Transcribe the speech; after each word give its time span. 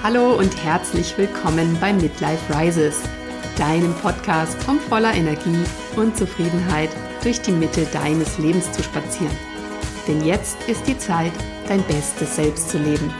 Hallo 0.00 0.34
und 0.34 0.64
herzlich 0.64 1.18
willkommen 1.18 1.76
bei 1.80 1.92
Midlife 1.92 2.56
Rises, 2.56 3.00
deinem 3.58 3.92
Podcast, 3.94 4.56
um 4.68 4.78
voller 4.78 5.12
Energie 5.12 5.64
und 5.96 6.16
Zufriedenheit 6.16 6.90
durch 7.24 7.40
die 7.40 7.50
Mitte 7.50 7.84
deines 7.86 8.38
Lebens 8.38 8.70
zu 8.70 8.84
spazieren. 8.84 9.36
Denn 10.06 10.24
jetzt 10.24 10.56
ist 10.68 10.86
die 10.86 10.96
Zeit, 10.96 11.32
dein 11.66 11.82
bestes 11.82 12.36
Selbst 12.36 12.70
zu 12.70 12.78
leben. 12.78 13.12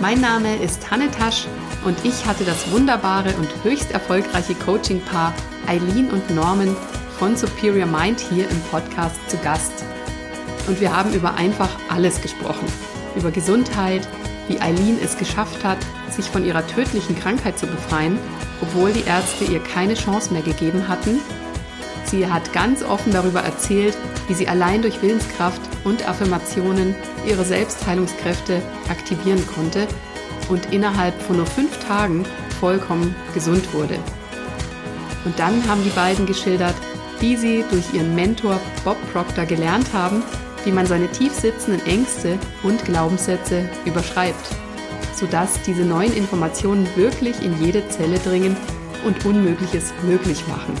Mein 0.00 0.20
Name 0.20 0.54
ist 0.62 0.88
Hanne 0.88 1.10
Tasch 1.10 1.48
und 1.84 1.96
ich 2.04 2.24
hatte 2.24 2.44
das 2.44 2.70
wunderbare 2.70 3.34
und 3.34 3.48
höchst 3.64 3.90
erfolgreiche 3.90 4.54
Coaching-Paar 4.54 5.34
Eileen 5.66 6.10
und 6.10 6.30
Norman 6.30 6.76
von 7.18 7.36
Superior 7.36 7.88
Mind 7.88 8.20
hier 8.20 8.48
im 8.48 8.60
Podcast 8.70 9.16
zu 9.28 9.36
Gast. 9.38 9.84
Und 10.68 10.80
wir 10.80 10.96
haben 10.96 11.12
über 11.12 11.34
einfach 11.34 11.70
alles 11.88 12.22
gesprochen. 12.22 12.68
Über 13.16 13.32
Gesundheit, 13.32 14.06
wie 14.46 14.60
Eileen 14.60 14.98
es 15.02 15.18
geschafft 15.18 15.64
hat, 15.64 15.78
sich 16.14 16.30
von 16.30 16.44
ihrer 16.44 16.66
tödlichen 16.66 17.18
Krankheit 17.18 17.58
zu 17.58 17.66
befreien, 17.66 18.18
obwohl 18.60 18.92
die 18.92 19.04
Ärzte 19.04 19.44
ihr 19.44 19.60
keine 19.60 19.94
Chance 19.94 20.32
mehr 20.32 20.42
gegeben 20.42 20.88
hatten. 20.88 21.20
Sie 22.04 22.26
hat 22.26 22.52
ganz 22.52 22.82
offen 22.82 23.12
darüber 23.12 23.40
erzählt, 23.40 23.96
wie 24.28 24.34
sie 24.34 24.48
allein 24.48 24.82
durch 24.82 25.02
Willenskraft 25.02 25.60
und 25.84 26.08
Affirmationen 26.08 26.94
ihre 27.26 27.44
Selbstheilungskräfte 27.44 28.62
aktivieren 28.88 29.44
konnte 29.46 29.86
und 30.48 30.72
innerhalb 30.72 31.20
von 31.22 31.36
nur 31.36 31.46
fünf 31.46 31.78
Tagen 31.86 32.24
vollkommen 32.60 33.14
gesund 33.32 33.72
wurde. 33.72 33.98
Und 35.24 35.38
dann 35.38 35.66
haben 35.68 35.82
die 35.82 35.90
beiden 35.90 36.26
geschildert, 36.26 36.74
wie 37.20 37.36
sie 37.36 37.64
durch 37.70 37.94
ihren 37.94 38.14
Mentor 38.14 38.60
Bob 38.84 38.98
Proctor 39.12 39.46
gelernt 39.46 39.92
haben, 39.92 40.22
wie 40.64 40.72
man 40.72 40.86
seine 40.86 41.08
tief 41.08 41.32
sitzenden 41.32 41.84
Ängste 41.86 42.38
und 42.62 42.84
Glaubenssätze 42.84 43.68
überschreibt, 43.84 44.56
sodass 45.24 45.62
diese 45.62 45.84
neuen 45.84 46.14
Informationen 46.14 46.86
wirklich 46.96 47.42
in 47.42 47.58
jede 47.64 47.88
Zelle 47.88 48.18
dringen 48.18 48.54
und 49.06 49.24
Unmögliches 49.24 49.94
möglich 50.02 50.46
machen. 50.48 50.74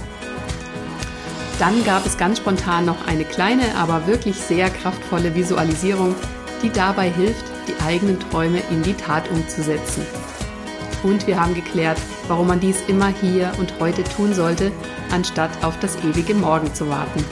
Dann 1.58 1.82
gab 1.84 2.04
es 2.04 2.18
ganz 2.18 2.38
spontan 2.38 2.84
noch 2.84 3.06
eine 3.06 3.24
kleine, 3.24 3.74
aber 3.74 4.06
wirklich 4.06 4.36
sehr 4.36 4.68
kraftvolle 4.68 5.34
Visualisierung, 5.34 6.14
die 6.62 6.68
dabei 6.68 7.08
hilft, 7.08 7.44
die 7.68 7.82
eigenen 7.82 8.20
Träume 8.20 8.60
in 8.70 8.82
die 8.82 8.92
Tat 8.92 9.30
umzusetzen. 9.30 10.04
Und 11.02 11.26
wir 11.26 11.40
haben 11.40 11.54
geklärt, 11.54 11.98
warum 12.28 12.48
man 12.48 12.60
dies 12.60 12.82
immer 12.86 13.08
hier 13.08 13.50
und 13.58 13.72
heute 13.80 14.04
tun 14.04 14.34
sollte, 14.34 14.72
anstatt 15.10 15.50
auf 15.62 15.78
das 15.80 15.96
ewige 16.04 16.34
Morgen 16.34 16.74
zu 16.74 16.90
warten. 16.90 17.24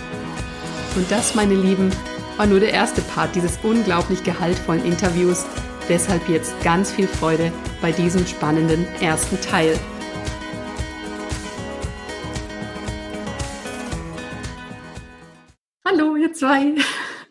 Und 0.97 1.11
das, 1.11 1.35
meine 1.35 1.55
Lieben, 1.55 1.91
war 2.39 2.47
nur 2.47 2.61
der 2.61 2.73
erste 2.73 3.03
Part 3.03 3.35
dieses 3.35 3.59
unglaublich 3.63 4.23
gehaltvollen 4.23 4.85
Interviews. 4.85 5.45
Deshalb 5.93 6.27
jetzt 6.27 6.59
ganz 6.65 6.91
viel 6.91 7.07
Freude 7.07 7.53
bei 7.83 7.93
diesem 7.93 8.27
spannenden 8.27 8.87
ersten 9.03 9.39
Teil. 9.43 9.79
Hallo, 15.85 16.17
ihr 16.17 16.33
zwei. 16.33 16.77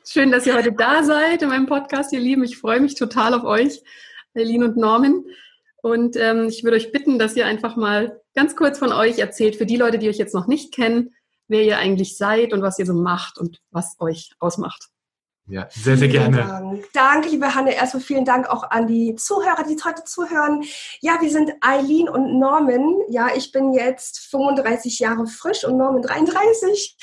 Schön, 0.06 0.32
dass 0.32 0.46
ihr 0.46 0.54
heute 0.54 0.74
da 0.74 1.04
seid 1.04 1.42
in 1.42 1.50
meinem 1.50 1.66
Podcast, 1.66 2.14
ihr 2.14 2.20
Lieben. 2.20 2.44
Ich 2.44 2.60
freue 2.60 2.80
mich 2.80 2.94
total 2.94 3.34
auf 3.34 3.46
euch, 3.46 3.82
Eileen 4.36 4.64
und 4.64 4.78
Norman. 4.78 5.24
Und 5.82 6.16
ähm, 6.16 6.46
ich 6.48 6.64
würde 6.64 6.78
euch 6.78 6.92
bitten, 6.92 7.18
dass 7.18 7.36
ihr 7.36 7.48
einfach 7.48 7.76
mal 7.76 8.22
ganz 8.36 8.56
kurz 8.56 8.78
von 8.78 8.94
euch 8.94 9.18
erzählt, 9.18 9.56
für 9.56 9.66
die 9.66 9.78
Leute, 9.78 9.98
die 9.98 10.08
euch 10.08 10.20
jetzt 10.20 10.36
noch 10.36 10.46
nicht 10.46 10.72
kennen, 10.72 11.16
wer 11.48 11.64
ihr 11.64 11.80
eigentlich 11.80 12.16
seid 12.16 12.54
und 12.54 12.62
was 12.62 12.78
ihr 12.78 12.86
so 12.86 12.94
macht 12.94 13.40
und 13.40 13.60
was 13.72 13.96
euch 14.00 14.34
ausmacht. 14.38 14.92
Ja, 15.52 15.68
sehr, 15.70 15.98
sehr 15.98 16.08
gerne. 16.08 16.38
Dank. 16.38 16.86
Danke, 16.94 17.28
liebe 17.28 17.54
Hanne. 17.54 17.76
Erstmal 17.76 18.02
vielen 18.02 18.24
Dank 18.24 18.48
auch 18.50 18.72
an 18.72 18.88
die 18.88 19.16
Zuhörer, 19.16 19.66
die 19.68 19.76
heute 19.84 20.06
zuhören. 20.06 20.64
Ja, 21.02 21.18
wir 21.20 21.30
sind 21.30 21.52
Eileen 21.60 22.08
und 22.08 22.40
Norman. 22.40 23.02
Ja, 23.10 23.28
ich 23.36 23.52
bin 23.52 23.74
jetzt 23.74 24.20
35 24.30 25.00
Jahre 25.00 25.28
frisch 25.28 25.66
und 25.66 25.76
Norman 25.76 26.04
33. 26.04 26.98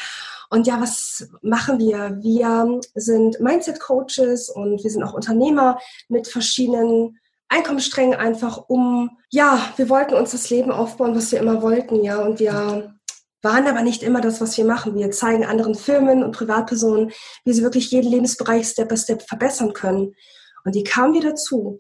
Und 0.48 0.66
ja, 0.66 0.80
was 0.80 1.28
machen 1.42 1.78
wir? 1.78 2.16
Wir 2.22 2.80
sind 2.94 3.38
Mindset-Coaches 3.38 4.48
und 4.48 4.82
wir 4.82 4.90
sind 4.90 5.02
auch 5.02 5.12
Unternehmer 5.12 5.78
mit 6.08 6.26
verschiedenen 6.26 7.18
Einkommenssträngen 7.48 8.14
einfach 8.14 8.64
um, 8.68 9.10
ja, 9.28 9.60
wir 9.76 9.90
wollten 9.90 10.14
uns 10.14 10.30
das 10.30 10.48
Leben 10.48 10.70
aufbauen, 10.70 11.14
was 11.14 11.32
wir 11.32 11.40
immer 11.40 11.60
wollten, 11.60 12.02
ja. 12.02 12.18
Und 12.18 12.40
wir 12.40 12.97
waren 13.42 13.66
aber 13.66 13.82
nicht 13.82 14.02
immer 14.02 14.20
das, 14.20 14.40
was 14.40 14.56
wir 14.56 14.64
machen. 14.64 14.94
Wir 14.94 15.10
zeigen 15.10 15.44
anderen 15.44 15.74
Firmen 15.74 16.24
und 16.24 16.32
Privatpersonen, 16.32 17.10
wie 17.44 17.52
sie 17.52 17.62
wirklich 17.62 17.90
jeden 17.90 18.10
Lebensbereich 18.10 18.66
Step 18.66 18.88
by 18.88 18.96
Step 18.96 19.22
verbessern 19.22 19.72
können. 19.72 20.14
Und 20.64 20.74
wie 20.74 20.84
kamen 20.84 21.14
wir 21.14 21.22
dazu? 21.22 21.78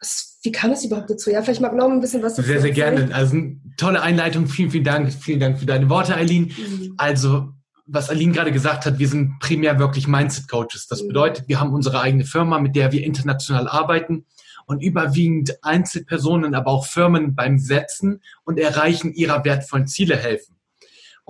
Was, 0.00 0.38
wie 0.42 0.52
kam 0.52 0.70
es 0.70 0.84
überhaupt 0.84 1.10
dazu? 1.10 1.30
Ja, 1.30 1.42
vielleicht 1.42 1.60
mag 1.60 1.74
noch 1.74 1.90
ein 1.90 2.00
bisschen 2.00 2.22
was 2.22 2.34
dazu 2.34 2.48
Sehr, 2.48 2.60
sehr 2.60 2.70
gerne. 2.70 3.14
Also 3.14 3.36
tolle 3.76 4.02
Einleitung. 4.02 4.46
Vielen, 4.46 4.70
vielen 4.70 4.84
Dank. 4.84 5.12
Vielen 5.12 5.40
Dank 5.40 5.58
für 5.58 5.66
deine 5.66 5.90
Worte, 5.90 6.14
Eileen. 6.14 6.52
Mhm. 6.56 6.94
Also 6.96 7.52
was 7.92 8.08
Aline 8.08 8.32
gerade 8.32 8.52
gesagt 8.52 8.86
hat, 8.86 8.98
wir 8.98 9.08
sind 9.08 9.40
primär 9.40 9.78
wirklich 9.78 10.06
Mindset-Coaches. 10.06 10.86
Das 10.86 11.02
mhm. 11.02 11.08
bedeutet, 11.08 11.48
wir 11.48 11.60
haben 11.60 11.74
unsere 11.74 12.00
eigene 12.00 12.24
Firma, 12.24 12.60
mit 12.60 12.76
der 12.76 12.92
wir 12.92 13.04
international 13.04 13.68
arbeiten 13.68 14.26
und 14.66 14.80
überwiegend 14.82 15.58
Einzelpersonen, 15.62 16.54
aber 16.54 16.70
auch 16.70 16.86
Firmen 16.86 17.34
beim 17.34 17.58
Setzen 17.58 18.22
und 18.44 18.60
Erreichen 18.60 19.12
ihrer 19.12 19.44
wertvollen 19.44 19.88
Ziele 19.88 20.16
helfen. 20.16 20.59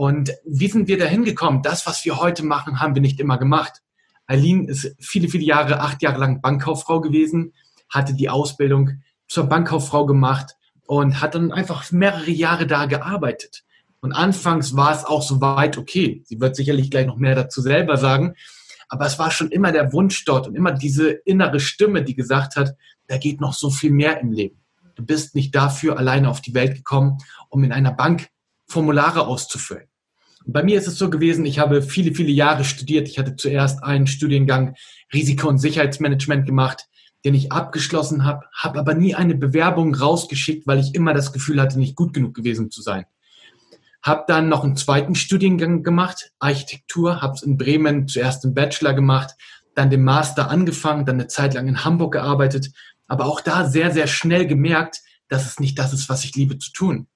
Und 0.01 0.33
wie 0.47 0.69
sind 0.69 0.89
wir 0.89 0.97
dahin 0.97 1.25
gekommen? 1.25 1.61
Das, 1.61 1.87
was 1.87 2.07
wir 2.07 2.17
heute 2.17 2.43
machen, 2.43 2.81
haben 2.81 2.95
wir 2.95 3.03
nicht 3.03 3.21
immer 3.21 3.37
gemacht. 3.37 3.83
Eileen 4.27 4.67
ist 4.67 4.97
viele, 4.99 5.29
viele 5.29 5.45
Jahre, 5.45 5.81
acht 5.81 6.01
Jahre 6.01 6.19
lang 6.19 6.41
Bankkauffrau 6.41 7.03
gewesen, 7.03 7.53
hatte 7.91 8.15
die 8.15 8.31
Ausbildung 8.31 9.03
zur 9.29 9.45
Bankkauffrau 9.45 10.07
gemacht 10.07 10.57
und 10.87 11.21
hat 11.21 11.35
dann 11.35 11.53
einfach 11.53 11.93
mehrere 11.93 12.31
Jahre 12.31 12.67
da 12.67 12.87
gearbeitet. 12.87 13.63
Und 14.01 14.13
anfangs 14.13 14.75
war 14.75 14.91
es 14.91 15.05
auch 15.05 15.21
soweit 15.21 15.77
okay. 15.77 16.23
Sie 16.25 16.41
wird 16.41 16.57
sicherlich 16.57 16.91
gleich 16.91 17.07
noch 17.07 17.19
mehr 17.19 17.35
dazu 17.35 17.61
selber 17.61 17.99
sagen. 17.99 18.37
Aber 18.89 19.05
es 19.05 19.19
war 19.19 19.31
schon 19.31 19.51
immer 19.51 19.71
der 19.71 19.93
Wunsch 19.93 20.25
dort 20.25 20.49
und 20.49 20.55
immer 20.55 20.73
diese 20.73 21.11
innere 21.11 21.61
Stimme, 21.61 22.05
die 22.05 22.15
gesagt 22.15 22.57
hat, 22.57 22.75
da 23.07 23.19
geht 23.19 23.43
noch 23.43 23.53
so 23.53 23.69
viel 23.69 23.91
mehr 23.91 24.19
im 24.19 24.33
Leben. 24.33 24.63
Du 24.95 25.05
bist 25.05 25.35
nicht 25.35 25.55
dafür 25.55 25.99
alleine 25.99 26.31
auf 26.31 26.41
die 26.41 26.55
Welt 26.55 26.75
gekommen, 26.75 27.19
um 27.51 27.63
in 27.65 27.73
einer 27.73 27.93
Bank 27.93 28.31
Formulare 28.67 29.27
auszufüllen. 29.27 29.90
Bei 30.47 30.63
mir 30.63 30.79
ist 30.79 30.89
es 30.89 30.97
so 30.97 31.11
gewesen, 31.11 31.45
ich 31.45 31.59
habe 31.59 31.83
viele, 31.83 32.15
viele 32.15 32.31
Jahre 32.31 32.65
studiert. 32.65 33.09
Ich 33.09 33.19
hatte 33.19 33.37
zuerst 33.37 33.85
einen 33.85 34.07
Studiengang 34.07 34.75
Risiko- 35.13 35.49
und 35.49 35.59
Sicherheitsmanagement 35.59 36.47
gemacht, 36.47 36.87
den 37.25 37.35
ich 37.35 37.53
abgeschlossen 37.53 38.25
habe, 38.25 38.47
habe 38.55 38.79
aber 38.79 38.95
nie 38.95 39.15
eine 39.15 39.35
Bewerbung 39.35 39.95
rausgeschickt, 39.95 40.67
weil 40.67 40.79
ich 40.79 40.95
immer 40.95 41.13
das 41.13 41.33
Gefühl 41.33 41.61
hatte, 41.61 41.79
nicht 41.79 41.97
gut 41.97 42.15
genug 42.15 42.35
gewesen 42.35 42.71
zu 42.71 42.81
sein. 42.81 43.05
Habe 44.03 44.25
dann 44.27 44.49
noch 44.49 44.65
einen 44.65 44.77
zweiten 44.77 45.15
Studiengang 45.15 45.83
gemacht, 45.83 46.33
Architektur, 46.39 47.21
habe 47.21 47.35
es 47.35 47.43
in 47.43 47.59
Bremen 47.59 48.09
zuerst 48.09 48.45
einen 48.45 48.55
Bachelor 48.55 48.95
gemacht, 48.95 49.35
dann 49.75 49.91
den 49.91 50.03
Master 50.03 50.51
angefangen, 50.51 51.05
dann 51.05 51.17
eine 51.17 51.29
Zeit 51.29 51.53
lang 51.53 51.69
in 51.69 51.85
Hamburg 51.85 52.15
gearbeitet, 52.15 52.71
aber 53.07 53.27
auch 53.27 53.43
da 53.43 53.69
sehr, 53.69 53.91
sehr 53.91 54.07
schnell 54.07 54.47
gemerkt, 54.47 55.01
dass 55.29 55.47
es 55.47 55.61
nicht 55.61 55.79
das 55.79 55.93
ist, 55.93 56.09
was 56.09 56.25
ich 56.25 56.35
liebe 56.35 56.59
zu 56.59 56.73
tun. 56.73 57.07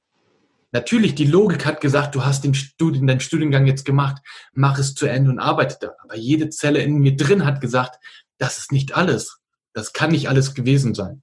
Natürlich, 0.75 1.15
die 1.15 1.27
Logik 1.27 1.67
hat 1.67 1.81
gesagt, 1.81 2.17
du 2.17 2.25
hast 2.25 2.43
den 2.43 2.53
Studien, 2.53 3.07
deinen 3.07 3.21
Studiengang 3.21 3.65
jetzt 3.65 3.85
gemacht, 3.85 4.21
mach 4.55 4.77
es 4.77 4.97
zu 4.97 5.07
Ende 5.07 5.31
und 5.31 5.39
arbeite 5.39 5.77
da. 5.81 5.93
Aber 6.03 6.17
jede 6.17 6.51
Zelle 6.51 6.83
in 6.83 6.99
mir 6.99 7.17
drin 7.17 7.45
hat 7.45 7.61
gesagt, 7.61 8.01
das 8.39 8.59
ist 8.59 8.73
nicht 8.73 8.97
alles. 8.97 9.39
Das 9.73 9.93
kann 9.93 10.11
nicht 10.11 10.29
alles 10.29 10.53
gewesen 10.53 10.93
sein. 10.93 11.23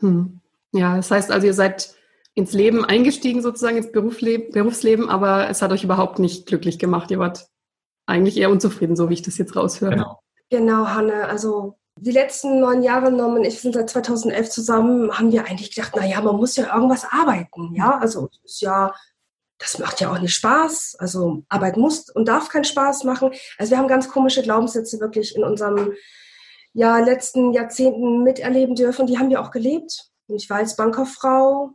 Hm. 0.00 0.40
Ja, 0.72 0.96
das 0.96 1.08
heißt 1.12 1.30
also, 1.30 1.46
ihr 1.46 1.54
seid 1.54 1.94
ins 2.34 2.52
Leben 2.52 2.84
eingestiegen, 2.84 3.42
sozusagen 3.42 3.76
ins 3.76 3.92
Berufsleben, 3.92 4.50
Berufsleben, 4.50 5.08
aber 5.08 5.48
es 5.48 5.62
hat 5.62 5.70
euch 5.70 5.84
überhaupt 5.84 6.18
nicht 6.18 6.46
glücklich 6.46 6.80
gemacht. 6.80 7.12
Ihr 7.12 7.20
wart 7.20 7.46
eigentlich 8.06 8.38
eher 8.38 8.50
unzufrieden, 8.50 8.96
so 8.96 9.08
wie 9.08 9.14
ich 9.14 9.22
das 9.22 9.38
jetzt 9.38 9.54
raushöre. 9.54 9.92
Genau. 9.92 10.20
Genau, 10.48 10.88
Hanne. 10.88 11.26
Also 11.26 11.78
die 12.00 12.12
letzten 12.12 12.60
neun 12.60 12.82
Jahre, 12.82 13.08
und 13.08 13.44
ich 13.44 13.60
sind 13.60 13.74
seit 13.74 13.90
2011 13.90 14.50
zusammen, 14.50 15.18
haben 15.18 15.32
wir 15.32 15.44
eigentlich 15.44 15.74
gedacht, 15.74 15.92
na 15.94 16.06
ja, 16.06 16.20
man 16.20 16.36
muss 16.36 16.56
ja 16.56 16.74
irgendwas 16.74 17.04
arbeiten, 17.10 17.74
ja, 17.74 17.98
also 17.98 18.30
ist 18.42 18.62
ja, 18.62 18.94
das 19.58 19.78
macht 19.78 20.00
ja 20.00 20.10
auch 20.10 20.18
nicht 20.18 20.32
Spaß, 20.34 20.96
also 20.98 21.42
Arbeit 21.50 21.76
muss 21.76 22.08
und 22.08 22.26
darf 22.26 22.48
keinen 22.48 22.64
Spaß 22.64 23.04
machen. 23.04 23.30
Also 23.58 23.72
wir 23.72 23.78
haben 23.78 23.88
ganz 23.88 24.08
komische 24.08 24.42
Glaubenssätze 24.42 25.00
wirklich 25.00 25.36
in 25.36 25.44
unserem 25.44 25.92
ja, 26.72 26.98
letzten 26.98 27.52
Jahrzehnten 27.52 28.22
miterleben 28.22 28.74
dürfen, 28.74 29.06
die 29.06 29.18
haben 29.18 29.28
wir 29.28 29.42
auch 29.42 29.50
gelebt. 29.50 30.10
Und 30.28 30.36
ich 30.36 30.48
war 30.48 30.58
als 30.58 30.76
Bankkauffrau 30.76 31.72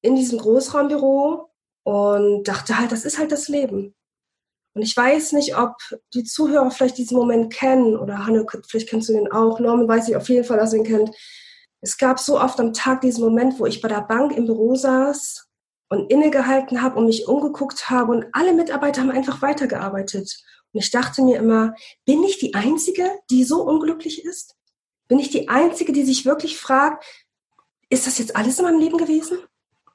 in 0.00 0.16
diesem 0.16 0.38
Großraumbüro 0.38 1.50
und 1.82 2.44
dachte 2.48 2.78
halt, 2.78 2.92
das 2.92 3.04
ist 3.04 3.18
halt 3.18 3.32
das 3.32 3.48
Leben. 3.48 3.94
Und 4.74 4.82
ich 4.82 4.96
weiß 4.96 5.32
nicht, 5.32 5.56
ob 5.56 5.74
die 6.14 6.24
Zuhörer 6.24 6.70
vielleicht 6.70 6.98
diesen 6.98 7.16
Moment 7.16 7.52
kennen 7.52 7.96
oder 7.96 8.26
Hanne, 8.26 8.46
vielleicht 8.68 8.88
kennst 8.88 9.08
du 9.08 9.14
den 9.14 9.30
auch. 9.32 9.58
Norman 9.58 9.88
weiß 9.88 10.08
ich 10.08 10.16
auf 10.16 10.28
jeden 10.28 10.44
Fall, 10.44 10.58
dass 10.58 10.72
er 10.72 10.78
ihn 10.78 10.84
kennt. 10.84 11.10
Es 11.80 11.98
gab 11.98 12.18
so 12.18 12.38
oft 12.40 12.60
am 12.60 12.72
Tag 12.72 13.00
diesen 13.00 13.24
Moment, 13.24 13.58
wo 13.58 13.66
ich 13.66 13.80
bei 13.80 13.88
der 13.88 14.02
Bank 14.02 14.32
im 14.36 14.46
Büro 14.46 14.74
saß 14.74 15.48
und 15.88 16.10
innegehalten 16.10 16.82
habe 16.82 16.98
und 16.98 17.06
mich 17.06 17.26
umgeguckt 17.26 17.90
habe 17.90 18.12
und 18.12 18.26
alle 18.32 18.52
Mitarbeiter 18.52 19.00
haben 19.00 19.10
einfach 19.10 19.42
weitergearbeitet. 19.42 20.36
Und 20.72 20.80
ich 20.80 20.90
dachte 20.90 21.22
mir 21.22 21.38
immer, 21.38 21.74
bin 22.04 22.22
ich 22.22 22.38
die 22.38 22.54
Einzige, 22.54 23.10
die 23.30 23.44
so 23.44 23.62
unglücklich 23.62 24.24
ist? 24.24 24.54
Bin 25.08 25.18
ich 25.18 25.30
die 25.30 25.48
Einzige, 25.48 25.92
die 25.92 26.04
sich 26.04 26.24
wirklich 26.24 26.58
fragt, 26.58 27.04
ist 27.88 28.06
das 28.06 28.18
jetzt 28.18 28.36
alles 28.36 28.58
in 28.58 28.64
meinem 28.64 28.78
Leben 28.78 28.98
gewesen? 28.98 29.38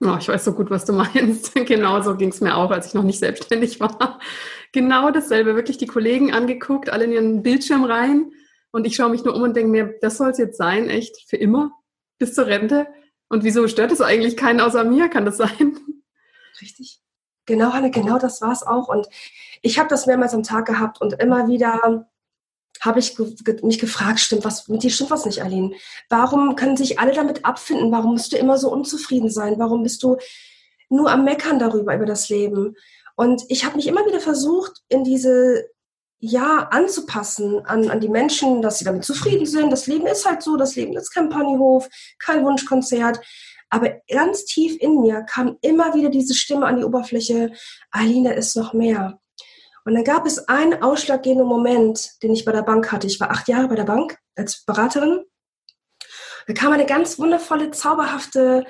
Oh, 0.02 0.18
ich 0.20 0.28
weiß 0.28 0.44
so 0.44 0.52
gut, 0.52 0.70
was 0.70 0.84
du 0.84 0.92
meinst. 0.92 1.56
genau 1.66 2.02
so 2.02 2.16
ging 2.18 2.30
es 2.30 2.42
mir 2.42 2.56
auch, 2.56 2.72
als 2.72 2.88
ich 2.88 2.94
noch 2.94 3.04
nicht 3.04 3.20
selbstständig 3.20 3.80
war. 3.80 4.20
Genau 4.76 5.10
dasselbe. 5.10 5.56
Wirklich 5.56 5.78
die 5.78 5.88
Kollegen 5.88 6.34
angeguckt, 6.34 6.90
alle 6.90 7.06
in 7.06 7.14
ihren 7.14 7.44
Bildschirm 7.44 7.86
rein. 7.86 8.34
Und 8.72 8.86
ich 8.86 8.98
schaue 8.98 9.10
mich 9.10 9.24
nur 9.24 9.34
um 9.34 9.42
und 9.42 9.56
denke 9.56 9.72
mir, 9.72 9.96
das 10.02 10.18
soll 10.18 10.32
es 10.32 10.38
jetzt 10.38 10.58
sein, 10.58 10.90
echt, 10.90 11.30
für 11.30 11.38
immer, 11.38 11.72
bis 12.18 12.34
zur 12.34 12.48
Rente. 12.48 12.86
Und 13.30 13.46
wieso 13.46 13.70
stört 13.70 13.94
es 13.94 14.02
eigentlich 14.02 14.36
keinen 14.36 14.60
außer 14.60 14.84
mir? 14.84 15.08
Kann 15.08 15.24
das 15.24 15.38
sein? 15.38 15.78
Richtig. 16.60 17.00
Genau, 17.46 17.72
Hanne, 17.72 17.90
genau 17.90 18.20
das 18.20 18.42
war 18.42 18.52
es 18.52 18.64
auch. 18.64 18.90
Und 18.90 19.08
ich 19.62 19.80
habe 19.80 19.88
das 19.88 20.08
mehrmals 20.08 20.34
am 20.34 20.44
Tag 20.44 20.66
gehabt 20.66 21.00
und 21.00 21.14
immer 21.22 21.48
wieder 21.48 22.10
habe 22.82 23.00
ich 23.00 23.18
mich 23.64 23.80
gefragt, 23.80 24.20
stimmt 24.20 24.44
was, 24.44 24.68
mit 24.68 24.84
dir 24.84 24.90
stimmt 24.90 25.12
was 25.12 25.26
nicht, 25.26 25.42
Aline? 25.42 25.74
Warum 26.10 26.58
können 26.58 26.76
sich 26.76 27.00
alle 27.00 27.14
damit 27.14 27.46
abfinden? 27.46 27.94
Warum 27.94 28.12
musst 28.12 28.34
du 28.34 28.38
immer 28.38 28.58
so 28.58 28.74
unzufrieden 28.74 29.30
sein? 29.30 29.58
Warum 29.58 29.84
bist 29.84 30.04
du 30.04 30.18
nur 30.90 31.10
am 31.10 31.24
Meckern 31.24 31.60
darüber, 31.60 31.96
über 31.96 32.06
das 32.06 32.28
Leben? 32.28 32.76
Und 33.16 33.44
ich 33.50 33.66
habe 33.66 33.78
mich 33.78 33.88
immer 33.88 34.06
wieder 34.06 34.20
versucht, 34.20 34.82
in 34.90 35.04
diese, 35.04 35.66
ja, 36.20 36.68
anzupassen 36.72 37.66
an, 37.66 37.90
an 37.90 38.00
die 38.00 38.10
Menschen, 38.10 38.62
dass 38.62 38.80
sie 38.80 38.86
damit 38.86 39.06
zufrieden 39.06 39.46
sind. 39.46 39.72
Das 39.72 39.88
Leben 39.88 40.08
ist 40.08 40.26
halt 40.26 40.42
so, 40.42 40.58
das 40.58 40.76
Leben 40.76 40.96
ist 40.98 41.12
kein 41.12 41.30
Ponyhof, 41.30 41.88
kein 42.20 42.46
Wunschkonzert. 42.46 43.20
Aber 43.70 43.94
ganz 44.10 44.46
tief 44.46 44.78
in 44.80 45.02
mir 45.02 45.24
kam 45.24 45.58
immer 45.62 45.94
wieder 45.96 46.10
diese 46.10 46.34
Stimme 46.34 46.66
an 46.66 46.78
die 46.78 46.84
Oberfläche, 46.84 47.52
Aline 47.92 48.34
ist 48.34 48.56
noch 48.56 48.74
mehr. 48.74 49.20
Und 49.86 49.94
dann 49.94 50.04
gab 50.04 50.26
es 50.26 50.48
einen 50.48 50.82
ausschlaggebenden 50.82 51.48
Moment, 51.48 52.22
den 52.24 52.34
ich 52.34 52.44
bei 52.44 52.52
der 52.52 52.64
Bank 52.64 52.92
hatte. 52.92 53.08
Ich 53.08 53.20
war 53.20 53.32
acht 53.32 53.48
Jahre 53.48 53.68
bei 53.68 53.76
der 53.76 53.84
Bank 53.84 54.18
als 54.36 54.66
Beraterin. 54.66 55.24
Da 56.48 56.54
kam 56.54 56.74
eine 56.74 56.86
ganz 56.86 57.20
wundervolle, 57.20 57.72
zauberhafte 57.72 58.66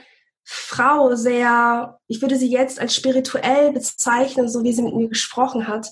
Frau, 0.45 1.15
sehr, 1.15 1.99
ich 2.07 2.21
würde 2.21 2.37
sie 2.37 2.49
jetzt 2.49 2.79
als 2.79 2.95
spirituell 2.95 3.71
bezeichnen, 3.71 4.47
so 4.47 4.63
wie 4.63 4.73
sie 4.73 4.83
mit 4.83 4.95
mir 4.95 5.09
gesprochen 5.09 5.67
hat. 5.67 5.91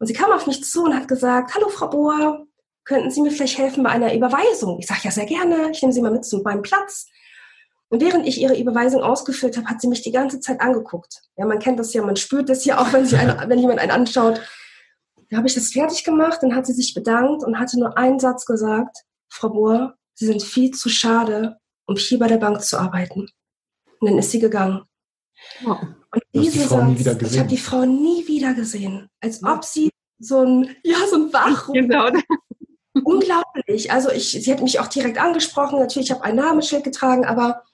Und 0.00 0.08
sie 0.08 0.12
kam 0.12 0.32
auf 0.32 0.46
mich 0.46 0.64
zu 0.64 0.84
und 0.84 0.94
hat 0.94 1.08
gesagt, 1.08 1.54
hallo 1.54 1.68
Frau 1.68 1.88
Bohr, 1.88 2.46
könnten 2.84 3.10
Sie 3.10 3.22
mir 3.22 3.30
vielleicht 3.30 3.56
helfen 3.56 3.82
bei 3.82 3.90
einer 3.90 4.14
Überweisung? 4.14 4.78
Ich 4.78 4.86
sage 4.86 5.00
ja 5.04 5.10
sehr 5.10 5.24
gerne, 5.24 5.70
ich 5.70 5.80
nehme 5.80 5.92
Sie 5.92 6.02
mal 6.02 6.10
mit 6.10 6.24
zu 6.24 6.38
meinem 6.38 6.62
Platz. 6.62 7.06
Und 7.88 8.02
während 8.02 8.26
ich 8.26 8.40
ihre 8.40 8.58
Überweisung 8.58 9.02
ausgefüllt 9.02 9.56
habe, 9.56 9.68
hat 9.68 9.80
sie 9.80 9.88
mich 9.88 10.02
die 10.02 10.10
ganze 10.10 10.40
Zeit 10.40 10.60
angeguckt. 10.60 11.22
Ja, 11.36 11.46
man 11.46 11.60
kennt 11.60 11.78
das 11.78 11.94
ja, 11.94 12.02
man 12.02 12.16
spürt 12.16 12.48
das 12.48 12.64
ja 12.64 12.78
auch, 12.78 12.92
wenn, 12.92 13.06
sie 13.06 13.16
eine, 13.16 13.44
wenn 13.48 13.58
jemand 13.58 13.78
einen 13.78 13.92
anschaut. 13.92 14.40
Da 15.30 15.36
habe 15.36 15.46
ich 15.46 15.54
das 15.54 15.70
fertig 15.70 16.04
gemacht, 16.04 16.38
dann 16.42 16.54
hat 16.54 16.66
sie 16.66 16.72
sich 16.72 16.92
bedankt 16.92 17.44
und 17.44 17.58
hatte 17.58 17.78
nur 17.78 17.96
einen 17.96 18.18
Satz 18.18 18.44
gesagt, 18.46 19.04
Frau 19.28 19.50
Bohr, 19.50 19.94
Sie 20.16 20.26
sind 20.26 20.42
viel 20.42 20.70
zu 20.70 20.88
schade, 20.88 21.56
um 21.86 21.96
hier 21.96 22.18
bei 22.18 22.28
der 22.28 22.38
Bank 22.38 22.62
zu 22.62 22.78
arbeiten. 22.78 23.28
Und 24.00 24.10
dann 24.10 24.18
ist 24.18 24.30
sie 24.30 24.40
gegangen. 24.40 24.82
Oh. 25.66 25.70
Und 25.70 26.22
diese 26.32 26.52
die 26.52 27.02
Satz, 27.02 27.22
ich 27.22 27.38
habe 27.38 27.48
die 27.48 27.58
Frau 27.58 27.84
nie 27.84 28.26
wieder 28.26 28.54
gesehen. 28.54 29.08
Als 29.20 29.42
ob 29.42 29.64
sie 29.64 29.90
so 30.18 30.40
ein, 30.40 30.76
ja, 30.82 30.98
so 31.10 31.16
ein 31.16 31.32
Wachruf. 31.32 31.74
Genau. 31.74 32.10
Unglaublich. 33.02 33.90
Also 33.90 34.10
ich, 34.12 34.30
sie 34.30 34.52
hat 34.52 34.62
mich 34.62 34.78
auch 34.78 34.86
direkt 34.86 35.18
angesprochen. 35.18 35.80
Natürlich, 35.80 36.10
ich 36.10 36.14
habe 36.14 36.22
ein 36.22 36.36
Namensschild 36.36 36.84
getragen, 36.84 37.24
aber 37.24 37.64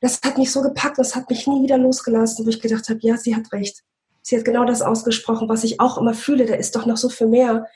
das 0.00 0.20
hat 0.24 0.38
mich 0.38 0.50
so 0.50 0.62
gepackt, 0.62 0.96
das 0.96 1.14
hat 1.14 1.28
mich 1.28 1.46
nie 1.46 1.62
wieder 1.62 1.76
losgelassen, 1.76 2.46
wo 2.46 2.48
ich 2.48 2.60
gedacht 2.60 2.88
habe, 2.88 3.00
ja, 3.02 3.18
sie 3.18 3.36
hat 3.36 3.52
recht. 3.52 3.82
Sie 4.22 4.36
hat 4.36 4.44
genau 4.44 4.64
das 4.64 4.80
ausgesprochen, 4.80 5.48
was 5.48 5.64
ich 5.64 5.80
auch 5.80 5.98
immer 5.98 6.14
fühle, 6.14 6.46
da 6.46 6.54
ist 6.54 6.76
doch 6.76 6.86
noch 6.86 6.96
so 6.96 7.08
viel 7.08 7.26
mehr. 7.26 7.66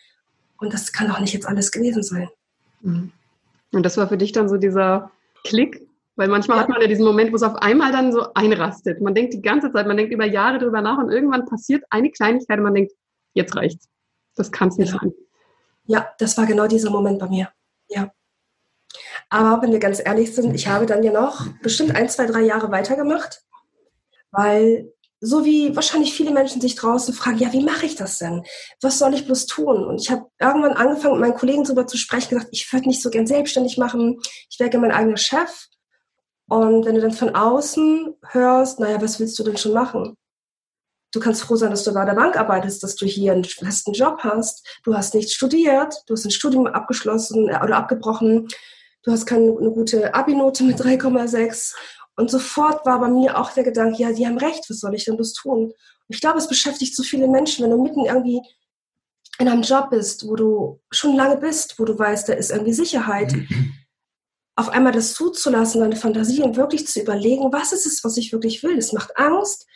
Und 0.58 0.72
das 0.72 0.92
kann 0.92 1.08
doch 1.08 1.18
nicht 1.18 1.34
jetzt 1.34 1.46
alles 1.46 1.72
gewesen 1.72 2.02
sein. 2.02 2.28
Mhm. 2.80 3.12
Und 3.72 3.82
das 3.84 3.96
war 3.96 4.08
für 4.08 4.18
dich 4.18 4.32
dann 4.32 4.48
so 4.48 4.56
dieser 4.56 5.10
Klick, 5.44 5.86
weil 6.16 6.28
manchmal 6.28 6.58
ja. 6.58 6.62
hat 6.62 6.68
man 6.68 6.80
ja 6.80 6.86
diesen 6.86 7.04
Moment, 7.04 7.32
wo 7.32 7.36
es 7.36 7.42
auf 7.42 7.56
einmal 7.56 7.92
dann 7.92 8.12
so 8.12 8.32
einrastet. 8.34 9.00
Man 9.00 9.14
denkt 9.14 9.34
die 9.34 9.42
ganze 9.42 9.72
Zeit, 9.72 9.86
man 9.86 9.96
denkt 9.96 10.12
über 10.12 10.26
Jahre 10.26 10.58
drüber 10.58 10.82
nach 10.82 10.98
und 10.98 11.10
irgendwann 11.10 11.46
passiert 11.46 11.84
eine 11.90 12.10
Kleinigkeit 12.10 12.58
und 12.58 12.64
man 12.64 12.74
denkt, 12.74 12.92
jetzt 13.34 13.56
reicht's. 13.56 13.88
Das 14.34 14.50
kann 14.50 14.68
es 14.68 14.78
nicht 14.78 14.92
ja. 14.92 14.98
sein. 15.00 15.12
Ja, 15.86 16.10
das 16.18 16.36
war 16.38 16.46
genau 16.46 16.66
dieser 16.66 16.90
Moment 16.90 17.18
bei 17.18 17.28
mir. 17.28 17.48
Ja. 17.88 18.12
Aber 19.30 19.62
wenn 19.62 19.72
wir 19.72 19.78
ganz 19.78 20.00
ehrlich 20.04 20.34
sind, 20.34 20.54
ich 20.54 20.68
habe 20.68 20.86
dann 20.86 21.02
ja 21.02 21.12
noch 21.12 21.46
bestimmt 21.62 21.94
ein, 21.94 22.08
zwei, 22.08 22.26
drei 22.26 22.42
Jahre 22.42 22.70
weitergemacht, 22.70 23.42
weil 24.30 24.92
so 25.24 25.44
wie 25.44 25.74
wahrscheinlich 25.76 26.12
viele 26.12 26.32
Menschen 26.32 26.60
sich 26.60 26.74
draußen 26.74 27.14
fragen, 27.14 27.38
ja, 27.38 27.52
wie 27.52 27.62
mache 27.62 27.86
ich 27.86 27.94
das 27.94 28.18
denn? 28.18 28.42
Was 28.80 28.98
soll 28.98 29.14
ich 29.14 29.24
bloß 29.24 29.46
tun? 29.46 29.84
Und 29.84 30.00
ich 30.00 30.10
habe 30.10 30.26
irgendwann 30.40 30.72
angefangen, 30.72 31.14
mit 31.14 31.20
meinen 31.28 31.38
Kollegen 31.38 31.62
darüber 31.62 31.86
zu 31.86 31.96
sprechen, 31.96 32.30
gesagt, 32.30 32.48
ich 32.50 32.70
würde 32.72 32.88
nicht 32.88 33.00
so 33.00 33.08
gern 33.08 33.26
selbstständig 33.26 33.78
machen, 33.78 34.20
ich 34.50 34.58
wäre 34.58 34.68
gerne 34.68 34.88
mein 34.88 34.96
eigener 34.96 35.16
Chef. 35.16 35.68
Und 36.52 36.84
wenn 36.84 36.96
du 36.96 37.00
dann 37.00 37.12
von 37.12 37.34
außen 37.34 38.14
hörst, 38.28 38.78
naja, 38.78 39.00
was 39.00 39.18
willst 39.18 39.38
du 39.38 39.42
denn 39.42 39.56
schon 39.56 39.72
machen? 39.72 40.18
Du 41.14 41.20
kannst 41.20 41.42
froh 41.42 41.56
sein, 41.56 41.70
dass 41.70 41.84
du 41.84 41.94
bei 41.94 42.04
der 42.04 42.14
Bank 42.14 42.36
arbeitest, 42.36 42.82
dass 42.82 42.96
du 42.96 43.06
hier 43.06 43.32
einen 43.32 43.44
festen 43.44 43.92
Job 43.92 44.18
hast. 44.20 44.66
Du 44.84 44.94
hast 44.94 45.14
nicht 45.14 45.30
studiert, 45.30 45.94
du 46.06 46.14
hast 46.14 46.26
ein 46.26 46.30
Studium 46.30 46.66
abgeschlossen 46.66 47.48
äh, 47.48 47.58
oder 47.62 47.76
abgebrochen 47.76 48.48
du 49.02 49.12
hast 49.12 49.26
keine 49.26 49.56
eine 49.58 49.70
gute 49.70 50.14
Abi-Note 50.14 50.64
mit 50.64 50.78
3,6. 50.78 51.74
Und 52.16 52.30
sofort 52.30 52.84
war 52.84 53.00
bei 53.00 53.08
mir 53.08 53.38
auch 53.38 53.52
der 53.52 53.64
Gedanke, 53.64 54.02
ja, 54.02 54.12
die 54.12 54.26
haben 54.26 54.38
recht, 54.38 54.68
was 54.68 54.80
soll 54.80 54.94
ich 54.94 55.04
denn 55.04 55.16
das 55.16 55.32
tun? 55.32 55.72
Ich 56.08 56.20
glaube, 56.20 56.38
es 56.38 56.48
beschäftigt 56.48 56.94
so 56.94 57.02
viele 57.02 57.28
Menschen, 57.28 57.64
wenn 57.64 57.70
du 57.70 57.82
mitten 57.82 58.04
irgendwie 58.04 58.42
in 59.38 59.48
einem 59.48 59.62
Job 59.62 59.90
bist, 59.90 60.28
wo 60.28 60.36
du 60.36 60.80
schon 60.90 61.16
lange 61.16 61.38
bist, 61.38 61.78
wo 61.78 61.84
du 61.84 61.98
weißt, 61.98 62.28
da 62.28 62.34
ist 62.34 62.50
irgendwie 62.50 62.74
Sicherheit, 62.74 63.34
auf 64.54 64.68
einmal 64.68 64.92
das 64.92 65.14
zuzulassen, 65.14 65.80
deine 65.80 65.96
Fantasie 65.96 66.42
und 66.42 66.56
wirklich 66.56 66.86
zu 66.86 67.00
überlegen, 67.00 67.52
was 67.52 67.72
ist 67.72 67.86
es, 67.86 68.04
was 68.04 68.16
ich 68.16 68.32
wirklich 68.32 68.62
will. 68.62 68.76
Es 68.76 68.92
macht 68.92 69.16
Angst. 69.16 69.66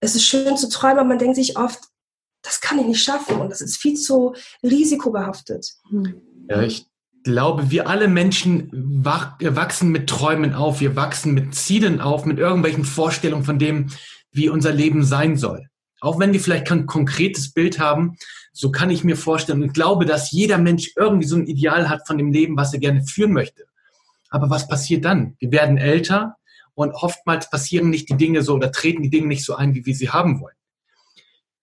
Es 0.00 0.14
ist 0.14 0.24
schön 0.24 0.56
zu 0.56 0.68
träumen, 0.68 0.98
aber 0.98 1.08
man 1.08 1.18
denkt 1.18 1.36
sich 1.36 1.56
oft, 1.56 1.80
das 2.42 2.60
kann 2.60 2.78
ich 2.78 2.86
nicht 2.86 3.02
schaffen 3.02 3.40
und 3.40 3.50
das 3.50 3.62
ist 3.62 3.78
viel 3.78 3.94
zu 3.94 4.34
risikobehaftet. 4.62 5.66
Ja, 6.50 6.60
ich 6.60 6.86
glaube, 7.24 7.70
wir 7.70 7.88
alle 7.88 8.06
Menschen 8.06 8.68
wachsen 8.72 9.90
mit 9.90 10.10
Träumen 10.10 10.52
auf, 10.52 10.80
wir 10.80 10.94
wachsen 10.94 11.32
mit 11.32 11.54
Zielen 11.54 12.02
auf, 12.02 12.26
mit 12.26 12.38
irgendwelchen 12.38 12.84
Vorstellungen 12.84 13.44
von 13.44 13.58
dem, 13.58 13.90
wie 14.30 14.50
unser 14.50 14.72
Leben 14.72 15.04
sein 15.04 15.38
soll. 15.38 15.68
Auch 16.00 16.18
wenn 16.18 16.34
wir 16.34 16.40
vielleicht 16.40 16.66
kein 16.66 16.84
konkretes 16.84 17.54
Bild 17.54 17.78
haben, 17.78 18.18
so 18.52 18.70
kann 18.70 18.90
ich 18.90 19.04
mir 19.04 19.16
vorstellen 19.16 19.62
und 19.62 19.72
glaube, 19.72 20.04
dass 20.04 20.30
jeder 20.30 20.58
Mensch 20.58 20.92
irgendwie 20.96 21.26
so 21.26 21.36
ein 21.36 21.46
Ideal 21.46 21.88
hat 21.88 22.06
von 22.06 22.18
dem 22.18 22.30
Leben, 22.30 22.58
was 22.58 22.74
er 22.74 22.80
gerne 22.80 23.02
führen 23.06 23.32
möchte. 23.32 23.64
Aber 24.34 24.50
was 24.50 24.66
passiert 24.66 25.04
dann? 25.04 25.36
Wir 25.38 25.52
werden 25.52 25.78
älter 25.78 26.34
und 26.74 26.90
oftmals 26.90 27.48
passieren 27.50 27.88
nicht 27.88 28.08
die 28.08 28.16
Dinge 28.16 28.42
so 28.42 28.54
oder 28.54 28.72
treten 28.72 29.00
die 29.04 29.08
Dinge 29.08 29.28
nicht 29.28 29.44
so 29.44 29.54
ein, 29.54 29.76
wie 29.76 29.86
wir 29.86 29.94
sie 29.94 30.10
haben 30.10 30.40
wollen. 30.40 30.56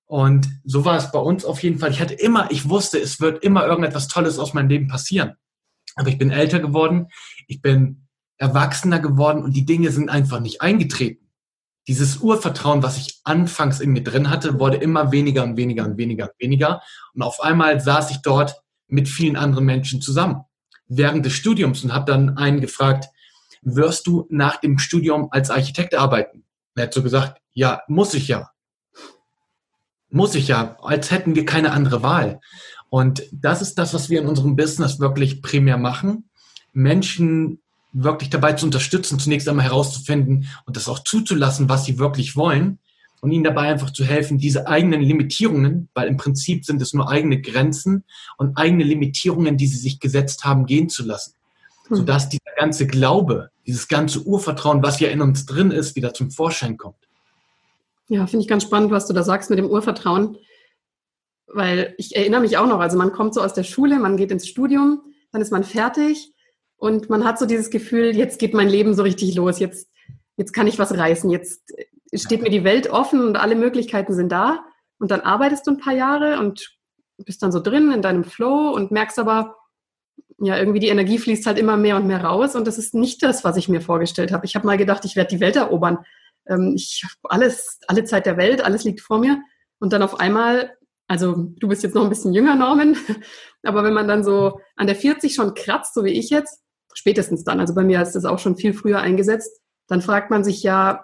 Und 0.06 0.50
so 0.64 0.86
war 0.86 0.96
es 0.96 1.12
bei 1.12 1.20
uns 1.20 1.44
auf 1.44 1.62
jeden 1.64 1.80
Fall. 1.80 1.92
Ich 1.92 2.00
hatte 2.00 2.14
immer, 2.14 2.50
ich 2.50 2.70
wusste, 2.70 2.98
es 2.98 3.20
wird 3.20 3.44
immer 3.44 3.66
irgendetwas 3.66 4.08
Tolles 4.08 4.40
aus 4.40 4.54
meinem 4.54 4.70
Leben 4.70 4.88
passieren. 4.88 5.34
Aber 5.96 6.08
ich 6.08 6.18
bin 6.18 6.32
älter 6.32 6.62
geworden, 6.62 7.08
ich 7.46 7.62
bin 7.62 8.08
erwachsener 8.38 9.00
geworden 9.00 9.44
und 9.44 9.52
die 9.52 9.66
Dinge 9.66 9.92
sind 9.92 10.08
einfach 10.08 10.40
nicht 10.40 10.62
eingetreten. 10.62 11.30
Dieses 11.90 12.20
Urvertrauen, 12.20 12.84
was 12.84 12.96
ich 12.96 13.20
anfangs 13.26 13.82
in 13.82 13.92
mir 13.92 14.04
drin 14.04 14.30
hatte, 14.30 14.62
wurde 14.62 14.78
immer 14.78 15.12
weniger 15.12 15.44
und 15.44 15.58
weniger 15.58 15.84
und 15.84 15.98
weniger 15.98 16.30
und 16.30 16.40
weniger. 16.40 16.82
Und 17.14 17.22
auf 17.22 17.42
einmal 17.42 17.82
saß 17.82 18.12
ich 18.12 18.22
dort 18.22 18.62
mit 18.88 19.10
vielen 19.10 19.36
anderen 19.36 19.66
Menschen 19.66 20.02
zusammen 20.02 20.46
während 20.92 21.26
des 21.26 21.34
Studiums 21.34 21.84
und 21.84 21.94
habe 21.94 22.12
dann 22.12 22.38
einen 22.38 22.60
gefragt, 22.60 23.08
wirst 23.62 24.08
du 24.08 24.28
nach 24.30 24.58
dem 24.58 24.78
Studium 24.78 25.30
als 25.32 25.50
Architekt 25.50 25.96
arbeiten? 25.96 26.44
Er 26.76 26.84
hat 26.84 26.94
so 26.94 27.02
gesagt, 27.02 27.40
ja, 27.54 27.82
muss 27.88 28.14
ich 28.14 28.28
ja. 28.28 28.50
Muss 30.10 30.36
ich 30.36 30.50
ja, 30.50 30.78
als 30.82 31.10
hätten 31.10 31.36
wir 31.36 31.46
keine 31.46 31.72
andere 31.72 32.04
Wahl. 32.04 32.42
Und 32.90 33.24
das 33.32 33.62
ist 33.62 33.76
das, 33.76 33.94
was 33.94 34.10
wir 34.10 34.20
in 34.20 34.28
unserem 34.28 34.58
Business 34.58 35.00
wirklich 35.00 35.42
primär 35.42 35.78
machen. 35.78 36.30
Menschen 36.74 37.62
wirklich 37.94 38.30
dabei 38.30 38.54
zu 38.54 38.66
unterstützen, 38.66 39.20
zunächst 39.20 39.48
einmal 39.48 39.66
herauszufinden 39.66 40.50
und 40.66 40.76
das 40.76 40.90
auch 40.90 41.00
zuzulassen, 41.00 41.70
was 41.70 41.86
sie 41.86 42.00
wirklich 42.00 42.36
wollen 42.36 42.80
und 43.22 43.32
ihnen 43.32 43.44
dabei 43.44 43.72
einfach 43.72 43.92
zu 43.92 44.04
helfen, 44.04 44.40
diese 44.40 44.68
eigenen 44.68 45.02
Limitierungen, 45.02 45.90
weil 45.94 46.08
im 46.08 46.18
Prinzip 46.18 46.66
sind 46.66 46.82
es 46.82 46.94
nur 46.94 47.10
eigene 47.10 47.40
Grenzen 47.40 48.04
und 48.38 48.58
eigene 48.58 48.84
Limitierungen, 48.84 49.58
die 49.58 49.68
sie 49.68 49.78
sich 49.78 50.00
gesetzt 50.00 50.44
haben, 50.44 50.66
gehen 50.66 50.90
zu 50.90 51.06
lassen. 51.06 51.36
Hm. 51.88 51.98
Sodass 51.98 52.30
dieser 52.30 52.52
ganze 52.58 52.88
Glaube, 52.88 53.52
dieses 53.68 53.88
ganze 53.88 54.24
Urvertrauen, 54.24 54.82
was 54.82 55.00
ja 55.00 55.10
in 55.10 55.22
uns 55.22 55.46
drin 55.46 55.72
ist, 55.72 55.96
wieder 55.96 56.14
zum 56.14 56.32
Vorschein 56.32 56.78
kommt. 56.78 56.98
Ja, 58.08 58.26
finde 58.26 58.44
ich 58.44 58.50
ganz 58.50 58.64
spannend, 58.64 58.92
was 58.92 59.08
du 59.08 59.14
da 59.14 59.24
sagst 59.24 59.52
mit 59.52 59.60
dem 59.60 59.70
Urvertrauen. 59.70 60.38
Weil 61.48 61.94
ich 61.98 62.16
erinnere 62.16 62.42
mich 62.42 62.58
auch 62.58 62.68
noch, 62.68 62.80
also 62.80 62.98
man 62.98 63.12
kommt 63.12 63.36
so 63.36 63.42
aus 63.42 63.54
der 63.54 63.64
Schule, 63.64 64.00
man 64.00 64.18
geht 64.18 64.32
ins 64.32 64.48
Studium, 64.48 65.02
dann 65.32 65.42
ist 65.42 65.52
man 65.52 65.64
fertig 65.64 66.34
und 66.78 67.10
man 67.10 67.24
hat 67.24 67.38
so 67.38 67.46
dieses 67.46 67.70
Gefühl, 67.70 68.16
jetzt 68.16 68.40
geht 68.40 68.54
mein 68.54 68.68
Leben 68.68 68.96
so 68.96 69.04
richtig 69.04 69.36
los, 69.36 69.60
jetzt, 69.60 69.90
jetzt 70.38 70.54
kann 70.54 70.68
ich 70.68 70.80
was 70.80 70.98
reißen, 70.98 71.30
jetzt 71.30 71.72
steht 72.14 72.42
mir 72.42 72.50
die 72.50 72.64
Welt 72.64 72.90
offen 72.90 73.24
und 73.26 73.38
alle 73.38 73.56
Möglichkeiten 73.56 74.14
sind 74.14 74.32
da. 74.32 74.66
Und 75.00 75.12
dann 75.12 75.22
arbeitest 75.22 75.66
du 75.66 75.72
ein 75.72 75.78
paar 75.78 75.94
Jahre 75.94 76.40
und 76.40 76.78
bist 77.26 77.42
dann 77.44 77.52
so 77.52 77.60
drin 77.60 77.92
in 77.92 78.02
deinem 78.02 78.24
Flow 78.24 78.72
und 78.72 78.92
merkst 78.92 79.20
aber, 79.20 79.56
ja, 80.40 80.58
irgendwie 80.58 80.80
die 80.80 80.88
Energie 80.88 81.20
fließt 81.20 81.46
halt 81.46 81.60
immer 81.60 81.78
mehr 81.78 81.96
und 81.98 82.08
mehr 82.08 82.24
raus 82.24 82.56
und 82.56 82.66
das 82.66 82.80
ist 82.80 82.96
nicht 82.96 83.22
das, 83.22 83.44
was 83.44 83.58
ich 83.58 83.70
mir 83.70 83.82
vorgestellt 83.82 84.32
habe. 84.32 84.46
Ich 84.46 84.56
habe 84.56 84.66
mal 84.66 84.78
gedacht, 84.78 85.06
ich 85.06 85.16
werde 85.16 85.36
die 85.36 85.40
Welt 85.40 85.56
erobern. 85.56 86.00
Ähm, 86.48 86.74
ich 86.76 87.04
habe 87.04 87.32
alles, 87.32 87.80
alle 87.88 88.04
Zeit 88.06 88.26
der 88.26 88.38
Welt, 88.38 88.64
alles 88.64 88.84
liegt 88.84 89.02
vor 89.02 89.20
mir. 89.20 89.40
Und 89.80 89.94
dann 89.94 90.02
auf 90.02 90.20
einmal, 90.20 90.76
also 91.08 91.36
du 91.36 91.68
bist 91.68 91.84
jetzt 91.84 91.94
noch 91.94 92.04
ein 92.04 92.10
bisschen 92.10 92.34
jünger, 92.34 92.56
Norman, 92.56 92.98
aber 93.64 93.84
wenn 93.84 93.94
man 93.94 94.08
dann 94.08 94.24
so 94.24 94.60
an 94.76 94.88
der 94.88 94.96
40 94.96 95.34
schon 95.34 95.54
kratzt, 95.54 95.94
so 95.94 96.04
wie 96.04 96.12
ich 96.12 96.30
jetzt, 96.32 96.62
spätestens 96.94 97.44
dann, 97.44 97.60
also 97.60 97.76
bei 97.76 97.84
mir 97.84 98.02
ist 98.02 98.14
das 98.14 98.26
auch 98.26 98.40
schon 98.40 98.58
viel 98.58 98.74
früher 98.74 99.00
eingesetzt, 99.00 99.62
dann 99.88 100.02
fragt 100.02 100.32
man 100.32 100.44
sich 100.44 100.64
ja, 100.64 101.04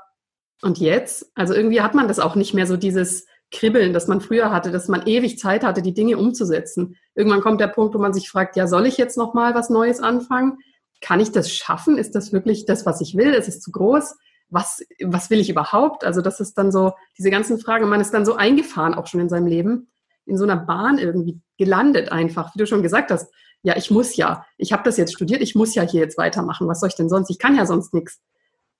und 0.61 0.79
jetzt? 0.79 1.31
Also 1.35 1.53
irgendwie 1.53 1.81
hat 1.81 1.93
man 1.93 2.07
das 2.07 2.19
auch 2.19 2.35
nicht 2.35 2.53
mehr 2.53 2.67
so 2.67 2.77
dieses 2.77 3.25
Kribbeln, 3.51 3.93
das 3.93 4.07
man 4.07 4.21
früher 4.21 4.51
hatte, 4.51 4.71
dass 4.71 4.87
man 4.87 5.07
ewig 5.07 5.39
Zeit 5.39 5.63
hatte, 5.63 5.81
die 5.81 5.93
Dinge 5.93 6.17
umzusetzen. 6.17 6.97
Irgendwann 7.15 7.41
kommt 7.41 7.61
der 7.61 7.67
Punkt, 7.67 7.95
wo 7.95 7.99
man 7.99 8.13
sich 8.13 8.29
fragt, 8.29 8.55
ja, 8.55 8.67
soll 8.67 8.85
ich 8.85 8.97
jetzt 8.97 9.17
noch 9.17 9.33
mal 9.33 9.55
was 9.55 9.69
Neues 9.69 9.99
anfangen? 9.99 10.57
Kann 11.01 11.19
ich 11.19 11.31
das 11.31 11.51
schaffen? 11.51 11.97
Ist 11.97 12.15
das 12.15 12.33
wirklich 12.33 12.65
das, 12.65 12.85
was 12.85 12.99
ich 13.01 13.15
will? 13.15 13.33
Ist 13.33 13.47
es 13.47 13.61
zu 13.61 13.71
groß? 13.71 14.15
Was, 14.49 14.81
was 15.03 15.29
will 15.29 15.39
ich 15.39 15.49
überhaupt? 15.49 16.03
Also 16.03 16.21
das 16.21 16.39
ist 16.39 16.57
dann 16.57 16.71
so, 16.71 16.93
diese 17.17 17.29
ganzen 17.29 17.59
Fragen, 17.59 17.87
man 17.87 18.01
ist 18.01 18.13
dann 18.13 18.25
so 18.25 18.35
eingefahren 18.35 18.93
auch 18.93 19.07
schon 19.07 19.21
in 19.21 19.29
seinem 19.29 19.47
Leben, 19.47 19.89
in 20.25 20.37
so 20.37 20.43
einer 20.43 20.57
Bahn 20.57 20.97
irgendwie 20.97 21.39
gelandet 21.57 22.11
einfach, 22.11 22.53
wie 22.53 22.59
du 22.59 22.65
schon 22.65 22.83
gesagt 22.83 23.11
hast. 23.11 23.31
Ja, 23.63 23.75
ich 23.77 23.91
muss 23.91 24.15
ja, 24.15 24.45
ich 24.57 24.73
habe 24.73 24.83
das 24.83 24.97
jetzt 24.97 25.13
studiert, 25.13 25.41
ich 25.41 25.55
muss 25.55 25.75
ja 25.75 25.83
hier 25.83 26.01
jetzt 26.01 26.17
weitermachen. 26.17 26.67
Was 26.67 26.79
soll 26.79 26.89
ich 26.89 26.95
denn 26.95 27.09
sonst? 27.09 27.29
Ich 27.29 27.39
kann 27.39 27.55
ja 27.55 27.65
sonst 27.65 27.93
nichts. 27.93 28.21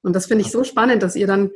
Und 0.02 0.16
das 0.16 0.28
finde 0.28 0.44
ich 0.44 0.52
so 0.52 0.64
spannend, 0.64 1.04
dass 1.04 1.16
ihr 1.16 1.28
dann 1.28 1.52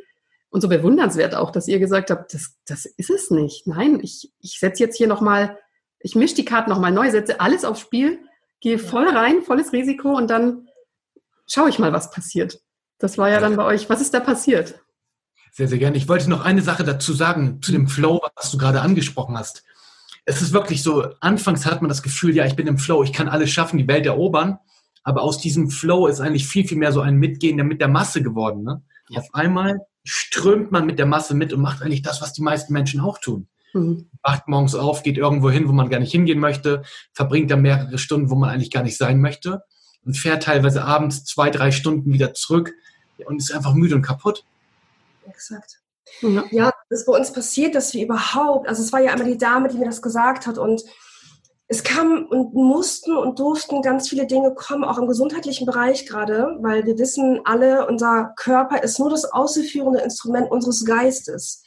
und 0.51 0.61
so 0.61 0.67
bewundernswert 0.67 1.33
auch, 1.33 1.49
dass 1.49 1.67
ihr 1.67 1.79
gesagt 1.79 2.11
habt, 2.11 2.33
das, 2.33 2.57
das 2.67 2.85
ist 2.85 3.09
es 3.09 3.31
nicht. 3.31 3.67
Nein, 3.67 3.99
ich, 4.03 4.31
ich 4.39 4.59
setze 4.59 4.83
jetzt 4.83 4.97
hier 4.97 5.07
nochmal, 5.07 5.57
ich 5.99 6.13
mische 6.15 6.35
die 6.35 6.45
Karten 6.45 6.69
nochmal 6.69 6.91
neu, 6.91 7.09
setze 7.09 7.39
alles 7.39 7.63
aufs 7.63 7.79
Spiel, 7.79 8.19
gehe 8.59 8.77
voll 8.77 9.07
rein, 9.07 9.41
volles 9.41 9.71
Risiko 9.71 10.15
und 10.15 10.29
dann 10.29 10.67
schaue 11.47 11.69
ich 11.69 11.79
mal, 11.79 11.93
was 11.93 12.11
passiert. 12.11 12.59
Das 12.99 13.17
war 13.17 13.29
ja 13.29 13.39
dann 13.39 13.55
bei 13.55 13.65
euch. 13.65 13.89
Was 13.89 14.01
ist 14.01 14.13
da 14.13 14.19
passiert? 14.19 14.79
Sehr, 15.53 15.67
sehr 15.67 15.79
gerne. 15.79 15.97
Ich 15.97 16.07
wollte 16.07 16.29
noch 16.29 16.45
eine 16.45 16.61
Sache 16.61 16.83
dazu 16.83 17.13
sagen, 17.13 17.61
zu 17.61 17.71
dem 17.71 17.87
Flow, 17.87 18.21
was 18.35 18.51
du 18.51 18.57
gerade 18.57 18.81
angesprochen 18.81 19.37
hast. 19.37 19.63
Es 20.25 20.41
ist 20.41 20.53
wirklich 20.53 20.83
so, 20.83 21.07
anfangs 21.19 21.65
hat 21.65 21.81
man 21.81 21.89
das 21.89 22.03
Gefühl, 22.03 22.35
ja, 22.35 22.45
ich 22.45 22.55
bin 22.55 22.67
im 22.67 22.77
Flow, 22.77 23.03
ich 23.03 23.11
kann 23.11 23.27
alles 23.27 23.49
schaffen, 23.49 23.77
die 23.77 23.87
Welt 23.87 24.05
erobern. 24.05 24.59
Aber 25.03 25.23
aus 25.23 25.39
diesem 25.39 25.69
Flow 25.69 26.07
ist 26.07 26.19
eigentlich 26.19 26.47
viel, 26.47 26.67
viel 26.67 26.77
mehr 26.77 26.91
so 26.91 27.01
ein 27.01 27.15
Mitgehen 27.15 27.55
mit 27.67 27.81
der 27.81 27.87
Masse 27.87 28.21
geworden. 28.21 28.63
Ne? 28.63 28.83
Auf 29.15 29.33
einmal 29.33 29.79
strömt 30.03 30.71
man 30.71 30.85
mit 30.85 30.99
der 30.99 31.05
Masse 31.05 31.33
mit 31.33 31.53
und 31.53 31.61
macht 31.61 31.81
eigentlich 31.81 32.01
das, 32.01 32.21
was 32.21 32.33
die 32.33 32.41
meisten 32.41 32.73
Menschen 32.73 33.01
auch 33.01 33.17
tun. 33.17 33.47
Mhm. 33.73 34.09
Wacht 34.21 34.47
morgens 34.47 34.75
auf, 34.75 35.03
geht 35.03 35.17
irgendwo 35.17 35.49
hin, 35.49 35.67
wo 35.67 35.71
man 35.71 35.89
gar 35.89 35.99
nicht 35.99 36.11
hingehen 36.11 36.39
möchte, 36.39 36.83
verbringt 37.13 37.51
dann 37.51 37.61
mehrere 37.61 37.97
Stunden, 37.97 38.29
wo 38.29 38.35
man 38.35 38.49
eigentlich 38.49 38.71
gar 38.71 38.83
nicht 38.83 38.97
sein 38.97 39.21
möchte 39.21 39.63
und 40.03 40.17
fährt 40.17 40.43
teilweise 40.43 40.83
abends 40.83 41.23
zwei, 41.25 41.49
drei 41.49 41.71
Stunden 41.71 42.11
wieder 42.11 42.33
zurück 42.33 42.73
und 43.25 43.37
ist 43.37 43.53
einfach 43.53 43.73
müde 43.73 43.95
und 43.95 44.01
kaputt. 44.01 44.43
Exakt. 45.27 45.79
Ja, 46.21 46.43
ja 46.51 46.71
das 46.89 47.01
ist 47.01 47.05
bei 47.05 47.17
uns 47.17 47.31
passiert, 47.31 47.75
dass 47.75 47.93
wir 47.93 48.03
überhaupt, 48.03 48.67
also 48.67 48.81
es 48.81 48.91
war 48.91 48.99
ja 48.99 49.11
einmal 49.11 49.27
die 49.27 49.37
Dame, 49.37 49.69
die 49.69 49.77
mir 49.77 49.85
das 49.85 50.01
gesagt 50.01 50.47
hat 50.47 50.57
und 50.57 50.81
es 51.71 51.85
kam 51.85 52.25
und 52.25 52.53
mussten 52.53 53.15
und 53.15 53.39
durften 53.39 53.81
ganz 53.81 54.09
viele 54.09 54.27
Dinge 54.27 54.53
kommen, 54.53 54.83
auch 54.83 54.97
im 54.97 55.07
gesundheitlichen 55.07 55.65
Bereich 55.65 56.05
gerade, 56.05 56.57
weil 56.59 56.85
wir 56.85 56.99
wissen 56.99 57.39
alle, 57.45 57.87
unser 57.87 58.33
Körper 58.35 58.83
ist 58.83 58.99
nur 58.99 59.09
das 59.09 59.23
ausführende 59.23 60.01
Instrument 60.01 60.51
unseres 60.51 60.83
Geistes. 60.83 61.63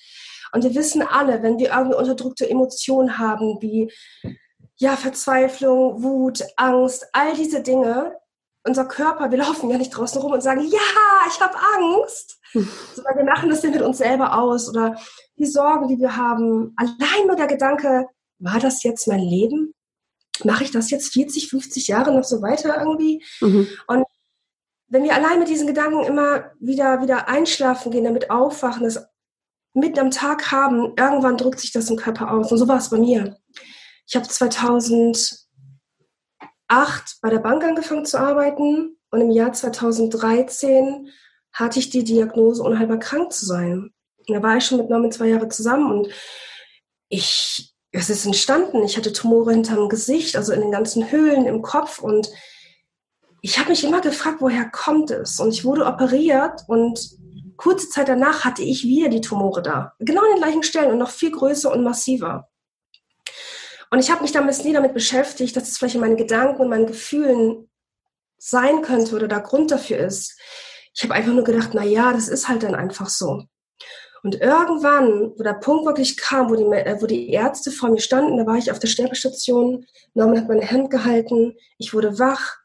Und 0.52 0.62
wir 0.62 0.74
wissen 0.74 1.00
alle, 1.00 1.42
wenn 1.42 1.58
wir 1.58 1.70
irgendwie 1.70 1.96
unterdrückte 1.96 2.48
Emotionen 2.48 3.16
haben, 3.16 3.62
wie 3.62 3.90
ja, 4.76 4.94
Verzweiflung, 4.96 6.02
Wut, 6.02 6.44
Angst, 6.58 7.06
all 7.14 7.32
diese 7.32 7.62
Dinge, 7.62 8.14
unser 8.62 8.84
Körper, 8.84 9.30
wir 9.30 9.38
laufen 9.38 9.70
ja 9.70 9.78
nicht 9.78 9.96
draußen 9.96 10.20
rum 10.20 10.32
und 10.32 10.42
sagen, 10.42 10.60
ja, 10.68 10.78
ich 11.28 11.40
habe 11.40 11.56
Angst, 11.78 12.38
sondern 12.52 13.16
wir 13.16 13.24
machen 13.24 13.48
das 13.48 13.62
dann 13.62 13.70
mit 13.70 13.80
uns 13.80 13.96
selber 13.96 14.38
aus 14.38 14.68
oder 14.68 15.00
die 15.38 15.46
Sorgen, 15.46 15.88
die 15.88 15.98
wir 15.98 16.14
haben. 16.14 16.74
Allein 16.76 17.26
nur 17.26 17.36
der 17.36 17.46
Gedanke, 17.46 18.06
war 18.38 18.60
das 18.60 18.82
jetzt 18.82 19.08
mein 19.08 19.20
Leben? 19.20 19.72
Mache 20.42 20.64
ich 20.64 20.70
das 20.70 20.90
jetzt 20.90 21.12
40, 21.12 21.48
50 21.48 21.86
Jahre 21.88 22.12
noch 22.12 22.24
so 22.24 22.42
weiter 22.42 22.78
irgendwie? 22.78 23.22
Mhm. 23.40 23.68
Und 23.86 24.04
wenn 24.88 25.04
wir 25.04 25.14
allein 25.14 25.38
mit 25.38 25.48
diesen 25.48 25.66
Gedanken 25.66 26.04
immer 26.04 26.50
wieder, 26.58 27.02
wieder 27.02 27.28
einschlafen 27.28 27.92
gehen, 27.92 28.04
damit 28.04 28.30
aufwachen, 28.30 28.84
das 28.84 29.06
mitten 29.72 29.98
am 29.98 30.10
Tag 30.10 30.50
haben, 30.52 30.94
irgendwann 30.96 31.36
drückt 31.36 31.60
sich 31.60 31.72
das 31.72 31.90
im 31.90 31.96
Körper 31.96 32.32
aus. 32.32 32.50
Und 32.50 32.58
so 32.58 32.68
war 32.68 32.78
es 32.78 32.90
bei 32.90 32.98
mir. 32.98 33.36
Ich 34.06 34.16
habe 34.16 34.28
2008 34.28 35.46
bei 37.20 37.30
der 37.30 37.38
Bank 37.38 37.64
angefangen 37.64 38.04
zu 38.04 38.18
arbeiten 38.18 38.96
und 39.10 39.20
im 39.20 39.30
Jahr 39.30 39.52
2013 39.52 41.10
hatte 41.52 41.78
ich 41.78 41.90
die 41.90 42.04
Diagnose, 42.04 42.62
unheilbar 42.62 42.98
krank 42.98 43.32
zu 43.32 43.46
sein. 43.46 43.92
Und 44.26 44.34
da 44.34 44.42
war 44.42 44.56
ich 44.56 44.66
schon 44.66 44.78
mit 44.78 44.90
Norman 44.90 45.12
zwei 45.12 45.28
Jahre 45.28 45.48
zusammen 45.48 45.90
und 45.90 46.08
ich 47.08 47.73
es 47.94 48.10
ist 48.10 48.26
entstanden. 48.26 48.82
Ich 48.82 48.96
hatte 48.96 49.12
Tumore 49.12 49.52
hinterm 49.52 49.88
Gesicht, 49.88 50.36
also 50.36 50.52
in 50.52 50.60
den 50.60 50.72
ganzen 50.72 51.10
Höhlen 51.10 51.46
im 51.46 51.62
Kopf 51.62 52.00
und 52.00 52.28
ich 53.40 53.58
habe 53.58 53.70
mich 53.70 53.84
immer 53.84 54.00
gefragt, 54.00 54.38
woher 54.40 54.64
kommt 54.70 55.10
es? 55.10 55.38
Und 55.38 55.50
ich 55.50 55.64
wurde 55.64 55.84
operiert 55.84 56.62
und 56.66 57.10
kurze 57.56 57.90
Zeit 57.90 58.08
danach 58.08 58.44
hatte 58.44 58.62
ich 58.62 58.84
wieder 58.84 59.10
die 59.10 59.20
Tumore 59.20 59.62
da. 59.62 59.92
Genau 59.98 60.22
an 60.22 60.30
den 60.32 60.42
gleichen 60.42 60.62
Stellen 60.62 60.90
und 60.90 60.98
noch 60.98 61.10
viel 61.10 61.30
größer 61.30 61.70
und 61.70 61.84
massiver. 61.84 62.48
Und 63.90 63.98
ich 64.00 64.10
habe 64.10 64.22
mich 64.22 64.32
damals 64.32 64.64
nie 64.64 64.72
damit 64.72 64.94
beschäftigt, 64.94 65.54
dass 65.54 65.68
es 65.68 65.78
vielleicht 65.78 65.94
in 65.94 66.00
meinen 66.00 66.16
Gedanken 66.16 66.62
und 66.62 66.68
meinen 66.70 66.86
Gefühlen 66.86 67.70
sein 68.38 68.82
könnte 68.82 69.14
oder 69.14 69.28
der 69.28 69.40
Grund 69.40 69.70
dafür 69.70 69.98
ist. 69.98 70.40
Ich 70.94 71.04
habe 71.04 71.14
einfach 71.14 71.32
nur 71.32 71.44
gedacht, 71.44 71.70
na 71.74 71.84
ja, 71.84 72.12
das 72.12 72.28
ist 72.28 72.48
halt 72.48 72.62
dann 72.62 72.74
einfach 72.74 73.08
so. 73.08 73.44
Und 74.24 74.40
irgendwann, 74.40 75.34
wo 75.36 75.42
der 75.42 75.52
Punkt 75.52 75.84
wirklich 75.84 76.16
kam, 76.16 76.48
wo 76.48 76.56
die, 76.56 76.64
äh, 76.64 76.96
wo 76.98 77.06
die 77.06 77.28
Ärzte 77.28 77.70
vor 77.70 77.90
mir 77.90 78.00
standen, 78.00 78.38
da 78.38 78.46
war 78.46 78.56
ich 78.56 78.72
auf 78.72 78.78
der 78.78 78.88
Sterbestation, 78.88 79.84
Norman 80.14 80.38
hat 80.38 80.48
meine 80.48 80.68
Hand 80.70 80.88
gehalten, 80.88 81.54
ich 81.76 81.92
wurde 81.92 82.18
wach 82.18 82.56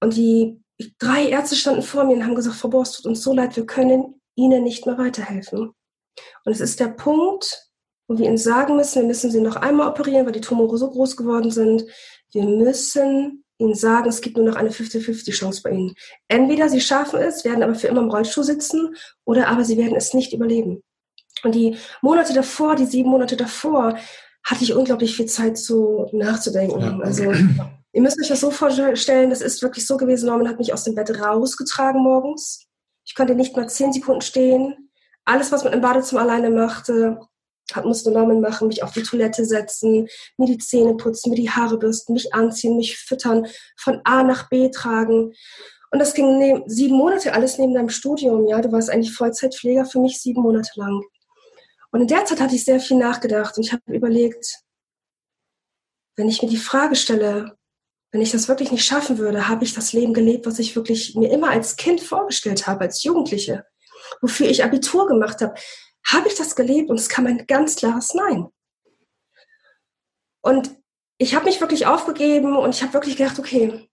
und 0.00 0.16
die 0.16 0.62
drei 0.98 1.28
Ärzte 1.28 1.56
standen 1.56 1.82
vor 1.82 2.04
mir 2.04 2.14
und 2.14 2.24
haben 2.24 2.34
gesagt, 2.34 2.56
Frau 2.56 2.68
Bohr, 2.68 2.82
es 2.82 2.92
tut 2.92 3.04
uns 3.04 3.22
so 3.22 3.34
leid, 3.34 3.54
wir 3.54 3.66
können 3.66 4.18
Ihnen 4.34 4.64
nicht 4.64 4.86
mehr 4.86 4.96
weiterhelfen. 4.96 5.74
Und 6.44 6.52
es 6.52 6.60
ist 6.60 6.80
der 6.80 6.88
Punkt, 6.88 7.70
wo 8.08 8.16
wir 8.16 8.24
Ihnen 8.24 8.38
sagen 8.38 8.76
müssen, 8.76 9.02
wir 9.02 9.08
müssen 9.08 9.30
Sie 9.30 9.42
noch 9.42 9.56
einmal 9.56 9.88
operieren, 9.88 10.24
weil 10.24 10.32
die 10.32 10.40
Tumore 10.40 10.78
so 10.78 10.90
groß 10.90 11.18
geworden 11.18 11.50
sind. 11.50 11.84
Wir 12.32 12.44
müssen 12.44 13.44
ihnen 13.58 13.74
sagen, 13.74 14.08
es 14.08 14.20
gibt 14.20 14.36
nur 14.36 14.46
noch 14.46 14.56
eine 14.56 14.70
50-50-Chance 14.70 15.62
bei 15.62 15.70
ihnen. 15.70 15.94
Entweder 16.28 16.68
sie 16.68 16.80
schaffen 16.80 17.20
es, 17.20 17.44
werden 17.44 17.62
aber 17.62 17.74
für 17.74 17.88
immer 17.88 18.02
im 18.02 18.10
Rollstuhl 18.10 18.44
sitzen, 18.44 18.94
oder 19.24 19.48
aber 19.48 19.64
sie 19.64 19.78
werden 19.78 19.96
es 19.96 20.14
nicht 20.14 20.32
überleben. 20.32 20.82
Und 21.42 21.54
die 21.54 21.76
Monate 22.02 22.32
davor, 22.32 22.76
die 22.76 22.86
sieben 22.86 23.10
Monate 23.10 23.36
davor, 23.36 23.98
hatte 24.44 24.64
ich 24.64 24.74
unglaublich 24.74 25.16
viel 25.16 25.26
Zeit 25.26 25.58
so 25.58 26.08
nachzudenken. 26.12 26.80
Ja. 26.80 26.98
Also 27.00 27.32
ihr 27.92 28.02
müsst 28.02 28.20
euch 28.20 28.28
das 28.28 28.40
so 28.40 28.50
vorstellen, 28.50 29.30
das 29.30 29.40
ist 29.40 29.62
wirklich 29.62 29.86
so 29.86 29.96
gewesen, 29.96 30.26
Norman 30.26 30.48
hat 30.48 30.58
mich 30.58 30.72
aus 30.72 30.84
dem 30.84 30.94
Bett 30.94 31.10
rausgetragen 31.20 32.02
morgens. 32.02 32.66
Ich 33.04 33.14
konnte 33.14 33.34
nicht 33.34 33.56
mal 33.56 33.68
zehn 33.68 33.92
Sekunden 33.92 34.20
stehen. 34.20 34.90
Alles, 35.24 35.50
was 35.50 35.64
man 35.64 35.72
im 35.72 35.80
Badezimmer 35.80 36.22
alleine 36.22 36.50
machte, 36.50 37.18
musste 37.84 38.10
Norman 38.10 38.40
machen, 38.40 38.68
mich 38.68 38.82
auf 38.82 38.92
die 38.92 39.02
Toilette 39.02 39.44
setzen, 39.44 40.08
mir 40.36 40.46
die 40.46 40.58
Zähne 40.58 40.94
putzen, 40.94 41.30
mir 41.30 41.36
die 41.36 41.50
Haare 41.50 41.78
bürsten, 41.78 42.14
mich 42.14 42.32
anziehen, 42.32 42.76
mich 42.76 42.98
füttern, 42.98 43.46
von 43.76 44.00
A 44.04 44.22
nach 44.22 44.48
B 44.48 44.70
tragen. 44.70 45.32
Und 45.90 45.98
das 45.98 46.14
ging 46.14 46.38
neben, 46.38 46.68
sieben 46.68 46.96
Monate 46.96 47.32
alles 47.32 47.58
neben 47.58 47.74
deinem 47.74 47.88
Studium. 47.88 48.46
Ja, 48.46 48.60
du 48.60 48.70
warst 48.72 48.90
eigentlich 48.90 49.14
Vollzeitpfleger 49.14 49.84
für 49.84 50.00
mich 50.00 50.20
sieben 50.20 50.42
Monate 50.42 50.70
lang. 50.76 51.02
Und 51.90 52.02
in 52.02 52.08
der 52.08 52.24
Zeit 52.24 52.40
hatte 52.40 52.54
ich 52.54 52.64
sehr 52.64 52.80
viel 52.80 52.98
nachgedacht 52.98 53.56
und 53.56 53.64
ich 53.64 53.72
habe 53.72 53.82
überlegt, 53.86 54.60
wenn 56.16 56.28
ich 56.28 56.42
mir 56.42 56.48
die 56.48 56.56
Frage 56.56 56.96
stelle, 56.96 57.56
wenn 58.10 58.22
ich 58.22 58.32
das 58.32 58.48
wirklich 58.48 58.72
nicht 58.72 58.84
schaffen 58.84 59.18
würde, 59.18 59.48
habe 59.48 59.64
ich 59.64 59.74
das 59.74 59.92
Leben 59.92 60.14
gelebt, 60.14 60.46
was 60.46 60.58
ich 60.58 60.74
wirklich 60.74 61.14
mir 61.14 61.30
immer 61.30 61.50
als 61.50 61.76
Kind 61.76 62.00
vorgestellt 62.00 62.66
habe, 62.66 62.82
als 62.82 63.02
Jugendliche, 63.02 63.64
wofür 64.20 64.48
ich 64.48 64.64
Abitur 64.64 65.06
gemacht 65.06 65.40
habe, 65.40 65.54
habe 66.06 66.28
ich 66.28 66.36
das 66.36 66.56
gelebt? 66.56 66.90
Und 66.90 66.98
es 66.98 67.08
kam 67.08 67.26
ein 67.26 67.46
ganz 67.46 67.76
klares 67.76 68.14
Nein. 68.14 68.48
Und 70.42 70.70
ich 71.18 71.34
habe 71.34 71.46
mich 71.46 71.60
wirklich 71.60 71.86
aufgegeben 71.86 72.56
und 72.56 72.74
ich 72.74 72.82
habe 72.82 72.94
wirklich 72.94 73.16
gedacht, 73.16 73.38
okay, 73.38 73.88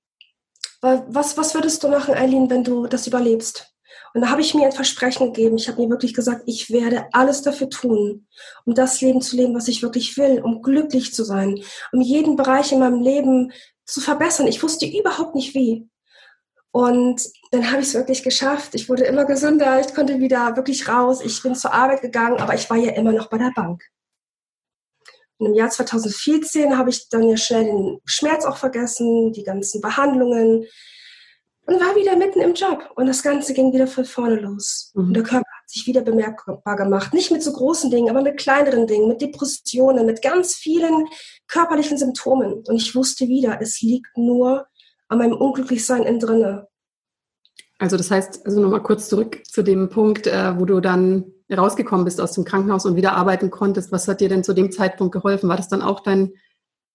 was, 0.82 1.38
was 1.38 1.54
würdest 1.56 1.84
du 1.84 1.88
machen, 1.88 2.14
Eileen, 2.14 2.50
wenn 2.50 2.64
du 2.64 2.88
das 2.88 3.08
überlebst? 3.08 3.74
Und 4.14 4.22
da 4.22 4.30
habe 4.30 4.42
ich 4.42 4.54
mir 4.54 4.66
ein 4.66 4.72
Versprechen 4.72 5.34
gegeben. 5.34 5.58
Ich 5.58 5.68
habe 5.68 5.82
mir 5.82 5.90
wirklich 5.90 6.14
gesagt, 6.14 6.44
ich 6.46 6.70
werde 6.70 7.08
alles 7.14 7.42
dafür 7.42 7.70
tun, 7.70 8.28
um 8.66 8.76
das 8.76 9.02
Leben 9.02 9.22
zu 9.22 9.36
leben, 9.36 9.56
was 9.56 9.68
ich 9.68 9.82
wirklich 9.82 10.18
will, 10.18 10.42
um 10.42 10.62
glücklich 10.62 11.14
zu 11.14 11.24
sein, 11.24 11.60
um 11.92 12.02
jeden 12.02 12.36
Bereich 12.36 12.72
in 12.72 12.80
meinem 12.80 13.02
Leben 13.02 13.52
zu 13.86 14.02
verbessern. 14.02 14.48
Ich 14.48 14.62
wusste 14.62 14.86
überhaupt 14.86 15.34
nicht 15.34 15.56
wie. 15.56 15.88
Und 16.74 17.22
dann 17.52 17.72
habe 17.72 17.84
ich 17.84 17.90
es 17.90 17.94
wirklich 17.94 18.24
geschafft. 18.24 18.74
Ich 18.74 18.90
wurde 18.90 19.04
immer 19.04 19.26
gesünder, 19.26 19.80
ich 19.80 19.94
konnte 19.94 20.20
wieder 20.20 20.56
wirklich 20.56 20.88
raus. 20.88 21.22
Ich 21.24 21.44
bin 21.44 21.54
zur 21.54 21.72
Arbeit 21.72 22.02
gegangen, 22.02 22.40
aber 22.40 22.56
ich 22.56 22.68
war 22.68 22.78
ja 22.78 22.94
immer 22.94 23.12
noch 23.12 23.30
bei 23.30 23.38
der 23.38 23.52
Bank. 23.56 23.84
Und 25.38 25.48
im 25.48 25.54
Jahr 25.54 25.70
2014 25.70 26.76
habe 26.76 26.90
ich 26.90 27.10
dann 27.10 27.30
ja 27.30 27.38
schnell 27.38 27.66
den 27.66 28.00
Schmerz 28.06 28.44
auch 28.44 28.58
vergessen, 28.58 29.34
die 29.34 29.44
ganzen 29.44 29.82
Behandlungen 29.82 30.66
und 31.68 31.80
war 31.80 31.96
wieder 31.96 32.16
mitten 32.16 32.42
im 32.42 32.56
Job. 32.56 32.90
Und 32.96 33.06
das 33.06 33.22
Ganze 33.22 33.54
ging 33.54 33.72
wieder 33.72 33.86
von 33.86 34.06
vorne 34.06 34.38
los. 34.38 34.92
Mhm. 34.96 35.08
Und 35.08 35.14
der 35.14 35.24
Körper 35.24 35.52
hat 35.62 35.70
sich 35.70 35.86
wieder 35.86 36.02
bemerkbar 36.02 36.76
gemacht. 36.76 37.14
Nicht 37.14 37.30
mit 37.30 37.44
so 37.44 37.54
großen 37.54 37.92
Dingen, 37.92 38.10
aber 38.10 38.24
mit 38.24 38.38
kleineren 38.38 38.88
Dingen, 38.88 39.08
mit 39.08 39.22
Depressionen, 39.22 40.08
mit 40.08 40.24
ganz 40.24 40.56
vielen 40.56 41.06
körperlichen 41.48 42.00
Symptomen. 42.00 42.64
Und 42.68 42.78
ich 42.78 42.96
wusste 42.96 43.28
wieder, 43.28 43.62
es 43.62 43.80
liegt 43.82 44.18
nur 44.18 44.66
an 45.08 45.18
meinem 45.18 45.34
Unglücklichsein 45.34 46.04
innen 46.04 46.20
drinne. 46.20 46.68
Also 47.80 47.98
das 47.98 48.12
heißt, 48.12 48.46
also 48.46 48.62
nochmal 48.62 48.84
kurz 48.84 49.10
zurück 49.10 49.46
zu 49.46 49.62
dem 49.62 49.90
Punkt, 49.90 50.28
äh, 50.28 50.58
wo 50.58 50.66
du 50.66 50.80
dann 50.80 51.26
rausgekommen 51.52 52.06
bist 52.06 52.22
aus 52.22 52.32
dem 52.34 52.46
Krankenhaus 52.46 52.86
und 52.86 52.96
wieder 52.96 53.14
arbeiten 53.14 53.50
konntest. 53.50 53.92
Was 53.92 54.08
hat 54.08 54.22
dir 54.22 54.30
denn 54.30 54.44
zu 54.44 54.54
dem 54.54 54.72
Zeitpunkt 54.72 55.14
geholfen? 55.14 55.50
War 55.50 55.58
das 55.58 55.68
dann 55.68 55.82
auch 55.82 56.00
dein 56.00 56.34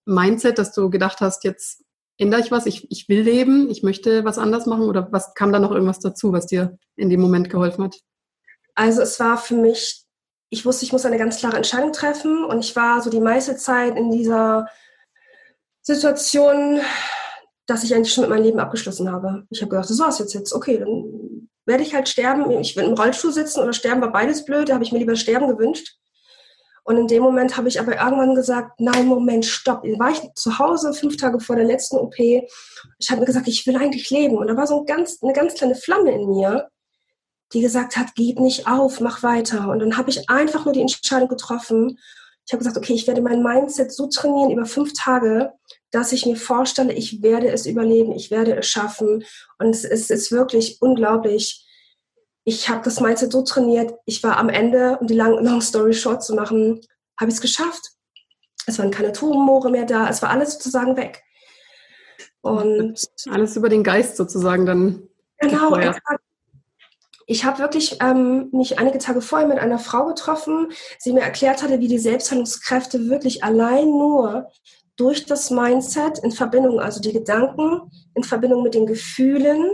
Mindset, 0.04 0.58
dass 0.58 0.72
du 0.72 0.90
gedacht 0.90 1.20
hast, 1.20 1.44
jetzt 1.44 1.84
ändere 2.16 2.40
ich 2.40 2.50
was, 2.50 2.66
ich, 2.66 2.90
ich 2.90 3.08
will 3.08 3.20
leben, 3.20 3.70
ich 3.70 3.82
möchte 3.82 4.24
was 4.24 4.38
anders 4.38 4.66
machen 4.66 4.84
oder 4.84 5.08
was 5.12 5.34
kam 5.34 5.52
da 5.52 5.60
noch 5.60 5.70
irgendwas 5.70 6.00
dazu, 6.00 6.32
was 6.32 6.46
dir 6.46 6.78
in 6.96 7.10
dem 7.10 7.20
Moment 7.20 7.50
geholfen 7.50 7.84
hat? 7.84 8.00
Also 8.74 9.02
es 9.02 9.20
war 9.20 9.38
für 9.38 9.54
mich, 9.54 10.04
ich 10.50 10.64
wusste, 10.64 10.84
ich 10.84 10.92
muss 10.92 11.04
eine 11.04 11.18
ganz 11.18 11.38
klare 11.38 11.56
Entscheidung 11.56 11.92
treffen 11.92 12.44
und 12.44 12.60
ich 12.60 12.74
war 12.74 13.02
so 13.02 13.10
die 13.10 13.20
meiste 13.20 13.56
Zeit 13.56 13.96
in 13.96 14.10
dieser 14.10 14.66
Situation, 15.82 16.80
dass 17.68 17.84
ich 17.84 17.94
eigentlich 17.94 18.12
schon 18.12 18.22
mit 18.22 18.30
meinem 18.30 18.44
Leben 18.44 18.58
abgeschlossen 18.58 19.12
habe. 19.12 19.46
Ich 19.50 19.60
habe 19.60 19.68
gedacht, 19.70 19.88
das 19.88 19.98
war's 19.98 20.18
jetzt 20.18 20.32
jetzt, 20.32 20.52
okay, 20.54 20.78
dann 20.78 21.48
werde 21.66 21.82
ich 21.82 21.94
halt 21.94 22.08
sterben, 22.08 22.50
ich 22.50 22.74
will 22.76 22.84
im 22.84 22.94
Rollstuhl 22.94 23.30
sitzen 23.30 23.60
oder 23.60 23.74
sterben 23.74 24.00
war 24.00 24.10
beides 24.10 24.44
blöd, 24.46 24.68
da 24.68 24.74
habe 24.74 24.84
ich 24.84 24.90
mir 24.90 24.98
lieber 24.98 25.16
sterben 25.16 25.48
gewünscht. 25.48 25.96
Und 26.82 26.96
in 26.96 27.06
dem 27.06 27.22
Moment 27.22 27.58
habe 27.58 27.68
ich 27.68 27.78
aber 27.78 28.00
irgendwann 28.00 28.34
gesagt, 28.34 28.80
nein, 28.80 29.04
Moment, 29.04 29.44
stopp. 29.44 29.82
Dann 29.82 29.98
war 29.98 30.10
ich 30.10 30.22
zu 30.34 30.58
Hause, 30.58 30.94
fünf 30.94 31.18
Tage 31.18 31.38
vor 31.38 31.54
der 31.54 31.66
letzten 31.66 31.98
OP. 31.98 32.18
Ich 32.18 33.10
habe 33.10 33.20
mir 33.20 33.26
gesagt, 33.26 33.46
ich 33.46 33.66
will 33.66 33.76
eigentlich 33.76 34.08
leben. 34.08 34.38
Und 34.38 34.46
da 34.46 34.56
war 34.56 34.66
so 34.66 34.80
ein 34.80 34.86
ganz, 34.86 35.22
eine 35.22 35.34
ganz 35.34 35.52
kleine 35.52 35.74
Flamme 35.74 36.12
in 36.12 36.30
mir, 36.30 36.70
die 37.52 37.60
gesagt 37.60 37.98
hat, 37.98 38.14
gib 38.14 38.40
nicht 38.40 38.66
auf, 38.66 39.00
mach 39.00 39.22
weiter. 39.22 39.68
Und 39.68 39.80
dann 39.80 39.98
habe 39.98 40.08
ich 40.08 40.30
einfach 40.30 40.64
nur 40.64 40.72
die 40.72 40.80
Entscheidung 40.80 41.28
getroffen. 41.28 41.98
Ich 42.46 42.54
habe 42.54 42.64
gesagt, 42.64 42.78
okay, 42.78 42.94
ich 42.94 43.06
werde 43.06 43.20
mein 43.20 43.42
Mindset 43.42 43.92
so 43.92 44.06
trainieren 44.06 44.50
über 44.50 44.64
fünf 44.64 44.94
Tage, 44.94 45.52
dass 45.90 46.12
ich 46.12 46.26
mir 46.26 46.36
vorstelle, 46.36 46.92
ich 46.92 47.22
werde 47.22 47.48
es 47.48 47.66
überleben, 47.66 48.12
ich 48.12 48.30
werde 48.30 48.56
es 48.56 48.66
schaffen. 48.66 49.24
Und 49.58 49.70
es 49.70 49.84
ist, 49.84 50.10
ist 50.10 50.32
wirklich 50.32 50.78
unglaublich, 50.80 51.66
ich 52.44 52.68
habe 52.68 52.82
das 52.82 53.00
Mindset 53.00 53.32
so 53.32 53.42
trainiert, 53.42 53.94
ich 54.06 54.22
war 54.22 54.38
am 54.38 54.48
Ende, 54.48 54.98
um 55.00 55.06
die 55.06 55.14
lang, 55.14 55.32
long 55.44 55.60
story 55.60 55.92
short 55.92 56.22
zu 56.22 56.34
machen, 56.34 56.80
habe 57.18 57.30
ich 57.30 57.36
es 57.36 57.40
geschafft. 57.40 57.82
Es 58.66 58.78
waren 58.78 58.90
keine 58.90 59.12
Tumore 59.12 59.70
mehr 59.70 59.86
da, 59.86 60.08
es 60.08 60.22
war 60.22 60.30
alles 60.30 60.54
sozusagen 60.54 60.96
weg. 60.96 61.22
Und 62.40 63.08
alles 63.30 63.56
über 63.56 63.68
den 63.68 63.82
Geist 63.82 64.16
sozusagen 64.16 64.66
dann. 64.66 65.08
Genau, 65.40 65.76
ich 67.30 67.44
habe 67.44 67.58
wirklich 67.58 67.98
ähm, 68.00 68.48
mich 68.52 68.78
einige 68.78 68.96
Tage 68.96 69.20
vorher 69.20 69.46
mit 69.46 69.58
einer 69.58 69.78
Frau 69.78 70.06
getroffen, 70.06 70.72
sie 70.98 71.12
mir 71.12 71.20
erklärt 71.20 71.62
hatte, 71.62 71.78
wie 71.78 71.86
die 71.86 71.98
Selbstheilungskräfte 71.98 73.10
wirklich 73.10 73.44
allein 73.44 73.84
nur 73.84 74.50
durch 74.98 75.24
das 75.24 75.50
Mindset 75.50 76.18
in 76.18 76.32
Verbindung, 76.32 76.80
also 76.80 77.00
die 77.00 77.12
Gedanken 77.12 77.90
in 78.14 78.24
Verbindung 78.24 78.62
mit 78.62 78.74
den 78.74 78.86
Gefühlen, 78.86 79.70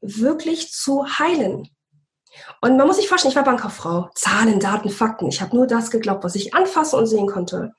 wirklich 0.00 0.72
zu 0.72 1.04
heilen. 1.18 1.68
Und 2.60 2.76
man 2.76 2.86
muss 2.86 2.96
sich 2.96 3.08
vorstellen, 3.08 3.30
ich 3.30 3.36
war 3.36 3.44
Bankkauffrau. 3.44 4.08
Zahlen, 4.14 4.58
Daten, 4.58 4.88
Fakten. 4.88 5.28
Ich 5.28 5.42
habe 5.42 5.54
nur 5.54 5.66
das 5.66 5.90
geglaubt, 5.90 6.24
was 6.24 6.34
ich 6.34 6.54
anfassen 6.54 6.98
und 6.98 7.06
sehen 7.06 7.26
konnte. 7.26 7.72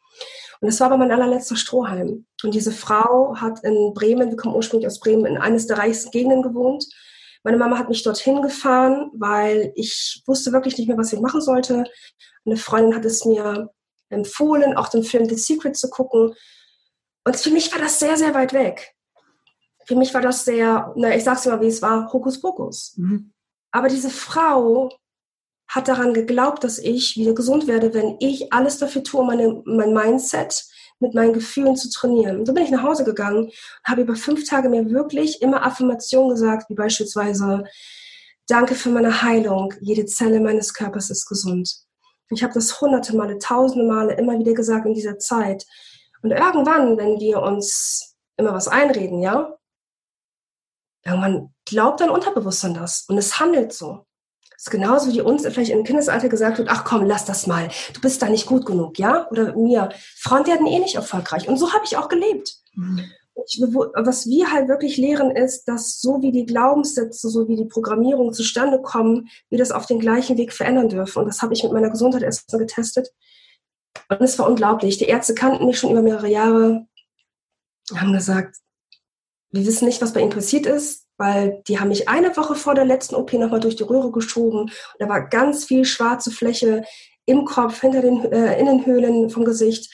Und 0.61 0.67
das 0.67 0.79
war 0.79 0.87
aber 0.87 0.97
mein 0.97 1.11
allerletzter 1.11 1.55
Strohhalm. 1.55 2.25
Und 2.43 2.53
diese 2.53 2.71
Frau 2.71 3.35
hat 3.35 3.63
in 3.63 3.93
Bremen, 3.93 4.29
wir 4.29 4.37
kommen 4.37 4.55
ursprünglich 4.55 4.87
aus 4.87 4.99
Bremen, 4.99 5.25
in 5.25 5.37
eines 5.37 5.67
der 5.67 5.77
reichsten 5.77 6.11
Gegenden 6.11 6.41
gewohnt. 6.41 6.85
Meine 7.43 7.57
Mama 7.57 7.77
hat 7.77 7.89
mich 7.89 8.03
dorthin 8.03 8.41
gefahren, 8.41 9.11
weil 9.13 9.73
ich 9.75 10.23
wusste 10.25 10.53
wirklich 10.53 10.77
nicht 10.77 10.87
mehr, 10.87 10.97
was 10.97 11.11
ich 11.11 11.19
machen 11.19 11.41
sollte. 11.41 11.83
Eine 12.45 12.57
Freundin 12.57 12.95
hat 12.95 13.03
es 13.05 13.25
mir 13.25 13.69
empfohlen, 14.13 14.77
auch 14.77 14.89
den 14.89 15.03
Film 15.03 15.27
The 15.27 15.35
Secret 15.35 15.75
zu 15.75 15.89
gucken. 15.89 16.33
Und 17.25 17.35
für 17.37 17.49
mich 17.49 17.71
war 17.71 17.79
das 17.79 17.99
sehr, 17.99 18.17
sehr 18.17 18.33
weit 18.33 18.53
weg 18.53 18.93
für 19.85 19.95
mich 19.95 20.13
war 20.13 20.21
das 20.21 20.45
sehr, 20.45 20.93
na, 20.95 21.15
ich 21.15 21.23
sag's 21.23 21.45
mal, 21.45 21.61
wie 21.61 21.67
es 21.67 21.81
war, 21.81 22.11
Hokuspokus. 22.11 22.93
Mhm. 22.97 23.33
Aber 23.71 23.87
diese 23.87 24.09
Frau 24.09 24.89
hat 25.67 25.87
daran 25.87 26.13
geglaubt, 26.13 26.63
dass 26.63 26.77
ich 26.77 27.17
wieder 27.17 27.33
gesund 27.33 27.67
werde, 27.67 27.93
wenn 27.93 28.17
ich 28.19 28.53
alles 28.53 28.77
dafür 28.77 29.03
tue, 29.03 29.25
meine, 29.25 29.61
mein 29.65 29.93
Mindset 29.93 30.65
mit 30.99 31.15
meinen 31.15 31.33
Gefühlen 31.33 31.75
zu 31.75 31.89
trainieren. 31.89 32.39
Und 32.39 32.45
so 32.45 32.53
bin 32.53 32.63
ich 32.63 32.69
nach 32.69 32.83
Hause 32.83 33.03
gegangen 33.03 33.45
und 33.45 33.53
habe 33.85 34.01
über 34.01 34.15
fünf 34.15 34.47
Tage 34.47 34.69
mir 34.69 34.89
wirklich 34.91 35.41
immer 35.41 35.65
Affirmationen 35.65 36.29
gesagt, 36.29 36.69
wie 36.69 36.75
beispielsweise, 36.75 37.63
danke 38.47 38.75
für 38.75 38.89
meine 38.89 39.21
Heilung, 39.21 39.73
jede 39.81 40.05
Zelle 40.05 40.39
meines 40.39 40.73
Körpers 40.73 41.09
ist 41.09 41.25
gesund. 41.25 41.83
Ich 42.33 42.43
habe 42.43 42.53
das 42.53 42.81
hunderte 42.81 43.15
Male, 43.15 43.37
tausende 43.37 43.85
Male 43.85 44.13
immer 44.15 44.37
wieder 44.39 44.53
gesagt 44.53 44.85
in 44.85 44.93
dieser 44.93 45.17
Zeit. 45.19 45.65
Und 46.21 46.31
irgendwann, 46.31 46.97
wenn 46.97 47.19
wir 47.19 47.41
uns 47.41 48.15
immer 48.37 48.53
was 48.53 48.67
einreden, 48.67 49.21
ja, 49.21 49.57
Irgendwann 51.05 51.53
glaubt 51.65 52.01
dein 52.01 52.09
Unterbewusstsein 52.09 52.73
das 52.73 53.05
und 53.07 53.17
es 53.17 53.39
handelt 53.39 53.73
so. 53.73 54.05
Das 54.51 54.67
ist 54.67 54.71
genauso 54.71 55.11
wie 55.11 55.21
uns 55.21 55.43
vielleicht 55.43 55.71
im 55.71 55.83
Kindesalter 55.83 56.29
gesagt 56.29 56.57
wird, 56.57 56.69
ach 56.69 56.85
komm, 56.85 57.05
lass 57.05 57.25
das 57.25 57.47
mal, 57.47 57.69
du 57.93 57.99
bist 57.99 58.21
da 58.21 58.29
nicht 58.29 58.45
gut 58.45 58.65
genug, 58.65 58.97
ja? 58.97 59.27
Oder 59.29 59.55
mir, 59.55 59.89
Frauen 60.17 60.47
werden 60.47 60.67
eh 60.67 60.79
nicht 60.79 60.95
erfolgreich. 60.95 61.49
Und 61.49 61.57
so 61.57 61.73
habe 61.73 61.83
ich 61.83 61.97
auch 61.97 62.07
gelebt. 62.07 62.55
Mhm. 62.73 63.11
Ich, 63.45 63.59
was 63.61 64.27
wir 64.27 64.51
halt 64.51 64.67
wirklich 64.67 64.97
lehren 64.97 65.31
ist, 65.31 65.65
dass 65.65 65.99
so 65.99 66.21
wie 66.21 66.31
die 66.31 66.45
Glaubenssätze, 66.45 67.29
so 67.29 67.47
wie 67.47 67.55
die 67.55 67.65
Programmierung 67.65 68.31
zustande 68.31 68.81
kommen, 68.81 69.27
wir 69.49 69.57
das 69.57 69.71
auf 69.71 69.85
den 69.85 69.99
gleichen 69.99 70.37
Weg 70.37 70.53
verändern 70.53 70.89
dürfen. 70.89 71.19
Und 71.19 71.27
das 71.27 71.41
habe 71.41 71.53
ich 71.53 71.63
mit 71.63 71.71
meiner 71.71 71.89
Gesundheit 71.89 72.21
erstmal 72.21 72.59
getestet. 72.59 73.09
Und 74.09 74.21
es 74.21 74.37
war 74.37 74.47
unglaublich. 74.47 74.97
Die 74.97 75.05
Ärzte 75.05 75.33
kannten 75.33 75.65
mich 75.65 75.79
schon 75.79 75.91
über 75.91 76.01
mehrere 76.01 76.29
Jahre, 76.29 76.87
haben 77.93 78.13
gesagt, 78.13 78.57
wir 79.51 79.65
wissen 79.65 79.85
nicht, 79.85 80.01
was 80.01 80.13
bei 80.13 80.21
ihnen 80.21 80.31
passiert 80.31 80.65
ist, 80.65 81.07
weil 81.17 81.61
die 81.67 81.79
haben 81.79 81.89
mich 81.89 82.09
eine 82.09 82.35
Woche 82.35 82.55
vor 82.55 82.75
der 82.75 82.85
letzten 82.85 83.15
OP 83.15 83.33
nochmal 83.33 83.59
durch 83.59 83.75
die 83.75 83.83
Röhre 83.83 84.11
geschoben. 84.11 84.61
Und 84.61 84.71
da 84.99 85.07
war 85.07 85.27
ganz 85.27 85.65
viel 85.65 85.85
schwarze 85.85 86.31
Fläche 86.31 86.83
im 87.25 87.45
Kopf, 87.45 87.81
hinter 87.81 88.01
den 88.01 88.31
äh, 88.31 88.59
Innenhöhlen 88.59 89.29
vom 89.29 89.45
Gesicht. 89.45 89.91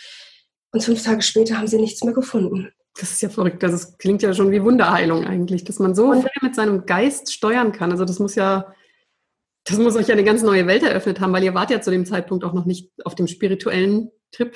Und 0.71 0.83
fünf 0.83 1.03
Tage 1.03 1.21
später 1.21 1.57
haben 1.57 1.67
sie 1.67 1.79
nichts 1.79 2.03
mehr 2.03 2.13
gefunden. 2.13 2.71
Das 2.99 3.11
ist 3.11 3.21
ja 3.21 3.29
verrückt. 3.29 3.63
Das 3.63 3.97
klingt 3.97 4.21
ja 4.21 4.33
schon 4.33 4.51
wie 4.51 4.63
Wunderheilung 4.63 5.25
eigentlich, 5.25 5.63
dass 5.63 5.79
man 5.79 5.95
so 5.95 6.13
viel 6.13 6.29
mit 6.41 6.55
seinem 6.55 6.85
Geist 6.85 7.31
steuern 7.31 7.71
kann. 7.71 7.91
Also 7.91 8.03
das 8.03 8.19
muss 8.19 8.35
ja, 8.35 8.73
das 9.65 9.77
muss 9.77 9.95
euch 9.95 10.07
ja 10.07 10.13
eine 10.13 10.23
ganz 10.23 10.43
neue 10.43 10.67
Welt 10.67 10.83
eröffnet 10.83 11.19
haben, 11.19 11.31
weil 11.31 11.43
ihr 11.43 11.53
wart 11.53 11.71
ja 11.71 11.81
zu 11.81 11.91
dem 11.91 12.05
Zeitpunkt 12.05 12.43
auch 12.43 12.53
noch 12.53 12.65
nicht 12.65 12.91
auf 13.05 13.15
dem 13.15 13.27
spirituellen 13.27 14.11
Trip. 14.31 14.55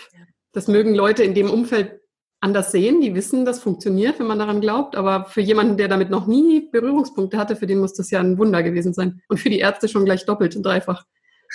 Das 0.52 0.68
mögen 0.68 0.94
Leute 0.94 1.24
in 1.24 1.34
dem 1.34 1.50
Umfeld 1.50 2.02
anders 2.42 2.74
sehen, 2.74 3.00
die 3.00 3.16
wissen, 3.16 3.46
das 3.46 3.60
funktioniert, 3.60 4.20
wenn 4.20 4.28
man 4.28 4.40
daran 4.40 4.60
glaubt. 4.60 4.98
Aber 4.98 5.26
für 5.26 5.40
jemanden, 5.40 5.78
der 5.78 5.88
damit 5.88 6.10
noch 6.10 6.28
nie 6.28 6.70
Berührungspunkte 6.70 7.38
hatte, 7.38 7.56
für 7.56 7.68
den 7.68 7.80
muss 7.80 7.94
das 7.94 8.12
ja 8.12 8.20
ein 8.20 8.38
Wunder 8.38 8.62
gewesen 8.62 8.94
sein. 8.94 9.22
Und 9.30 9.40
für 9.40 9.50
die 9.50 9.60
Ärzte 9.60 9.88
schon 9.88 10.04
gleich 10.04 10.26
doppelt 10.26 10.56
und 10.58 10.64
dreifach. 10.64 11.06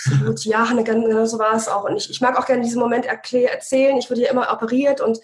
Absolut, 0.06 0.44
ja, 0.44 0.64
genau 0.82 1.26
so 1.26 1.38
war 1.38 1.54
es 1.54 1.68
auch. 1.68 1.84
Und 1.84 1.96
ich, 1.96 2.08
ich 2.08 2.20
mag 2.22 2.38
auch 2.38 2.46
gerne 2.46 2.62
diesen 2.62 2.80
Moment 2.80 3.04
erzählen. 3.04 3.98
Ich 3.98 4.08
wurde 4.08 4.22
ja 4.22 4.30
immer 4.30 4.50
operiert 4.50 5.02
und 5.02 5.18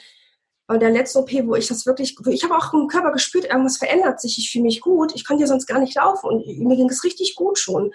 bei 0.67 0.79
der 0.79 0.91
letzten 0.91 1.19
OP, 1.19 1.31
wo 1.47 1.55
ich 1.55 1.69
das 1.69 1.85
wirklich, 1.85 2.17
ich 2.27 2.45
habe 2.45 2.57
auch 2.57 2.73
im 2.73 2.89
Körper 2.89 3.13
gespürt, 3.13 3.45
irgendwas 3.45 3.77
verändert 3.77 4.21
sich, 4.21 4.39
ich 4.39 4.51
fühle 4.51 4.65
mich 4.65 4.81
gut, 4.81 5.15
ich 5.15 5.27
konnte 5.27 5.43
ja 5.43 5.47
sonst 5.47 5.67
gar 5.67 5.79
nicht 5.79 5.95
laufen 5.95 6.27
und 6.27 6.47
mir 6.47 6.77
ging 6.77 6.89
es 6.89 7.05
richtig 7.05 7.35
gut 7.35 7.59
schon. 7.59 7.93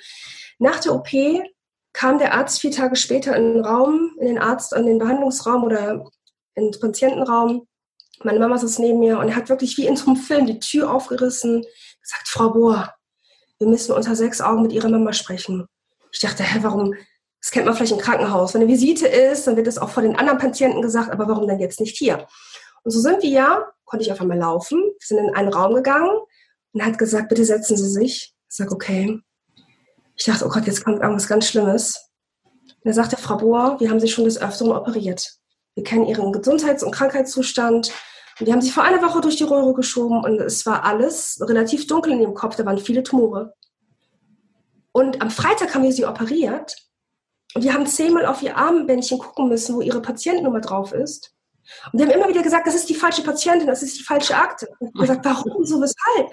Nach 0.60 0.80
der 0.80 0.94
OP 0.94 1.10
kam 1.94 2.20
der 2.20 2.34
Arzt 2.34 2.62
vier 2.62 2.72
Tage 2.72 2.96
später 2.96 3.36
in 3.36 3.56
den 3.56 3.66
Raum, 3.66 4.12
in 4.20 4.28
den 4.28 4.38
Arzt, 4.38 4.74
in 4.74 4.86
den 4.86 5.00
Behandlungsraum 5.00 5.64
oder 5.64 6.06
in 6.56 6.72
den 6.72 6.80
Patientenraum. 6.80 7.66
Meine 8.24 8.40
Mama 8.40 8.58
saß 8.58 8.80
neben 8.80 9.00
mir 9.00 9.18
und 9.18 9.36
hat 9.36 9.50
wirklich 9.50 9.78
wie 9.78 9.88
in 9.88 9.96
so 9.96 10.08
einem 10.08 10.18
Film 10.18 10.46
die 10.46 10.60
Tür 10.60 10.94
aufgerissen, 10.94 11.66
gesagt, 12.02 12.28
Frau 12.28 12.52
Bohr, 12.52 12.94
wir 13.58 13.68
müssen 13.68 13.94
unter 13.94 14.16
sechs 14.16 14.42
Augen 14.42 14.62
mit 14.62 14.74
Ihrer 14.74 14.90
Mama 14.90 15.14
sprechen. 15.14 15.66
Ich 16.12 16.20
dachte, 16.20 16.44
hä, 16.44 16.60
warum? 16.62 16.94
Das 17.42 17.52
kennt 17.52 17.66
man 17.66 17.76
vielleicht 17.76 17.94
im 17.94 18.00
Krankenhaus. 18.00 18.54
Wenn 18.54 18.62
eine 18.62 18.72
Visite 18.72 19.08
ist, 19.08 19.48
dann 19.48 19.56
wird 19.56 19.68
das 19.68 19.78
auch 19.78 19.90
vor 19.90 20.04
den 20.04 20.18
anderen 20.18 20.40
Patienten 20.40 20.82
gesagt, 20.82 21.12
aber 21.12 21.28
warum 21.28 21.48
denn 21.48 21.60
jetzt 21.60 21.80
nicht 21.80 21.98
hier? 21.98 22.28
Und 22.84 22.92
so 22.92 23.00
sind 23.00 23.22
wir 23.22 23.30
ja, 23.30 23.72
konnte 23.86 24.06
ich 24.06 24.12
auf 24.12 24.22
einmal 24.22 24.38
laufen, 24.38 24.78
wir 24.78 25.06
sind 25.06 25.18
in 25.20 25.34
einen 25.34 25.54
Raum 25.54 25.76
gegangen 25.76 26.20
und 26.74 26.86
hat 26.86 26.98
gesagt, 26.98 27.30
bitte 27.30 27.46
setzen 27.46 27.78
Sie 27.78 27.89
sich. 27.89 28.36
Ich 28.50 28.56
sage, 28.56 28.72
okay. 28.72 29.20
Ich 30.15 30.26
dachte, 30.26 30.46
oh 30.46 30.50
Gott, 30.50 30.65
jetzt 30.65 30.84
kommt 30.84 31.02
irgendwas 31.02 31.28
ganz 31.28 31.48
Schlimmes. 31.48 32.10
Und 32.65 32.86
er 32.86 32.94
sagte, 32.94 33.18
Frau 33.18 33.38
Bohr, 33.38 33.80
wir 33.80 33.89
haben 33.89 34.00
Sie 34.00 34.08
schon 34.08 34.26
des 34.26 34.42
Öfteren 34.42 34.72
operiert. 34.72 35.39
Wir 35.76 35.84
kennen 35.84 36.06
ihren 36.06 36.32
Gesundheits- 36.32 36.84
und 36.84 36.92
Krankheitszustand. 36.92 37.92
Und 38.39 38.48
die 38.48 38.52
haben 38.54 38.62
sich 38.62 38.74
vor 38.74 38.84
einer 38.84 39.02
Woche 39.02 39.22
durch 39.22 39.38
die 39.38 39.44
Röhre 39.44 39.74
geschoben 39.74 40.24
und 40.24 40.39
es 40.39 40.65
war 40.65 40.84
alles 40.84 41.39
relativ 41.42 41.88
dunkel 41.88 42.13
in 42.13 42.22
ihrem 42.22 42.34
Kopf. 42.34 42.56
Da 42.56 42.65
waren 42.65 42.78
viele 42.78 43.04
Tumore. 43.04 43.54
Und 44.92 45.22
am 45.22 45.30
Freitag 45.30 45.74
haben 45.76 45.84
wir 45.84 45.92
sie 45.92 46.06
operiert. 46.06 46.76
Und 47.56 47.63
die 47.63 47.74
haben 47.74 47.86
zehnmal 47.86 48.26
auf 48.26 48.42
ihr 48.42 48.58
Armbändchen 48.58 49.20
gucken 49.20 49.50
müssen, 49.50 49.76
wo 49.76 49.82
ihre 49.82 50.02
Patientennummer 50.02 50.62
drauf 50.62 50.94
ist. 50.94 51.34
Und 51.92 52.00
die 52.00 52.06
haben 52.06 52.12
immer 52.12 52.28
wieder 52.28 52.44
gesagt, 52.44 52.68
das 52.68 52.76
ist 52.76 52.90
die 52.90 52.96
falsche 52.96 53.24
Patientin, 53.24 53.68
das 53.68 53.84
ist 53.84 53.98
die 54.00 54.04
falsche 54.04 54.36
Akte. 54.36 54.68
Und 54.80 54.90
ich 54.90 55.10
habe 55.10 55.20
gesagt, 55.20 55.26
warum, 55.26 55.66
so, 55.66 55.82
weshalb? 55.82 56.32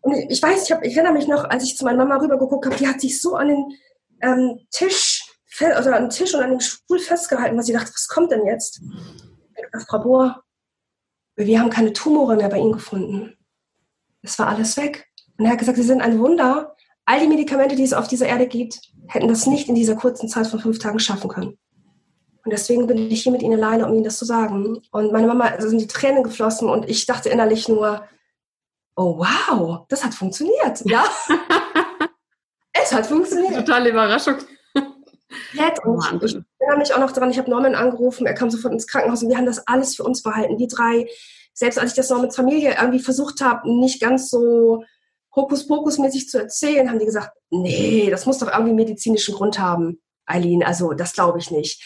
Und 0.00 0.14
ich 0.30 0.42
weiß, 0.42 0.64
ich, 0.64 0.72
hab, 0.72 0.84
ich 0.84 0.94
erinnere 0.94 1.14
mich 1.14 1.26
noch, 1.26 1.44
als 1.44 1.64
ich 1.64 1.76
zu 1.76 1.84
meiner 1.84 2.04
Mama 2.04 2.20
rübergeguckt 2.22 2.66
habe, 2.66 2.76
die 2.76 2.86
hat 2.86 3.00
sich 3.00 3.20
so 3.20 3.36
an 3.36 3.48
den 3.48 3.64
ähm, 4.20 4.60
Tisch 4.70 5.24
oder 5.60 5.96
an 5.96 6.04
den 6.04 6.10
Tisch 6.10 6.34
und 6.34 6.42
an 6.42 6.50
den 6.50 6.60
Stuhl 6.60 6.98
festgehalten, 6.98 7.56
weil 7.56 7.64
sie 7.64 7.72
dachte, 7.72 7.92
was 7.92 8.08
kommt 8.08 8.32
denn 8.32 8.44
jetzt? 8.44 8.82
Ich 9.56 9.64
dachte, 9.72 9.86
Frau 9.86 10.00
Bohr, 10.00 10.42
wir 11.36 11.60
haben 11.60 11.70
keine 11.70 11.92
Tumore 11.92 12.36
mehr 12.36 12.48
bei 12.48 12.58
Ihnen 12.58 12.72
gefunden. 12.72 13.36
Es 14.22 14.38
war 14.38 14.48
alles 14.48 14.76
weg. 14.76 15.06
Und 15.36 15.44
er 15.44 15.52
hat 15.52 15.58
gesagt, 15.58 15.76
Sie 15.76 15.84
sind 15.84 16.00
ein 16.00 16.18
Wunder. 16.18 16.74
All 17.04 17.20
die 17.20 17.26
Medikamente, 17.26 17.76
die 17.76 17.82
es 17.82 17.92
auf 17.92 18.08
dieser 18.08 18.26
Erde 18.26 18.46
gibt, 18.46 18.80
hätten 19.08 19.28
das 19.28 19.46
nicht 19.46 19.68
in 19.68 19.74
dieser 19.74 19.96
kurzen 19.96 20.28
Zeit 20.28 20.46
von 20.46 20.60
fünf 20.60 20.78
Tagen 20.78 20.98
schaffen 20.98 21.28
können. 21.28 21.58
Und 22.44 22.52
deswegen 22.52 22.86
bin 22.86 23.10
ich 23.10 23.22
hier 23.22 23.32
mit 23.32 23.42
Ihnen 23.42 23.62
alleine, 23.62 23.86
um 23.86 23.94
Ihnen 23.94 24.04
das 24.04 24.18
zu 24.18 24.26
sagen. 24.26 24.82
Und 24.90 25.12
meine 25.12 25.26
Mama, 25.26 25.46
also 25.46 25.68
sind 25.68 25.80
die 25.80 25.86
Tränen 25.86 26.22
geflossen 26.22 26.68
und 26.68 26.88
ich 26.88 27.06
dachte 27.06 27.30
innerlich 27.30 27.68
nur, 27.68 28.06
oh 28.96 29.18
wow, 29.18 29.86
das 29.88 30.04
hat 30.04 30.14
funktioniert. 30.14 30.82
Ja. 30.84 31.04
es 32.72 32.92
hat 32.92 33.06
funktioniert. 33.06 33.54
Totale 33.54 33.90
Überraschung. 33.90 34.36
Nett. 35.54 35.78
Und 35.84 36.22
ich 36.22 36.36
erinnere 36.58 36.78
mich 36.78 36.94
auch 36.94 37.00
noch 37.00 37.12
daran, 37.12 37.30
ich 37.30 37.38
habe 37.38 37.50
Norman 37.50 37.74
angerufen, 37.74 38.26
er 38.26 38.34
kam 38.34 38.50
sofort 38.50 38.72
ins 38.72 38.86
Krankenhaus 38.86 39.22
und 39.22 39.30
wir 39.30 39.36
haben 39.36 39.46
das 39.46 39.66
alles 39.66 39.96
für 39.96 40.04
uns 40.04 40.22
behalten. 40.22 40.58
Die 40.58 40.68
drei, 40.68 41.08
selbst 41.54 41.78
als 41.78 41.92
ich 41.92 41.96
das 41.96 42.10
noch 42.10 42.20
mit 42.20 42.34
Familie 42.34 42.76
irgendwie 42.78 43.00
versucht 43.00 43.40
habe, 43.40 43.68
nicht 43.78 44.00
ganz 44.00 44.30
so 44.30 44.84
Hokuspokus-mäßig 45.34 46.28
zu 46.28 46.38
erzählen, 46.38 46.88
haben 46.88 46.98
die 46.98 47.06
gesagt, 47.06 47.30
nee, 47.50 48.08
das 48.10 48.26
muss 48.26 48.38
doch 48.38 48.52
irgendwie 48.52 48.74
medizinischen 48.74 49.34
Grund 49.34 49.58
haben, 49.58 50.00
Eileen. 50.26 50.62
Also 50.62 50.92
das 50.92 51.12
glaube 51.14 51.38
ich 51.38 51.50
nicht. 51.50 51.82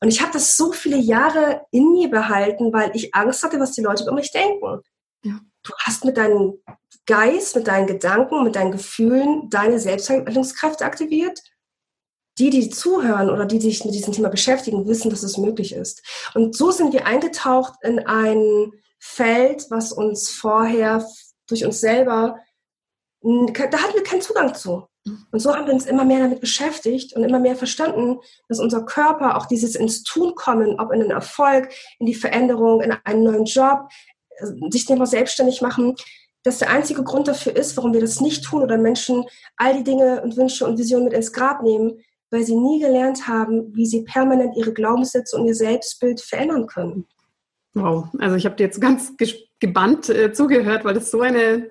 Und 0.00 0.08
ich 0.08 0.20
habe 0.20 0.32
das 0.32 0.56
so 0.56 0.72
viele 0.72 0.96
Jahre 0.96 1.66
in 1.70 1.92
mir 1.92 2.08
behalten, 2.10 2.72
weil 2.72 2.90
ich 2.94 3.14
Angst 3.14 3.42
hatte, 3.42 3.60
was 3.60 3.72
die 3.72 3.82
Leute 3.82 4.04
über 4.04 4.12
mich 4.12 4.32
denken. 4.32 4.80
Ja. 5.24 5.40
Du 5.62 5.72
hast 5.78 6.04
mit 6.04 6.16
deinem 6.16 6.54
Geist, 7.06 7.54
mit 7.54 7.66
deinen 7.66 7.86
Gedanken, 7.86 8.44
mit 8.44 8.56
deinen 8.56 8.72
Gefühlen 8.72 9.50
deine 9.50 9.78
Selbstheilungskräfte 9.78 10.84
aktiviert. 10.84 11.40
Die, 12.38 12.48
die 12.48 12.70
zuhören 12.70 13.28
oder 13.28 13.44
die, 13.44 13.58
die 13.58 13.70
sich 13.70 13.84
mit 13.84 13.94
diesem 13.94 14.14
Thema 14.14 14.30
beschäftigen, 14.30 14.88
wissen, 14.88 15.10
dass 15.10 15.22
es 15.22 15.36
möglich 15.36 15.74
ist. 15.74 16.02
Und 16.34 16.56
so 16.56 16.70
sind 16.70 16.94
wir 16.94 17.06
eingetaucht 17.06 17.74
in 17.82 17.98
ein 17.98 18.72
Feld, 18.98 19.66
was 19.68 19.92
uns 19.92 20.30
vorher 20.30 21.06
durch 21.46 21.66
uns 21.66 21.80
selber 21.80 22.38
da 23.22 23.78
hatten 23.78 23.94
wir 23.94 24.02
keinen 24.02 24.22
Zugang 24.22 24.54
zu. 24.54 24.86
Und 25.04 25.38
so 25.38 25.54
haben 25.54 25.66
wir 25.66 25.72
uns 25.72 25.86
immer 25.86 26.04
mehr 26.04 26.20
damit 26.20 26.40
beschäftigt 26.40 27.16
und 27.16 27.24
immer 27.24 27.40
mehr 27.40 27.56
verstanden, 27.56 28.18
dass 28.48 28.60
unser 28.60 28.84
Körper 28.84 29.36
auch 29.36 29.46
dieses 29.46 29.74
ins 29.74 30.02
Tun 30.02 30.34
kommen, 30.34 30.78
ob 30.78 30.92
in 30.92 31.00
den 31.00 31.10
Erfolg, 31.10 31.70
in 31.98 32.06
die 32.06 32.14
Veränderung, 32.14 32.82
in 32.82 32.92
einen 33.04 33.24
neuen 33.24 33.44
Job, 33.46 33.88
äh, 34.36 34.46
sich 34.70 34.88
nicht 34.88 35.06
selbstständig 35.06 35.62
machen, 35.62 35.96
dass 36.42 36.58
der 36.58 36.70
einzige 36.70 37.02
Grund 37.02 37.28
dafür 37.28 37.56
ist, 37.56 37.76
warum 37.76 37.92
wir 37.92 38.00
das 38.00 38.20
nicht 38.20 38.44
tun 38.44 38.62
oder 38.62 38.78
Menschen 38.78 39.24
all 39.56 39.76
die 39.76 39.84
Dinge 39.84 40.22
und 40.22 40.36
Wünsche 40.36 40.66
und 40.66 40.78
Visionen 40.78 41.06
mit 41.06 41.14
ins 41.14 41.32
Grab 41.32 41.62
nehmen, 41.62 42.00
weil 42.30 42.44
sie 42.44 42.56
nie 42.56 42.80
gelernt 42.80 43.26
haben, 43.26 43.74
wie 43.74 43.86
sie 43.86 44.04
permanent 44.04 44.56
ihre 44.56 44.72
Glaubenssätze 44.72 45.36
und 45.36 45.46
ihr 45.46 45.54
Selbstbild 45.54 46.20
verändern 46.20 46.66
können. 46.66 47.06
Wow, 47.74 48.06
also 48.18 48.36
ich 48.36 48.46
habe 48.46 48.56
dir 48.56 48.64
jetzt 48.64 48.80
ganz 48.80 49.12
gebannt 49.60 50.08
äh, 50.08 50.32
zugehört, 50.32 50.84
weil 50.84 50.94
das 50.94 51.10
so 51.10 51.20
eine 51.20 51.68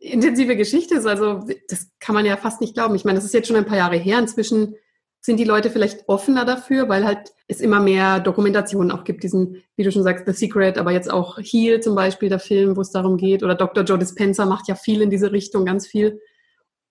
intensive 0.00 0.56
Geschichte 0.56 0.96
ist. 0.96 1.06
Also 1.06 1.46
das 1.68 1.90
kann 2.00 2.14
man 2.14 2.26
ja 2.26 2.36
fast 2.36 2.60
nicht 2.60 2.74
glauben. 2.74 2.94
Ich 2.94 3.04
meine, 3.04 3.18
das 3.18 3.24
ist 3.24 3.34
jetzt 3.34 3.48
schon 3.48 3.56
ein 3.56 3.66
paar 3.66 3.78
Jahre 3.78 3.96
her. 3.96 4.18
Inzwischen 4.18 4.76
sind 5.20 5.38
die 5.38 5.44
Leute 5.44 5.70
vielleicht 5.70 6.08
offener 6.08 6.44
dafür, 6.44 6.88
weil 6.88 7.04
halt 7.04 7.32
es 7.48 7.60
immer 7.60 7.80
mehr 7.80 8.20
Dokumentationen 8.20 8.92
auch 8.92 9.04
gibt, 9.04 9.24
diesen, 9.24 9.62
wie 9.76 9.82
du 9.82 9.90
schon 9.90 10.04
sagst, 10.04 10.24
The 10.24 10.32
Secret, 10.32 10.78
aber 10.78 10.92
jetzt 10.92 11.10
auch 11.10 11.38
Heal 11.38 11.80
zum 11.80 11.96
Beispiel, 11.96 12.28
der 12.28 12.38
Film, 12.38 12.76
wo 12.76 12.80
es 12.80 12.92
darum 12.92 13.16
geht, 13.16 13.42
oder 13.42 13.56
Dr. 13.56 13.82
Joe 13.82 13.98
Dispenza 13.98 14.46
macht 14.46 14.68
ja 14.68 14.76
viel 14.76 15.02
in 15.02 15.10
diese 15.10 15.32
Richtung, 15.32 15.64
ganz 15.64 15.86
viel. 15.86 16.20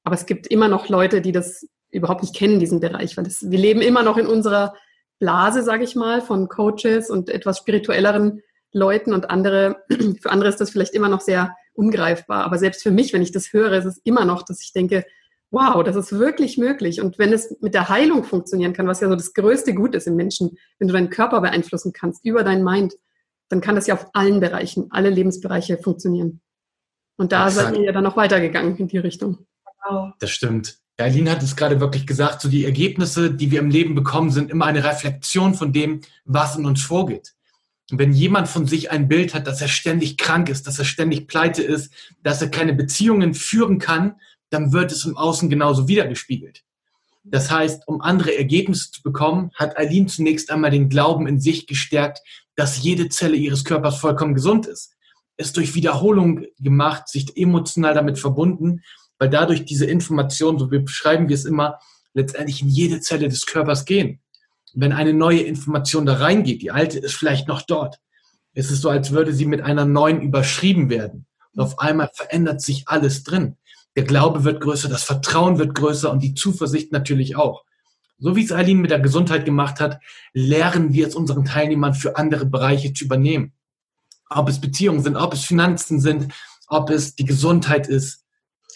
Aber 0.04 0.16
es 0.16 0.26
gibt 0.26 0.48
immer 0.48 0.68
noch 0.68 0.90
Leute, 0.90 1.22
die 1.22 1.32
das 1.32 1.66
überhaupt 1.92 2.24
nicht 2.24 2.36
kennen, 2.36 2.60
diesen 2.60 2.82
Bereich, 2.82 3.16
weil 3.16 3.24
das, 3.24 3.50
wir 3.50 3.58
leben 3.58 3.82
immer 3.82 4.04
noch 4.04 4.18
in 4.18 4.28
unserer 4.28 4.74
Blase, 5.20 5.64
sage 5.64 5.86
ich 5.86 5.96
mal, 5.96 6.22
von 6.22 6.50
Coaches 6.50 7.10
und 7.10 7.30
etwas 7.30 7.60
spirituelleren 7.60 8.42
Leuten 8.74 9.14
und 9.14 9.30
andere, 9.30 9.78
für 10.22 10.30
andere 10.30 10.50
ist 10.50 10.60
das 10.60 10.72
vielleicht 10.72 10.94
immer 10.94 11.10
noch 11.10 11.22
sehr 11.22 11.56
ungreifbar. 11.76 12.44
Aber 12.44 12.58
selbst 12.58 12.84
für 12.84 12.92
mich, 12.92 13.14
wenn 13.14 13.22
ich 13.22 13.32
das 13.32 13.54
höre, 13.54 13.74
ist 13.74 13.86
es 13.86 13.98
immer 14.04 14.26
noch, 14.26 14.44
dass 14.44 14.62
ich 14.62 14.74
denke, 14.74 15.06
wow, 15.52 15.84
das 15.84 15.96
ist 15.96 16.12
wirklich 16.12 16.58
möglich. 16.58 17.02
Und 17.02 17.18
wenn 17.18 17.32
es 17.32 17.56
mit 17.62 17.74
der 17.74 17.90
Heilung 17.90 18.24
funktionieren 18.24 18.74
kann, 18.74 18.88
was 18.88 19.00
ja 19.00 19.08
so 19.08 19.16
das 19.16 19.34
größte 19.34 19.74
Gut 19.74 19.96
ist 19.96 20.08
im 20.08 20.16
Menschen, 20.16 20.58
wenn 20.80 20.88
du 20.88 20.94
deinen 20.94 21.10
Körper 21.10 21.42
beeinflussen 21.42 21.94
kannst 21.94 22.26
über 22.26 22.44
dein 22.44 22.64
Mind, 22.64 22.96
dann 23.50 23.62
kann 23.62 23.76
das 23.76 23.88
ja 23.88 23.94
auf 23.94 24.08
allen 24.14 24.40
Bereichen, 24.40 24.88
alle 24.90 25.10
Lebensbereiche 25.10 25.78
funktionieren. 25.78 26.42
Und 27.18 27.32
da 27.32 27.48
Exakt. 27.48 27.68
seid 27.68 27.78
ihr 27.78 27.86
ja 27.86 27.92
dann 27.92 28.04
noch 28.04 28.18
weitergegangen 28.18 28.76
in 28.78 28.88
die 28.88 28.98
Richtung. 28.98 29.46
Das 30.20 30.32
stimmt. 30.32 30.80
Ja, 31.00 31.06
Aline 31.06 31.32
hat 31.32 31.44
es 31.44 31.56
gerade 31.56 31.80
wirklich 31.80 32.08
gesagt, 32.08 32.42
so 32.42 32.50
die 32.50 32.66
Ergebnisse, 32.66 33.32
die 33.32 33.52
wir 33.52 33.60
im 33.60 33.70
Leben 33.70 33.96
bekommen, 33.96 34.32
sind 34.32 34.50
immer 34.50 34.66
eine 34.66 34.84
Reflexion 34.84 35.54
von 35.54 35.72
dem, 35.74 36.02
was 36.24 36.56
in 36.56 36.66
uns 36.66 36.82
vorgeht. 36.82 37.35
Wenn 37.92 38.14
jemand 38.14 38.48
von 38.48 38.66
sich 38.66 38.90
ein 38.90 39.08
Bild 39.08 39.36
hat, 39.36 39.46
dass 39.46 39.62
er 39.62 39.68
ständig 39.68 40.18
krank 40.18 40.50
ist, 40.50 40.66
dass 40.66 40.80
er 40.80 40.86
ständig 40.86 41.28
pleite 41.28 41.62
ist, 41.62 41.94
dass 42.24 42.42
er 42.42 42.50
keine 42.50 42.74
Beziehungen 42.74 43.36
führen 43.36 43.78
kann, 43.78 44.16
dann 44.50 44.74
wird 44.74 44.92
es 44.92 45.06
im 45.06 45.18
Außen 45.18 45.50
genauso 45.50 45.88
wiedergespiegelt. 45.88 46.64
Das 47.24 47.52
heißt, 47.52 47.88
um 47.88 48.02
andere 48.02 48.38
Ergebnisse 48.38 48.92
zu 48.92 49.04
bekommen, 49.04 49.52
hat 49.56 49.78
Eileen 49.78 50.08
zunächst 50.08 50.52
einmal 50.52 50.72
den 50.72 50.90
Glauben 50.90 51.28
in 51.28 51.40
sich 51.40 51.68
gestärkt, 51.68 52.22
dass 52.56 52.82
jede 52.82 53.10
Zelle 53.10 53.36
ihres 53.36 53.64
Körpers 53.64 53.98
vollkommen 53.98 54.34
gesund 54.34 54.66
ist. 54.66 54.94
Es 55.38 55.52
durch 55.52 55.76
Wiederholung 55.76 56.46
gemacht, 56.60 57.08
sich 57.10 57.36
emotional 57.38 57.94
damit 57.94 58.18
verbunden, 58.18 58.84
weil 59.20 59.30
dadurch 59.30 59.66
diese 59.66 59.86
Informationen, 59.86 60.60
so 60.60 60.68
beschreiben 60.68 61.30
wir 61.30 61.36
es 61.36 61.46
immer, 61.46 61.80
letztendlich 62.14 62.62
in 62.62 62.70
jede 62.70 63.02
Zelle 63.02 63.28
des 63.28 63.46
Körpers 63.46 63.86
gehen 63.86 64.22
wenn 64.76 64.92
eine 64.92 65.14
neue 65.14 65.42
Information 65.42 66.06
da 66.06 66.16
reingeht, 66.16 66.62
die 66.62 66.72
alte 66.72 67.00
ist 67.00 67.16
vielleicht 67.16 67.48
noch 67.48 67.62
dort. 67.62 68.00
Es 68.54 68.72
ist 68.72 68.82
so, 68.82 68.90
als 68.90 69.12
würde 69.12 69.34
sie 69.34 69.46
mit 69.46 69.62
einer 69.62 69.86
neuen 69.86 70.22
überschrieben 70.22 70.90
werden. 70.90 71.26
Und 71.54 71.62
auf 71.62 71.80
einmal 71.80 72.10
verändert 72.14 72.62
sich 72.62 72.88
alles 72.88 73.24
drin. 73.24 73.58
Der 73.96 74.04
Glaube 74.04 74.44
wird 74.44 74.62
größer, 74.62 74.90
das 74.90 75.04
Vertrauen 75.04 75.58
wird 75.58 75.74
größer 75.74 76.12
und 76.12 76.22
die 76.22 76.34
Zuversicht 76.34 76.92
natürlich 76.92 77.38
auch. 77.38 77.64
So 78.18 78.36
wie 78.36 78.44
es 78.44 78.52
Eileen 78.52 78.80
mit 78.80 78.92
der 78.92 79.00
Gesundheit 79.00 79.46
gemacht 79.46 79.80
hat, 79.80 80.00
lehren 80.34 80.94
wir 80.94 81.08
es 81.08 81.16
unseren 81.16 81.46
Teilnehmern 81.46 81.94
für 81.94 82.18
andere 82.18 82.46
Bereiche 82.46 82.94
zu 82.94 83.06
übernehmen. 83.06 83.54
Ob 84.30 84.50
es 84.50 84.60
Beziehungen 84.60 85.04
sind, 85.04 85.16
ob 85.16 85.34
es 85.34 85.44
Finanzen 85.44 86.00
sind, 86.00 86.34
ob 86.68 86.90
es 86.90 87.16
die 87.16 87.26
Gesundheit 87.26 87.88
ist. 87.88 88.24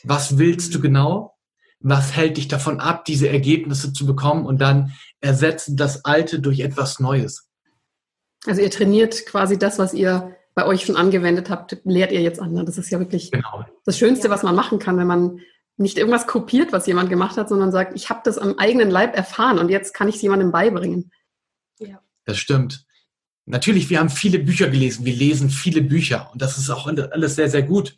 Was 0.04 0.38
willst 0.38 0.76
du 0.76 0.80
genau? 0.80 1.36
Was 1.80 2.16
hält 2.16 2.38
dich 2.38 2.50
davon 2.50 2.80
ab, 2.80 3.06
diese 3.06 3.30
Ergebnisse 3.30 3.94
zu 3.94 4.06
bekommen 4.06 4.46
und 4.46 4.60
dann 4.60 4.94
ersetzen 5.22 5.78
das 5.78 6.06
Alte 6.06 6.40
durch 6.40 6.60
etwas 6.60 7.00
Neues. 7.00 7.50
Also 8.46 8.62
ihr 8.62 8.72
trainiert 8.72 9.26
quasi 9.26 9.58
das, 9.58 9.80
was 9.80 9.94
ihr 9.94 10.36
bei 10.56 10.66
euch 10.66 10.86
schon 10.86 10.96
angewendet 10.96 11.50
habt, 11.50 11.78
lehrt 11.84 12.12
ihr 12.12 12.22
jetzt 12.22 12.40
an. 12.40 12.66
Das 12.66 12.78
ist 12.78 12.90
ja 12.90 13.00
wirklich 13.00 13.32
genau. 13.32 13.66
das 13.86 13.98
Schönste, 13.98 14.30
was 14.30 14.44
man 14.44 14.56
machen 14.56 14.80
kann, 14.80 14.98
wenn 14.98 15.08
man 15.08 15.40
nicht 15.78 15.98
irgendwas 15.98 16.28
kopiert, 16.28 16.74
was 16.74 16.88
jemand 16.88 17.10
gemacht 17.10 17.38
hat, 17.38 17.48
sondern 17.48 17.72
sagt, 17.72 17.96
ich 17.96 18.10
habe 18.10 18.22
das 18.24 18.38
am 18.38 18.58
eigenen 18.58 18.90
Leib 18.90 19.16
erfahren 19.16 19.60
und 19.60 19.70
jetzt 19.70 19.94
kann 19.94 20.10
ich 20.10 20.16
es 20.16 20.22
jemandem 20.22 20.52
beibringen. 20.52 21.12
Ja. 21.80 22.02
Das 22.26 22.38
stimmt. 22.38 22.86
Natürlich, 23.46 23.90
wir 23.90 24.00
haben 24.00 24.10
viele 24.10 24.40
Bücher 24.40 24.68
gelesen, 24.70 25.06
wir 25.06 25.16
lesen 25.16 25.50
viele 25.50 25.82
Bücher 25.82 26.30
und 26.34 26.42
das 26.42 26.58
ist 26.58 26.70
auch 26.70 26.88
alles 26.88 27.36
sehr, 27.36 27.50
sehr 27.50 27.64
gut. 27.64 27.98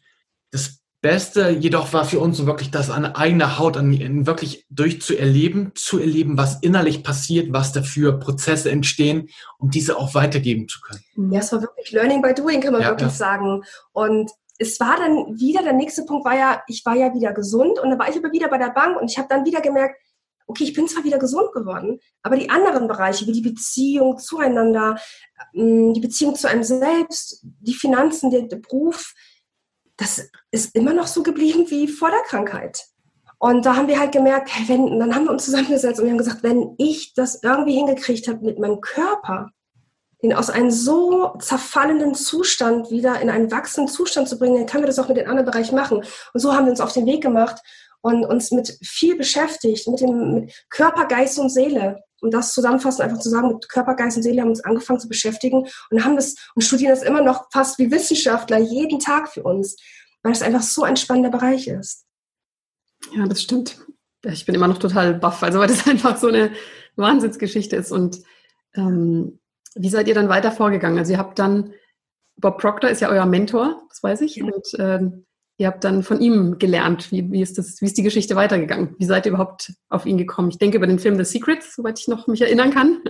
Das 0.52 0.81
Beste 1.02 1.50
jedoch 1.50 1.94
war 1.94 2.06
für 2.06 2.20
uns 2.20 2.46
wirklich 2.46 2.70
das 2.70 2.92
an 2.92 3.06
eigener 3.06 3.58
Haut, 3.58 3.76
an, 3.76 4.26
wirklich 4.28 4.68
durchzuerleben, 4.70 5.72
zu 5.74 6.00
erleben, 6.00 6.38
was 6.38 6.60
innerlich 6.62 7.04
passiert, 7.04 7.52
was 7.52 7.74
dafür 7.74 8.20
Prozesse 8.20 8.70
entstehen, 8.70 9.30
um 9.58 9.72
diese 9.72 9.98
auch 9.98 10.14
weitergeben 10.14 10.68
zu 10.68 10.80
können. 10.82 11.32
Ja, 11.34 11.40
es 11.40 11.52
war 11.52 11.62
wirklich 11.62 11.92
Learning 11.92 12.22
by 12.22 12.36
Doing, 12.36 12.62
kann 12.62 12.74
man 12.74 12.84
ja, 12.84 12.90
wirklich 12.90 13.10
ja. 13.10 13.16
sagen. 13.16 13.64
Und 13.94 14.30
es 14.60 14.80
war 14.80 14.96
dann 14.98 15.40
wieder, 15.40 15.64
der 15.64 15.74
nächste 15.74 16.04
Punkt 16.04 16.24
war 16.24 16.38
ja, 16.38 16.62
ich 16.68 16.86
war 16.86 16.96
ja 16.96 17.12
wieder 17.16 17.34
gesund 17.34 17.80
und 17.80 17.90
dann 17.90 17.98
war 17.98 18.08
ich 18.08 18.18
aber 18.18 18.32
wieder 18.32 18.48
bei 18.48 18.60
der 18.60 18.70
Bank 18.70 19.02
und 19.02 19.10
ich 19.10 19.18
habe 19.18 19.28
dann 19.28 19.44
wieder 19.44 19.60
gemerkt, 19.60 19.96
okay, 20.46 20.66
ich 20.66 20.74
bin 20.74 20.88
zwar 20.88 21.04
wieder 21.04 21.18
gesund 21.18 21.52
geworden, 21.52 22.00
aber 22.22 22.36
die 22.36 22.50
anderen 22.50 22.88
Bereiche, 22.88 23.26
wie 23.26 23.32
die 23.32 23.42
Beziehung 23.42 24.20
zueinander, 24.20 24.98
ähm, 25.56 25.94
die 25.96 26.00
Beziehung 26.02 26.36
zu 26.36 26.48
einem 26.48 26.64
selbst, 26.64 27.44
die 27.44 27.74
Finanzen, 27.74 28.30
der, 28.30 28.44
der 28.44 28.58
Beruf, 28.58 29.16
das 30.02 30.28
ist 30.50 30.76
immer 30.76 30.94
noch 30.94 31.06
so 31.06 31.22
geblieben 31.22 31.70
wie 31.70 31.88
vor 31.88 32.10
der 32.10 32.24
Krankheit. 32.24 32.86
Und 33.38 33.66
da 33.66 33.76
haben 33.76 33.88
wir 33.88 34.00
halt 34.00 34.12
gemerkt, 34.12 34.50
hey, 34.52 34.68
wenn, 34.68 35.00
dann 35.00 35.14
haben 35.14 35.26
wir 35.26 35.32
uns 35.32 35.46
zusammengesetzt 35.46 36.00
und 36.00 36.06
wir 36.06 36.12
haben 36.12 36.18
gesagt, 36.18 36.44
wenn 36.44 36.74
ich 36.78 37.14
das 37.14 37.42
irgendwie 37.44 37.76
hingekriegt 37.76 38.28
habe 38.28 38.44
mit 38.44 38.60
meinem 38.60 38.82
Körper, 38.82 39.52
den 40.24 40.34
aus 40.34 40.50
einem 40.50 40.72
so 40.72 41.36
zerfallenden 41.40 42.16
Zustand 42.16 42.92
wieder 42.92 43.20
in 43.22 43.30
einen 43.30 43.52
wachsenden 43.52 43.94
Zustand 43.94 44.28
zu 44.28 44.38
bringen, 44.38 44.58
dann 44.58 44.66
können 44.66 44.84
wir 44.84 44.88
das 44.88 45.00
auch 45.00 45.08
mit 45.08 45.18
den 45.18 45.28
anderen 45.28 45.50
Bereichen 45.50 45.76
machen. 45.76 46.04
Und 46.34 46.40
so 46.40 46.54
haben 46.54 46.66
wir 46.66 46.72
uns 46.72 46.82
auf 46.82 46.94
den 46.94 47.06
Weg 47.06 47.22
gemacht 47.22 47.62
und 48.02 48.26
uns 48.26 48.52
mit 48.52 48.78
viel 48.84 49.16
beschäftigt, 49.16 49.88
mit 49.88 50.02
dem 50.02 50.34
mit 50.34 50.66
Körper, 50.70 51.06
Geist 51.06 51.38
und 51.38 51.50
Seele. 51.50 52.04
Um 52.22 52.32
das 52.32 52.54
zusammenfassend 52.54 53.02
einfach 53.02 53.20
zu 53.20 53.30
sagen, 53.30 53.50
mit 53.50 53.68
Körper, 53.68 53.96
Geist 53.96 54.18
und 54.18 54.24
Seele 54.24 54.42
haben 54.42 54.48
wir 54.48 54.52
uns 54.52 54.64
angefangen 54.64 55.00
zu 55.00 55.10
beschäftigen 55.10 55.68
und 55.90 56.06
haben 56.06 56.16
das 56.16 56.36
und 56.56 56.62
studieren 56.62 56.92
das 56.92 57.04
immer 57.04 57.22
noch 57.22 57.48
fast 57.52 57.78
wie 57.80 57.92
Wissenschaftler 57.92 58.60
jeden 58.60 59.00
Tag 59.00 59.30
für 59.30 59.44
uns, 59.44 59.76
weil 60.24 60.32
es 60.32 60.42
einfach 60.42 60.62
so 60.62 60.84
ein 60.84 60.98
spannender 60.98 61.32
Bereich 61.32 61.68
ist. 61.68 62.06
Ja, 63.16 63.26
das 63.26 63.42
stimmt. 63.42 63.80
Ich 64.24 64.46
bin 64.46 64.54
immer 64.54 64.68
noch 64.68 64.78
total 64.78 65.16
baff, 65.16 65.42
also 65.42 65.60
weil 65.60 65.68
das 65.68 65.88
einfach 65.88 66.18
so 66.18 66.28
eine 66.28 66.52
Wahnsinnsgeschichte 66.96 67.76
ist. 67.76 67.92
Und 67.92 68.22
ähm, 68.76 69.40
wie 69.76 69.90
seid 69.90 70.08
ihr 70.08 70.14
dann 70.14 70.30
weiter 70.30 70.52
vorgegangen? 70.52 71.00
Also 71.00 71.14
ihr 71.14 71.18
habt 71.18 71.40
dann, 71.40 71.74
Bob 72.38 72.60
Proctor 72.60 72.90
ist 72.90 73.02
ja 73.02 73.10
euer 73.10 73.26
Mentor, 73.26 73.82
das 73.90 74.04
weiß 74.04 74.22
ich, 74.22 74.36
ja. 74.36 74.46
und 74.46 74.80
äh, 74.80 75.00
ihr 75.62 75.68
habt 75.68 75.84
dann 75.84 76.02
von 76.02 76.20
ihm 76.20 76.58
gelernt. 76.58 77.12
Wie, 77.12 77.32
wie, 77.32 77.42
ist 77.42 77.58
das, 77.58 77.82
wie 77.82 77.86
ist 77.86 77.98
die 77.98 78.04
Geschichte 78.04 78.36
weitergegangen? 78.36 78.96
Wie 78.98 79.06
seid 79.06 79.26
ihr 79.26 79.30
überhaupt 79.30 79.72
auf 79.90 80.08
ihn 80.08 80.18
gekommen? 80.18 80.50
Ich 80.50 80.58
denke 80.58 80.78
über 80.78 80.88
den 80.88 80.98
Film 80.98 81.16
The 81.18 81.24
Secret, 81.24 81.62
soweit 81.62 82.00
ich 82.00 82.08
noch 82.08 82.28
mich 82.28 82.42
erinnern 82.42 82.72
kann. 82.72 83.02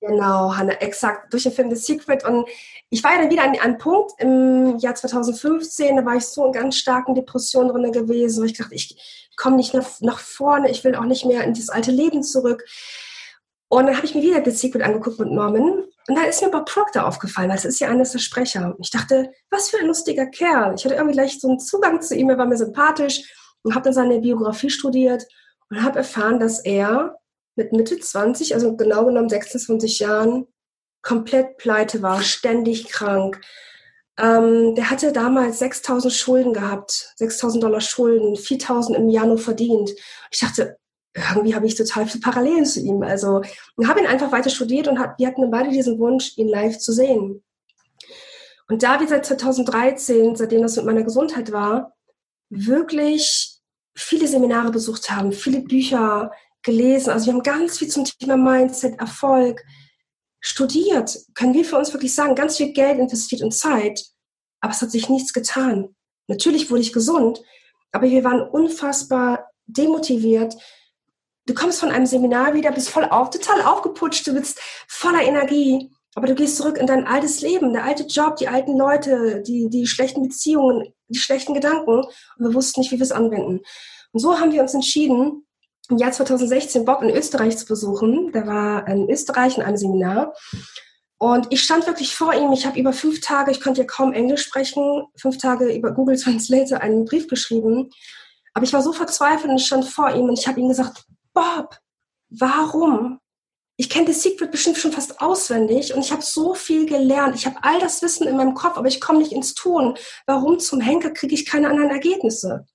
Genau, 0.00 0.56
Hanna, 0.56 0.74
exakt, 0.74 1.32
durch 1.32 1.42
den 1.42 1.52
Film 1.52 1.74
The 1.74 1.76
Secret. 1.76 2.24
Und 2.24 2.48
ich 2.88 3.02
war 3.02 3.14
ja 3.14 3.22
dann 3.22 3.30
wieder 3.30 3.42
an 3.42 3.58
einem 3.58 3.78
Punkt 3.78 4.12
im 4.18 4.78
Jahr 4.78 4.94
2015, 4.94 5.96
da 5.96 6.04
war 6.04 6.14
ich 6.14 6.24
so 6.24 6.46
in 6.46 6.52
ganz 6.52 6.76
starken 6.76 7.16
Depressionen 7.16 7.70
drin 7.70 7.90
gewesen, 7.90 8.40
wo 8.40 8.46
ich 8.46 8.56
dachte, 8.56 8.74
ich 8.74 9.32
komme 9.36 9.56
nicht 9.56 9.74
nach, 9.74 10.00
nach 10.00 10.20
vorne, 10.20 10.70
ich 10.70 10.84
will 10.84 10.94
auch 10.94 11.04
nicht 11.04 11.26
mehr 11.26 11.42
in 11.42 11.52
das 11.52 11.68
alte 11.68 11.90
Leben 11.90 12.22
zurück. 12.22 12.64
Und 13.68 13.86
dann 13.86 13.96
habe 13.96 14.06
ich 14.06 14.14
mir 14.14 14.22
wieder 14.22 14.42
The 14.44 14.52
Secret 14.52 14.82
angeguckt 14.82 15.18
mit 15.18 15.32
Norman. 15.32 15.84
Und 16.08 16.16
da 16.16 16.22
ist 16.22 16.40
mir 16.42 16.50
Bob 16.50 16.66
Proctor 16.66 17.06
aufgefallen, 17.06 17.50
das 17.50 17.66
ist 17.66 17.80
ja 17.80 17.88
eines 17.88 18.12
der 18.12 18.18
Sprecher. 18.18 18.74
Ich 18.80 18.90
dachte, 18.90 19.30
was 19.50 19.68
für 19.68 19.78
ein 19.78 19.86
lustiger 19.86 20.26
Kerl. 20.26 20.74
Ich 20.74 20.84
hatte 20.84 20.94
irgendwie 20.94 21.14
gleich 21.14 21.38
so 21.38 21.48
einen 21.48 21.60
Zugang 21.60 22.00
zu 22.00 22.16
ihm, 22.16 22.30
er 22.30 22.38
war 22.38 22.46
mir 22.46 22.56
sympathisch 22.56 23.30
und 23.62 23.74
habe 23.74 23.84
dann 23.84 23.92
seine 23.92 24.20
Biografie 24.20 24.70
studiert 24.70 25.26
und 25.68 25.82
habe 25.82 25.98
erfahren, 25.98 26.40
dass 26.40 26.64
er 26.64 27.18
mit 27.56 27.72
Mitte 27.72 27.98
20, 27.98 28.54
also 28.54 28.74
genau 28.74 29.04
genommen 29.04 29.28
26 29.28 29.98
Jahren, 29.98 30.46
komplett 31.02 31.58
pleite 31.58 32.00
war, 32.00 32.22
ständig 32.22 32.88
krank. 32.88 33.40
Ähm, 34.18 34.74
der 34.74 34.90
hatte 34.90 35.12
damals 35.12 35.58
6000 35.58 36.12
Schulden 36.12 36.52
gehabt, 36.54 37.12
6000 37.16 37.62
Dollar 37.62 37.80
Schulden, 37.80 38.36
4000 38.36 38.96
im 38.96 39.10
Jahr 39.10 39.26
nur 39.26 39.38
verdient. 39.38 39.90
Ich 40.30 40.40
dachte, 40.40 40.78
irgendwie 41.34 41.54
habe 41.54 41.66
ich 41.66 41.74
total 41.74 42.06
viele 42.06 42.20
Parallelen 42.20 42.64
zu 42.64 42.80
ihm. 42.80 43.02
Also 43.02 43.42
habe 43.84 44.00
ihn 44.00 44.06
einfach 44.06 44.32
weiter 44.32 44.50
studiert 44.50 44.88
und 44.88 44.98
hat, 44.98 45.18
wir 45.18 45.26
hatten 45.26 45.50
beide 45.50 45.70
diesen 45.70 45.98
Wunsch, 45.98 46.36
ihn 46.36 46.48
live 46.48 46.78
zu 46.78 46.92
sehen. 46.92 47.42
Und 48.68 48.82
da 48.82 49.00
wir 49.00 49.08
seit 49.08 49.24
2013, 49.24 50.36
seitdem 50.36 50.62
das 50.62 50.76
mit 50.76 50.84
meiner 50.84 51.02
Gesundheit 51.02 51.52
war, 51.52 51.94
wirklich 52.50 53.58
viele 53.94 54.28
Seminare 54.28 54.70
besucht 54.70 55.10
haben, 55.10 55.32
viele 55.32 55.60
Bücher 55.60 56.30
gelesen, 56.62 57.10
also 57.10 57.26
wir 57.26 57.32
haben 57.32 57.42
ganz 57.42 57.78
viel 57.78 57.88
zum 57.88 58.04
Thema 58.04 58.36
Mindset, 58.36 58.98
Erfolg 59.00 59.64
studiert, 60.40 61.18
können 61.34 61.54
wir 61.54 61.64
für 61.64 61.78
uns 61.78 61.92
wirklich 61.92 62.14
sagen, 62.14 62.34
ganz 62.34 62.56
viel 62.56 62.72
Geld 62.72 62.98
investiert 62.98 63.42
und 63.42 63.54
Zeit, 63.54 64.00
aber 64.60 64.72
es 64.72 64.82
hat 64.82 64.90
sich 64.90 65.08
nichts 65.08 65.32
getan. 65.32 65.96
Natürlich 66.28 66.70
wurde 66.70 66.82
ich 66.82 66.92
gesund, 66.92 67.40
aber 67.90 68.08
wir 68.08 68.22
waren 68.22 68.42
unfassbar 68.42 69.50
demotiviert, 69.66 70.54
du 71.48 71.54
kommst 71.54 71.80
von 71.80 71.90
einem 71.90 72.06
Seminar 72.06 72.54
wieder, 72.54 72.70
bist 72.70 72.90
voll 72.90 73.06
auf, 73.06 73.30
total 73.30 73.62
aufgeputscht, 73.62 74.26
du 74.26 74.34
bist 74.34 74.60
voller 74.86 75.22
Energie, 75.22 75.90
aber 76.14 76.26
du 76.26 76.34
gehst 76.34 76.56
zurück 76.56 76.76
in 76.76 76.86
dein 76.86 77.06
altes 77.06 77.40
Leben, 77.40 77.72
der 77.72 77.84
alte 77.84 78.04
Job, 78.04 78.36
die 78.36 78.48
alten 78.48 78.76
Leute, 78.76 79.42
die, 79.46 79.68
die 79.68 79.86
schlechten 79.86 80.22
Beziehungen, 80.22 80.92
die 81.08 81.18
schlechten 81.18 81.54
Gedanken 81.54 82.04
und 82.04 82.12
wir 82.38 82.54
wussten 82.54 82.80
nicht, 82.80 82.92
wie 82.92 82.98
wir 82.98 83.04
es 83.04 83.12
anwenden. 83.12 83.60
Und 84.12 84.20
so 84.20 84.38
haben 84.38 84.52
wir 84.52 84.62
uns 84.62 84.74
entschieden, 84.74 85.46
im 85.90 85.96
Jahr 85.96 86.12
2016 86.12 86.84
Bob 86.84 87.02
in 87.02 87.10
Österreich 87.10 87.56
zu 87.56 87.64
besuchen. 87.64 88.30
Der 88.32 88.46
war 88.46 88.86
in 88.88 89.08
Österreich 89.08 89.56
in 89.56 89.62
einem 89.62 89.78
Seminar. 89.78 90.34
Und 91.16 91.46
ich 91.50 91.62
stand 91.62 91.86
wirklich 91.86 92.14
vor 92.14 92.34
ihm. 92.34 92.52
Ich 92.52 92.66
habe 92.66 92.78
über 92.78 92.92
fünf 92.92 93.20
Tage, 93.20 93.50
ich 93.50 93.60
konnte 93.60 93.80
ja 93.80 93.86
kaum 93.86 94.12
Englisch 94.12 94.42
sprechen, 94.42 95.06
fünf 95.16 95.38
Tage 95.38 95.72
über 95.72 95.92
Google 95.92 96.18
Translator 96.18 96.80
einen 96.80 97.06
Brief 97.06 97.26
geschrieben. 97.26 97.90
Aber 98.52 98.64
ich 98.64 98.72
war 98.72 98.82
so 98.82 98.92
verzweifelt 98.92 99.50
und 99.50 99.60
stand 99.60 99.86
vor 99.86 100.10
ihm 100.10 100.28
und 100.28 100.38
ich 100.38 100.46
habe 100.46 100.60
ihm 100.60 100.68
gesagt, 100.68 101.06
Bob, 101.38 101.78
warum? 102.30 103.20
Ich 103.76 103.88
kenne 103.88 104.12
The 104.12 104.12
Secret 104.12 104.50
bestimmt 104.50 104.76
schon 104.76 104.90
fast 104.90 105.20
auswendig 105.20 105.94
und 105.94 106.00
ich 106.00 106.10
habe 106.10 106.22
so 106.22 106.54
viel 106.54 106.84
gelernt. 106.84 107.36
Ich 107.36 107.46
habe 107.46 107.58
all 107.62 107.78
das 107.78 108.02
Wissen 108.02 108.26
in 108.26 108.36
meinem 108.36 108.54
Kopf, 108.54 108.76
aber 108.76 108.88
ich 108.88 109.00
komme 109.00 109.20
nicht 109.20 109.30
ins 109.30 109.54
Tun. 109.54 109.96
Warum 110.26 110.58
zum 110.58 110.80
Henker 110.80 111.10
kriege 111.10 111.34
ich 111.34 111.46
keine 111.46 111.68
anderen 111.68 111.90
Ergebnisse? 111.90 112.66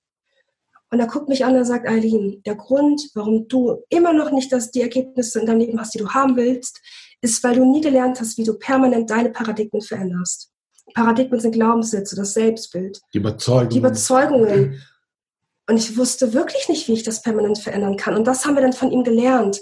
Und 0.90 0.98
er 0.98 1.08
guckt 1.08 1.28
mich 1.28 1.44
an 1.44 1.54
und 1.56 1.66
sagt, 1.66 1.86
Eileen, 1.86 2.42
der 2.46 2.54
Grund, 2.54 3.10
warum 3.14 3.48
du 3.48 3.82
immer 3.90 4.14
noch 4.14 4.30
nicht 4.30 4.50
das, 4.50 4.70
die 4.70 4.80
Ergebnisse 4.80 5.40
in 5.40 5.46
deinem 5.46 5.58
Leben 5.58 5.78
hast, 5.78 5.92
die 5.92 5.98
du 5.98 6.08
haben 6.08 6.36
willst, 6.36 6.80
ist, 7.20 7.44
weil 7.44 7.56
du 7.56 7.70
nie 7.70 7.82
gelernt 7.82 8.18
hast, 8.18 8.38
wie 8.38 8.44
du 8.44 8.54
permanent 8.54 9.10
deine 9.10 9.28
Paradigmen 9.28 9.82
veränderst. 9.82 10.50
Paradigmen 10.94 11.40
sind 11.40 11.52
Glaubenssätze, 11.52 12.16
das 12.16 12.32
Selbstbild. 12.32 13.02
Die 13.12 13.18
Überzeugungen. 13.18 13.70
Die 13.70 13.78
Überzeugungen. 13.78 14.82
Und 15.66 15.76
ich 15.78 15.96
wusste 15.96 16.32
wirklich 16.32 16.68
nicht, 16.68 16.88
wie 16.88 16.92
ich 16.92 17.02
das 17.02 17.22
permanent 17.22 17.58
verändern 17.58 17.96
kann. 17.96 18.14
Und 18.14 18.26
das 18.26 18.44
haben 18.44 18.54
wir 18.54 18.62
dann 18.62 18.72
von 18.72 18.90
ihm 18.90 19.02
gelernt. 19.02 19.60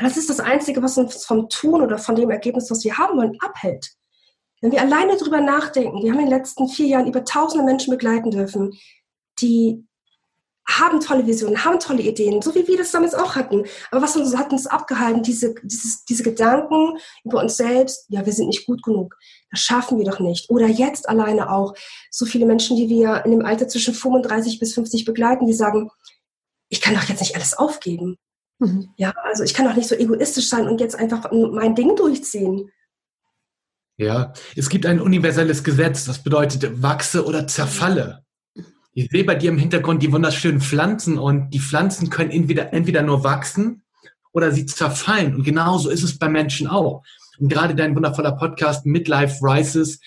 Das 0.00 0.16
ist 0.16 0.30
das 0.30 0.40
Einzige, 0.40 0.82
was 0.82 0.98
uns 0.98 1.24
vom 1.24 1.48
Tun 1.48 1.82
oder 1.82 1.98
von 1.98 2.16
dem 2.16 2.30
Ergebnis, 2.30 2.70
was 2.70 2.84
wir 2.84 2.96
haben 2.96 3.18
wollen, 3.18 3.36
abhält. 3.40 3.92
Wenn 4.60 4.72
wir 4.72 4.80
alleine 4.80 5.16
drüber 5.16 5.40
nachdenken, 5.40 6.02
wir 6.02 6.10
haben 6.10 6.20
in 6.20 6.26
den 6.26 6.38
letzten 6.38 6.68
vier 6.68 6.86
Jahren 6.86 7.06
über 7.06 7.24
tausende 7.24 7.64
Menschen 7.64 7.90
begleiten 7.90 8.30
dürfen, 8.30 8.72
die 9.40 9.84
haben 10.66 11.00
tolle 11.00 11.26
Visionen, 11.26 11.64
haben 11.64 11.78
tolle 11.78 12.02
Ideen, 12.02 12.40
so 12.40 12.54
wie 12.54 12.66
wir 12.66 12.78
das 12.78 12.90
damals 12.90 13.14
auch 13.14 13.36
hatten. 13.36 13.64
Aber 13.90 14.02
was 14.02 14.16
uns, 14.16 14.36
hat 14.36 14.52
uns 14.52 14.66
abgehalten, 14.66 15.22
diese, 15.22 15.54
dieses, 15.62 16.04
diese 16.04 16.22
Gedanken 16.22 16.98
über 17.22 17.40
uns 17.42 17.56
selbst, 17.56 18.06
ja, 18.08 18.24
wir 18.24 18.32
sind 18.32 18.48
nicht 18.48 18.66
gut 18.66 18.82
genug, 18.82 19.16
das 19.50 19.60
schaffen 19.60 19.98
wir 19.98 20.04
doch 20.04 20.20
nicht. 20.20 20.48
Oder 20.50 20.66
jetzt 20.66 21.08
alleine 21.08 21.50
auch 21.50 21.74
so 22.10 22.24
viele 22.24 22.46
Menschen, 22.46 22.76
die 22.76 22.88
wir 22.88 23.24
in 23.24 23.30
dem 23.30 23.44
Alter 23.44 23.68
zwischen 23.68 23.94
35 23.94 24.58
bis 24.58 24.74
50 24.74 25.04
begleiten, 25.04 25.46
die 25.46 25.52
sagen, 25.52 25.90
ich 26.68 26.80
kann 26.80 26.94
doch 26.94 27.04
jetzt 27.04 27.20
nicht 27.20 27.36
alles 27.36 27.54
aufgeben. 27.54 28.16
Mhm. 28.58 28.88
Ja, 28.96 29.12
also 29.22 29.44
ich 29.44 29.54
kann 29.54 29.66
doch 29.66 29.76
nicht 29.76 29.88
so 29.88 29.94
egoistisch 29.94 30.48
sein 30.48 30.66
und 30.66 30.80
jetzt 30.80 30.96
einfach 30.96 31.30
mein 31.30 31.74
Ding 31.74 31.94
durchziehen. 31.96 32.70
Ja, 33.96 34.32
es 34.56 34.68
gibt 34.70 34.86
ein 34.86 35.00
universelles 35.00 35.62
Gesetz, 35.62 36.04
das 36.04 36.22
bedeutet 36.22 36.82
wachse 36.82 37.24
oder 37.24 37.46
zerfalle. 37.46 38.23
Ich 38.96 39.10
sehe 39.10 39.24
bei 39.24 39.34
dir 39.34 39.50
im 39.50 39.58
Hintergrund 39.58 40.04
die 40.04 40.12
wunderschönen 40.12 40.60
Pflanzen 40.60 41.18
und 41.18 41.50
die 41.50 41.58
Pflanzen 41.58 42.10
können 42.10 42.30
entweder, 42.30 42.72
entweder 42.72 43.02
nur 43.02 43.24
wachsen 43.24 43.82
oder 44.32 44.52
sie 44.52 44.66
zerfallen. 44.66 45.34
Und 45.34 45.42
genauso 45.42 45.90
ist 45.90 46.04
es 46.04 46.16
bei 46.16 46.28
Menschen 46.28 46.68
auch. 46.68 47.02
Und 47.38 47.48
gerade 47.48 47.74
dein 47.74 47.96
wundervoller 47.96 48.32
Podcast 48.32 48.86
Midlife 48.86 49.42
Rises 49.42 49.98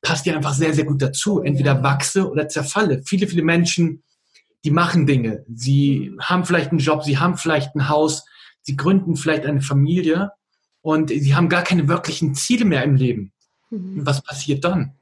passt 0.00 0.26
dir 0.26 0.36
einfach 0.36 0.54
sehr, 0.54 0.72
sehr 0.74 0.84
gut 0.84 1.02
dazu. 1.02 1.40
Entweder 1.40 1.82
wachse 1.82 2.30
oder 2.30 2.46
zerfalle. 2.48 3.02
Viele, 3.04 3.26
viele 3.26 3.42
Menschen, 3.42 4.04
die 4.64 4.70
machen 4.70 5.06
Dinge. 5.06 5.44
Sie 5.52 6.12
haben 6.20 6.44
vielleicht 6.44 6.70
einen 6.70 6.78
Job, 6.78 7.02
sie 7.02 7.18
haben 7.18 7.36
vielleicht 7.36 7.74
ein 7.74 7.88
Haus, 7.88 8.24
sie 8.62 8.76
gründen 8.76 9.16
vielleicht 9.16 9.44
eine 9.44 9.60
Familie 9.60 10.30
und 10.82 11.10
sie 11.10 11.34
haben 11.34 11.48
gar 11.48 11.64
keine 11.64 11.88
wirklichen 11.88 12.36
Ziele 12.36 12.64
mehr 12.64 12.84
im 12.84 12.94
Leben. 12.94 13.32
Mhm. 13.70 14.06
Was 14.06 14.22
passiert 14.22 14.62
dann? 14.64 14.92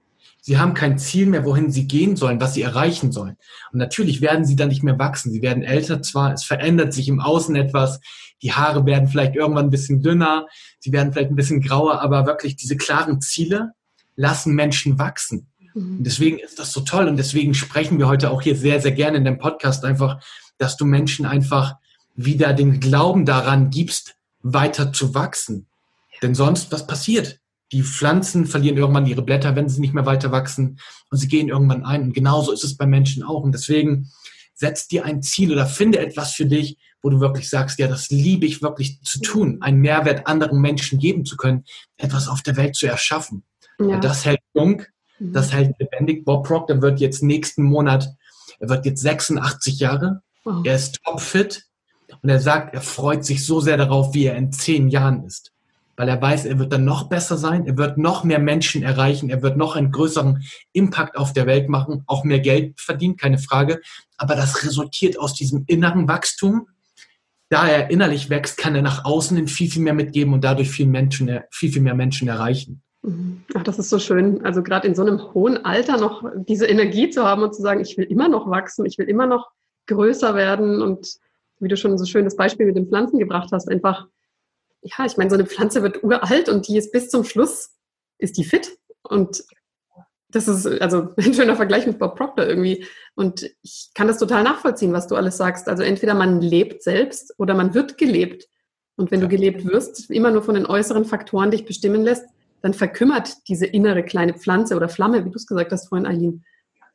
Sie 0.46 0.58
haben 0.58 0.74
kein 0.74 0.98
Ziel 0.98 1.24
mehr, 1.24 1.46
wohin 1.46 1.70
sie 1.70 1.88
gehen 1.88 2.16
sollen, 2.16 2.38
was 2.38 2.52
sie 2.52 2.60
erreichen 2.60 3.12
sollen. 3.12 3.38
Und 3.72 3.78
natürlich 3.78 4.20
werden 4.20 4.44
sie 4.44 4.56
dann 4.56 4.68
nicht 4.68 4.82
mehr 4.82 4.98
wachsen. 4.98 5.32
Sie 5.32 5.40
werden 5.40 5.62
älter 5.62 6.02
zwar, 6.02 6.34
es 6.34 6.44
verändert 6.44 6.92
sich 6.92 7.08
im 7.08 7.18
Außen 7.18 7.56
etwas. 7.56 7.98
Die 8.42 8.52
Haare 8.52 8.84
werden 8.84 9.08
vielleicht 9.08 9.36
irgendwann 9.36 9.68
ein 9.68 9.70
bisschen 9.70 10.02
dünner, 10.02 10.46
sie 10.80 10.92
werden 10.92 11.14
vielleicht 11.14 11.30
ein 11.30 11.36
bisschen 11.36 11.62
grauer, 11.62 12.02
aber 12.02 12.26
wirklich 12.26 12.56
diese 12.56 12.76
klaren 12.76 13.22
Ziele 13.22 13.72
lassen 14.16 14.54
Menschen 14.54 14.98
wachsen. 14.98 15.46
Mhm. 15.72 15.96
Und 15.96 16.04
deswegen 16.04 16.38
ist 16.38 16.58
das 16.58 16.72
so 16.72 16.82
toll 16.82 17.08
und 17.08 17.16
deswegen 17.16 17.54
sprechen 17.54 17.98
wir 17.98 18.06
heute 18.06 18.30
auch 18.30 18.42
hier 18.42 18.54
sehr, 18.54 18.82
sehr 18.82 18.92
gerne 18.92 19.16
in 19.16 19.24
dem 19.24 19.38
Podcast 19.38 19.82
einfach, 19.86 20.22
dass 20.58 20.76
du 20.76 20.84
Menschen 20.84 21.24
einfach 21.24 21.76
wieder 22.14 22.52
den 22.52 22.80
Glauben 22.80 23.24
daran 23.24 23.70
gibst, 23.70 24.16
weiter 24.42 24.92
zu 24.92 25.14
wachsen. 25.14 25.68
Denn 26.20 26.34
sonst, 26.34 26.70
was 26.70 26.86
passiert? 26.86 27.40
Die 27.74 27.82
Pflanzen 27.82 28.46
verlieren 28.46 28.76
irgendwann 28.76 29.04
ihre 29.04 29.22
Blätter, 29.22 29.56
wenn 29.56 29.68
sie 29.68 29.80
nicht 29.80 29.94
mehr 29.94 30.06
weiter 30.06 30.30
wachsen 30.30 30.78
und 31.10 31.18
sie 31.18 31.26
gehen 31.26 31.48
irgendwann 31.48 31.84
ein. 31.84 32.04
Und 32.04 32.12
genauso 32.12 32.52
ist 32.52 32.62
es 32.62 32.76
bei 32.76 32.86
Menschen 32.86 33.24
auch. 33.24 33.42
Und 33.42 33.50
deswegen 33.50 34.12
setz 34.54 34.86
dir 34.86 35.04
ein 35.04 35.22
Ziel 35.22 35.50
oder 35.50 35.66
finde 35.66 35.98
etwas 35.98 36.34
für 36.34 36.46
dich, 36.46 36.78
wo 37.02 37.10
du 37.10 37.18
wirklich 37.18 37.50
sagst, 37.50 37.80
ja, 37.80 37.88
das 37.88 38.10
liebe 38.10 38.46
ich 38.46 38.62
wirklich 38.62 39.02
zu 39.02 39.20
tun, 39.20 39.58
einen 39.60 39.80
Mehrwert 39.80 40.28
anderen 40.28 40.60
Menschen 40.60 41.00
geben 41.00 41.24
zu 41.24 41.36
können, 41.36 41.64
etwas 41.96 42.28
auf 42.28 42.42
der 42.42 42.56
Welt 42.56 42.76
zu 42.76 42.86
erschaffen. 42.86 43.42
Ja. 43.80 43.98
Das 43.98 44.24
hält 44.24 44.38
jung, 44.54 44.82
mhm. 45.18 45.32
das 45.32 45.52
hält 45.52 45.74
lebendig. 45.80 46.24
Bob 46.24 46.46
Proctor 46.46 46.80
wird 46.80 47.00
jetzt 47.00 47.24
nächsten 47.24 47.64
Monat, 47.64 48.08
er 48.60 48.68
wird 48.68 48.86
jetzt 48.86 49.02
86 49.02 49.80
Jahre, 49.80 50.22
wow. 50.44 50.64
er 50.64 50.76
ist 50.76 51.00
topfit 51.02 51.64
und 52.22 52.28
er 52.28 52.38
sagt, 52.38 52.72
er 52.72 52.82
freut 52.82 53.24
sich 53.24 53.44
so 53.44 53.58
sehr 53.60 53.76
darauf, 53.76 54.14
wie 54.14 54.26
er 54.26 54.36
in 54.36 54.52
zehn 54.52 54.88
Jahren 54.88 55.24
ist 55.24 55.53
weil 55.96 56.08
er 56.08 56.20
weiß, 56.20 56.44
er 56.46 56.58
wird 56.58 56.72
dann 56.72 56.84
noch 56.84 57.08
besser 57.08 57.36
sein, 57.36 57.66
er 57.66 57.76
wird 57.76 57.98
noch 57.98 58.24
mehr 58.24 58.38
Menschen 58.38 58.82
erreichen, 58.82 59.30
er 59.30 59.42
wird 59.42 59.56
noch 59.56 59.76
einen 59.76 59.92
größeren 59.92 60.42
Impact 60.72 61.16
auf 61.16 61.32
der 61.32 61.46
Welt 61.46 61.68
machen, 61.68 62.02
auch 62.06 62.24
mehr 62.24 62.40
Geld 62.40 62.80
verdienen, 62.80 63.16
keine 63.16 63.38
Frage. 63.38 63.80
Aber 64.16 64.34
das 64.34 64.64
resultiert 64.64 65.18
aus 65.18 65.34
diesem 65.34 65.64
inneren 65.66 66.08
Wachstum, 66.08 66.68
da 67.48 67.68
er 67.68 67.90
innerlich 67.90 68.30
wächst, 68.30 68.56
kann 68.58 68.74
er 68.74 68.82
nach 68.82 69.04
außen 69.04 69.36
hin 69.36 69.48
viel, 69.48 69.70
viel 69.70 69.82
mehr 69.82 69.94
mitgeben 69.94 70.32
und 70.32 70.42
dadurch 70.42 70.70
viel, 70.70 70.86
Menschen, 70.86 71.40
viel, 71.50 71.70
viel 71.70 71.82
mehr 71.82 71.94
Menschen 71.94 72.26
erreichen. 72.28 72.82
Mhm. 73.02 73.42
Ach, 73.54 73.62
das 73.62 73.78
ist 73.78 73.90
so 73.90 73.98
schön. 73.98 74.44
Also 74.44 74.62
gerade 74.62 74.88
in 74.88 74.94
so 74.94 75.02
einem 75.02 75.20
hohen 75.34 75.64
Alter 75.64 75.98
noch 75.98 76.24
diese 76.34 76.66
Energie 76.66 77.10
zu 77.10 77.24
haben 77.24 77.42
und 77.42 77.54
zu 77.54 77.62
sagen, 77.62 77.80
ich 77.80 77.96
will 77.96 78.06
immer 78.06 78.28
noch 78.28 78.48
wachsen, 78.50 78.86
ich 78.86 78.98
will 78.98 79.08
immer 79.08 79.26
noch 79.26 79.50
größer 79.86 80.34
werden 80.34 80.82
und 80.82 81.18
wie 81.60 81.68
du 81.68 81.76
schon 81.76 81.96
so 81.98 82.04
schönes 82.04 82.36
Beispiel 82.36 82.66
mit 82.66 82.76
den 82.76 82.88
Pflanzen 82.88 83.18
gebracht 83.18 83.50
hast, 83.52 83.68
einfach, 83.68 84.08
ja, 84.84 85.06
ich 85.06 85.16
meine, 85.16 85.30
so 85.30 85.36
eine 85.36 85.46
Pflanze 85.46 85.82
wird 85.82 86.04
uralt 86.04 86.48
und 86.48 86.68
die 86.68 86.76
ist 86.76 86.92
bis 86.92 87.08
zum 87.08 87.24
Schluss, 87.24 87.70
ist 88.18 88.36
die 88.36 88.44
fit 88.44 88.78
und 89.02 89.44
das 90.28 90.48
ist 90.48 90.66
also 90.82 91.08
ein 91.16 91.34
schöner 91.34 91.56
Vergleich 91.56 91.86
mit 91.86 91.98
Bob 91.98 92.16
Proctor 92.16 92.46
irgendwie. 92.46 92.86
Und 93.14 93.50
ich 93.62 93.90
kann 93.94 94.08
das 94.08 94.18
total 94.18 94.42
nachvollziehen, 94.42 94.92
was 94.92 95.06
du 95.06 95.16
alles 95.16 95.36
sagst. 95.36 95.68
Also 95.68 95.82
entweder 95.82 96.14
man 96.14 96.40
lebt 96.40 96.82
selbst 96.82 97.34
oder 97.38 97.54
man 97.54 97.74
wird 97.74 97.96
gelebt. 97.96 98.48
Und 98.96 99.10
wenn 99.10 99.20
du 99.20 99.28
gelebt 99.28 99.64
wirst, 99.64 100.10
immer 100.10 100.30
nur 100.30 100.42
von 100.42 100.54
den 100.54 100.66
äußeren 100.66 101.04
Faktoren 101.04 101.50
dich 101.50 101.64
bestimmen 101.64 102.02
lässt, 102.02 102.26
dann 102.62 102.74
verkümmert 102.74 103.48
diese 103.48 103.66
innere 103.66 104.04
kleine 104.04 104.34
Pflanze 104.34 104.76
oder 104.76 104.88
Flamme, 104.88 105.24
wie 105.24 105.30
du 105.30 105.36
es 105.36 105.46
gesagt 105.46 105.72
hast 105.72 105.88
vorhin, 105.88 106.06
Aline. 106.06 106.42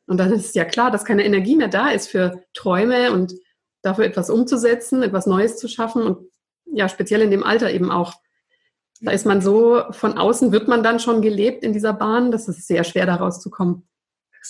Und 0.06 0.18
dann 0.18 0.32
ist 0.32 0.46
es 0.46 0.54
ja 0.54 0.64
klar, 0.64 0.90
dass 0.90 1.04
keine 1.04 1.24
Energie 1.24 1.56
mehr 1.56 1.68
da 1.68 1.90
ist 1.90 2.08
für 2.08 2.42
Träume 2.54 3.12
und 3.12 3.34
dafür 3.82 4.04
etwas 4.04 4.30
umzusetzen, 4.30 5.02
etwas 5.02 5.26
Neues 5.26 5.56
zu 5.56 5.68
schaffen 5.68 6.02
und 6.02 6.29
ja, 6.72 6.88
speziell 6.88 7.22
in 7.22 7.30
dem 7.30 7.44
Alter 7.44 7.70
eben 7.70 7.90
auch. 7.90 8.14
Da 9.00 9.12
ist 9.12 9.26
man 9.26 9.40
so, 9.40 9.82
von 9.92 10.18
außen 10.18 10.52
wird 10.52 10.68
man 10.68 10.82
dann 10.82 11.00
schon 11.00 11.22
gelebt 11.22 11.64
in 11.64 11.72
dieser 11.72 11.94
Bahn, 11.94 12.30
das 12.30 12.48
ist 12.48 12.66
sehr 12.66 12.84
schwer 12.84 13.06
da 13.06 13.16
rauszukommen. 13.16 13.88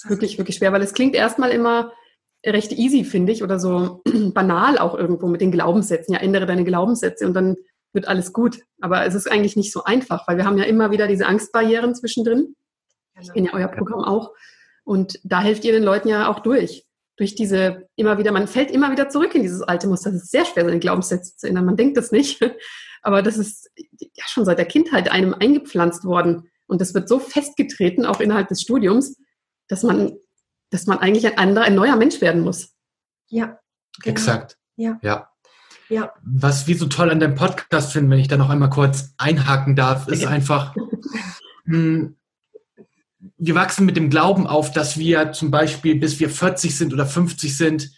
Wirklich, 0.08 0.38
wirklich 0.38 0.56
schwer, 0.56 0.72
weil 0.72 0.82
es 0.82 0.94
klingt 0.94 1.14
erstmal 1.14 1.50
immer 1.50 1.92
recht 2.44 2.72
easy, 2.72 3.04
finde 3.04 3.32
ich, 3.32 3.42
oder 3.42 3.58
so 3.58 4.02
banal 4.34 4.78
auch 4.78 4.96
irgendwo 4.96 5.26
mit 5.26 5.40
den 5.40 5.52
Glaubenssätzen. 5.52 6.14
Ja, 6.14 6.20
ändere 6.20 6.46
deine 6.46 6.64
Glaubenssätze 6.64 7.26
und 7.26 7.34
dann 7.34 7.56
wird 7.92 8.08
alles 8.08 8.32
gut. 8.32 8.60
Aber 8.80 9.04
es 9.04 9.14
ist 9.14 9.30
eigentlich 9.30 9.56
nicht 9.56 9.72
so 9.72 9.84
einfach, 9.84 10.26
weil 10.26 10.36
wir 10.36 10.44
haben 10.44 10.58
ja 10.58 10.64
immer 10.64 10.90
wieder 10.90 11.06
diese 11.06 11.26
Angstbarrieren 11.26 11.94
zwischendrin. 11.94 12.56
Ich 13.20 13.32
kenne 13.32 13.48
ja 13.48 13.54
euer 13.54 13.68
Programm 13.68 14.02
auch. 14.02 14.32
Und 14.84 15.20
da 15.24 15.40
helft 15.40 15.64
ihr 15.64 15.72
den 15.72 15.82
Leuten 15.82 16.08
ja 16.08 16.28
auch 16.28 16.40
durch. 16.40 16.86
Durch 17.20 17.34
diese 17.34 17.86
immer 17.96 18.16
wieder, 18.16 18.32
man 18.32 18.48
fällt 18.48 18.70
immer 18.70 18.90
wieder 18.90 19.10
zurück 19.10 19.34
in 19.34 19.42
dieses 19.42 19.60
alte 19.60 19.86
Muster. 19.86 20.10
Das 20.10 20.22
ist 20.22 20.30
sehr 20.30 20.46
schwer, 20.46 20.64
seine 20.64 20.78
Glaubenssätze 20.78 21.36
zu 21.36 21.46
ändern. 21.46 21.66
Man 21.66 21.76
denkt 21.76 21.98
das 21.98 22.12
nicht. 22.12 22.40
Aber 23.02 23.20
das 23.20 23.36
ist 23.36 23.70
ja 23.76 24.24
schon 24.26 24.46
seit 24.46 24.56
der 24.56 24.64
Kindheit 24.64 25.12
einem 25.12 25.34
eingepflanzt 25.34 26.04
worden. 26.04 26.48
Und 26.66 26.80
das 26.80 26.94
wird 26.94 27.10
so 27.10 27.18
festgetreten, 27.18 28.06
auch 28.06 28.20
innerhalb 28.20 28.48
des 28.48 28.62
Studiums, 28.62 29.18
dass 29.68 29.82
man, 29.82 30.16
dass 30.70 30.86
man 30.86 30.96
eigentlich 30.96 31.26
ein 31.26 31.36
anderer, 31.36 31.66
ein 31.66 31.74
neuer 31.74 31.96
Mensch 31.96 32.22
werden 32.22 32.40
muss. 32.40 32.70
Ja. 33.28 33.58
Genau. 34.02 34.12
Exakt. 34.12 34.56
Ja. 34.76 34.98
ja. 35.02 35.28
Ja. 35.90 36.14
Was 36.22 36.66
wir 36.68 36.78
so 36.78 36.86
toll 36.86 37.10
an 37.10 37.20
deinem 37.20 37.34
Podcast 37.34 37.92
finden, 37.92 38.10
wenn 38.12 38.18
ich 38.18 38.28
da 38.28 38.38
noch 38.38 38.48
einmal 38.48 38.70
kurz 38.70 39.12
einhaken 39.18 39.76
darf, 39.76 40.08
ist 40.08 40.24
einfach, 40.26 40.74
mh, 41.66 41.76
hm, 41.76 42.16
wir 43.36 43.54
wachsen 43.54 43.86
mit 43.86 43.96
dem 43.96 44.10
Glauben 44.10 44.46
auf, 44.46 44.72
dass 44.72 44.98
wir 44.98 45.32
zum 45.32 45.50
Beispiel, 45.50 45.96
bis 45.96 46.20
wir 46.20 46.30
40 46.30 46.76
sind 46.76 46.92
oder 46.92 47.06
50 47.06 47.56
sind, 47.56 47.90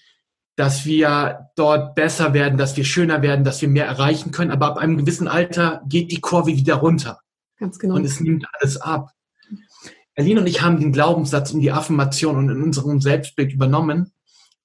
dass 0.57 0.85
wir 0.85 1.51
dort 1.57 1.95
besser 1.95 2.35
werden, 2.35 2.59
dass 2.59 2.77
wir 2.77 2.85
schöner 2.85 3.23
werden, 3.23 3.45
dass 3.45 3.63
wir 3.63 3.69
mehr 3.69 3.87
erreichen 3.87 4.33
können. 4.33 4.51
Aber 4.51 4.67
ab 4.67 4.79
einem 4.79 4.99
gewissen 4.99 5.29
Alter 5.29 5.83
geht 5.89 6.11
die 6.11 6.21
Kurve 6.21 6.57
wieder 6.57 6.75
runter. 6.75 7.21
Ganz 7.59 7.79
genau. 7.79 7.95
Und 7.95 8.05
es 8.05 8.21
nimmt 8.21 8.47
alles 8.53 8.77
ab. 8.81 9.11
Aline 10.17 10.41
und 10.41 10.47
ich 10.47 10.61
haben 10.61 10.79
den 10.79 10.93
Glaubenssatz 10.93 11.53
und 11.53 11.61
die 11.61 11.73
Affirmation 11.73 12.37
und 12.37 12.51
in 12.51 12.63
unserem 12.63 13.01
Selbstbild 13.01 13.53
übernommen, 13.53 14.13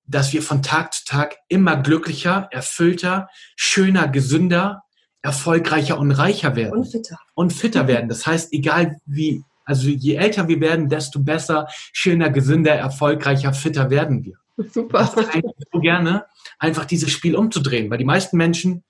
dass 0.06 0.34
wir 0.34 0.42
von 0.42 0.62
Tag 0.62 0.94
zu 0.94 1.06
Tag 1.06 1.38
immer 1.48 1.78
glücklicher, 1.78 2.50
erfüllter, 2.52 3.30
schöner, 3.56 4.08
gesünder, 4.08 4.84
erfolgreicher 5.22 5.98
und 6.00 6.12
reicher 6.12 6.56
werden. 6.56 6.80
Und 6.80 6.86
fitter. 6.86 7.18
Und 7.34 7.54
fitter 7.54 7.88
werden. 7.88 8.10
Das 8.10 8.26
heißt, 8.26 8.52
egal 8.54 8.98
wie, 9.06 9.44
also 9.68 9.90
je 9.90 10.16
älter 10.16 10.48
wir 10.48 10.62
werden, 10.62 10.88
desto 10.88 11.20
besser, 11.20 11.68
schöner, 11.92 12.30
gesünder, 12.30 12.74
erfolgreicher, 12.74 13.54
fitter 13.54 13.90
werden 13.90 14.24
wir. 14.24 14.38
Super. 14.74 15.12
Das 15.14 15.36
ich 15.36 15.44
so 15.72 15.80
gerne, 15.80 16.26
einfach 16.58 16.86
dieses 16.86 17.12
Spiel 17.12 17.36
umzudrehen, 17.36 17.92
weil 17.92 17.98
die 17.98 18.06
meisten 18.06 18.38
Menschen, 18.38 18.84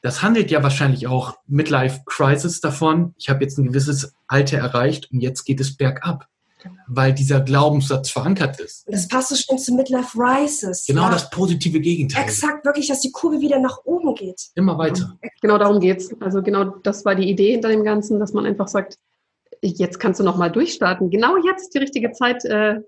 das 0.00 0.22
handelt 0.22 0.50
ja 0.50 0.62
wahrscheinlich 0.62 1.06
auch 1.06 1.36
Midlife 1.46 2.00
Crisis 2.06 2.60
davon. 2.60 3.14
Ich 3.18 3.28
habe 3.28 3.44
jetzt 3.44 3.58
ein 3.58 3.66
gewisses 3.66 4.14
Alter 4.26 4.58
erreicht 4.58 5.10
und 5.12 5.20
jetzt 5.20 5.44
geht 5.44 5.60
es 5.60 5.76
bergab, 5.76 6.26
genau. 6.62 6.74
weil 6.86 7.12
dieser 7.12 7.40
Glaubenssatz 7.40 8.08
verankert 8.10 8.58
ist. 8.60 8.86
Und 8.86 8.94
das 8.94 9.08
passt 9.08 9.28
so 9.28 9.36
schön 9.36 9.58
zu 9.58 9.74
Midlife 9.74 10.16
Rises. 10.18 10.86
Genau 10.86 11.02
ja. 11.02 11.10
das 11.10 11.28
positive 11.28 11.80
Gegenteil. 11.80 12.24
Exakt, 12.24 12.64
wirklich, 12.64 12.88
dass 12.88 13.02
die 13.02 13.12
Kurve 13.12 13.40
wieder 13.40 13.58
nach 13.58 13.80
oben 13.84 14.14
geht. 14.14 14.40
Immer 14.54 14.78
weiter. 14.78 15.18
Genau 15.42 15.58
darum 15.58 15.80
geht's. 15.80 16.08
Also 16.20 16.42
genau 16.42 16.64
das 16.82 17.04
war 17.04 17.14
die 17.14 17.28
Idee 17.28 17.52
hinter 17.52 17.68
dem 17.68 17.84
Ganzen, 17.84 18.18
dass 18.18 18.32
man 18.32 18.46
einfach 18.46 18.68
sagt, 18.68 18.98
jetzt 19.62 19.98
kannst 19.98 20.20
du 20.20 20.24
noch 20.24 20.36
mal 20.36 20.50
durchstarten. 20.50 21.10
Genau 21.10 21.36
jetzt 21.44 21.74
die 21.74 21.78
richtige 21.78 22.12
Zeit, 22.12 22.44
äh, 22.44 22.80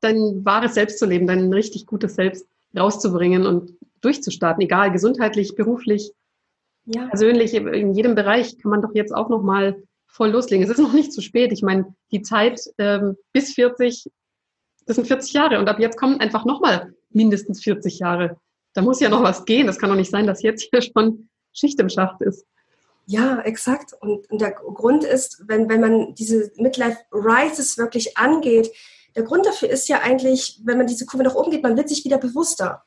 dein 0.00 0.44
wahres 0.44 0.74
Selbst 0.74 0.98
zu 0.98 1.06
leben, 1.06 1.26
dein 1.26 1.52
richtig 1.52 1.86
gutes 1.86 2.14
Selbst 2.14 2.46
rauszubringen 2.76 3.46
und 3.46 3.72
durchzustarten, 4.00 4.62
egal 4.62 4.92
gesundheitlich, 4.92 5.54
beruflich, 5.54 6.12
ja. 6.84 7.06
persönlich, 7.06 7.54
in 7.54 7.94
jedem 7.94 8.14
Bereich 8.14 8.58
kann 8.58 8.70
man 8.70 8.82
doch 8.82 8.94
jetzt 8.94 9.14
auch 9.14 9.28
noch 9.28 9.42
mal 9.42 9.82
voll 10.06 10.30
loslegen. 10.30 10.64
Es 10.64 10.70
ist 10.70 10.80
noch 10.80 10.92
nicht 10.92 11.12
zu 11.12 11.20
spät. 11.20 11.52
Ich 11.52 11.62
meine, 11.62 11.94
die 12.12 12.22
Zeit 12.22 12.60
ähm, 12.78 13.16
bis 13.32 13.54
40, 13.54 14.10
das 14.86 14.96
sind 14.96 15.06
40 15.06 15.32
Jahre 15.32 15.58
und 15.58 15.68
ab 15.68 15.80
jetzt 15.80 15.98
kommen 15.98 16.20
einfach 16.20 16.44
noch 16.44 16.60
mal 16.60 16.94
mindestens 17.10 17.62
40 17.62 17.98
Jahre. 17.98 18.38
Da 18.72 18.82
muss 18.82 19.00
ja 19.00 19.08
noch 19.08 19.22
was 19.22 19.44
gehen. 19.44 19.66
Das 19.66 19.78
kann 19.78 19.90
doch 19.90 19.96
nicht 19.96 20.10
sein, 20.10 20.26
dass 20.26 20.42
jetzt 20.42 20.68
hier 20.70 20.82
schon 20.82 21.28
Schicht 21.52 21.80
im 21.80 21.88
Schacht 21.88 22.20
ist. 22.20 22.46
Ja, 23.06 23.40
exakt. 23.40 23.92
Und, 24.00 24.26
der 24.30 24.50
Grund 24.50 25.04
ist, 25.04 25.42
wenn, 25.46 25.68
wenn 25.68 25.80
man 25.80 26.14
diese 26.14 26.50
Midlife 26.56 26.98
Rises 27.12 27.78
wirklich 27.78 28.18
angeht, 28.18 28.72
der 29.14 29.22
Grund 29.22 29.46
dafür 29.46 29.70
ist 29.70 29.88
ja 29.88 30.00
eigentlich, 30.00 30.60
wenn 30.64 30.76
man 30.76 30.88
diese 30.88 31.06
Kurve 31.06 31.24
nach 31.24 31.34
oben 31.34 31.52
geht, 31.52 31.62
man 31.62 31.76
wird 31.76 31.88
sich 31.88 32.04
wieder 32.04 32.18
bewusster. 32.18 32.84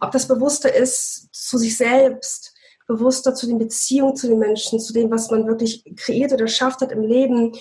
Ob 0.00 0.10
das 0.10 0.26
bewusster 0.26 0.74
ist 0.74 1.28
zu 1.32 1.58
sich 1.58 1.76
selbst, 1.76 2.54
bewusster 2.86 3.34
zu 3.34 3.46
den 3.46 3.58
Beziehungen 3.58 4.16
zu 4.16 4.28
den 4.28 4.38
Menschen, 4.38 4.80
zu 4.80 4.92
dem, 4.92 5.10
was 5.10 5.30
man 5.30 5.46
wirklich 5.46 5.84
kreiert 5.96 6.32
oder 6.32 6.48
schafft 6.48 6.80
hat 6.80 6.90
im 6.90 7.02
Leben, 7.02 7.52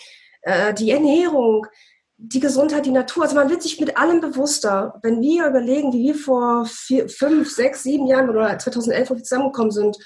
äh, 0.42 0.74
die 0.74 0.90
Ernährung, 0.90 1.68
die 2.18 2.40
Gesundheit, 2.40 2.86
die 2.86 2.92
Natur. 2.92 3.24
Also 3.24 3.36
man 3.36 3.50
wird 3.50 3.62
sich 3.62 3.80
mit 3.80 3.98
allem 3.98 4.22
bewusster. 4.22 5.00
Wenn 5.04 5.22
wir 5.22 5.48
überlegen, 5.48 5.94
wie 5.94 6.08
wir 6.08 6.16
vor 6.16 6.66
vier, 6.66 7.10
fünf, 7.10 7.50
sechs, 7.54 7.84
sieben 7.84 8.08
Jahren 8.08 8.30
oder 8.30 8.58
2011, 8.58 9.10
wo 9.10 9.16
wir 9.16 9.24
zusammengekommen 9.24 9.72
sind, 9.72 9.98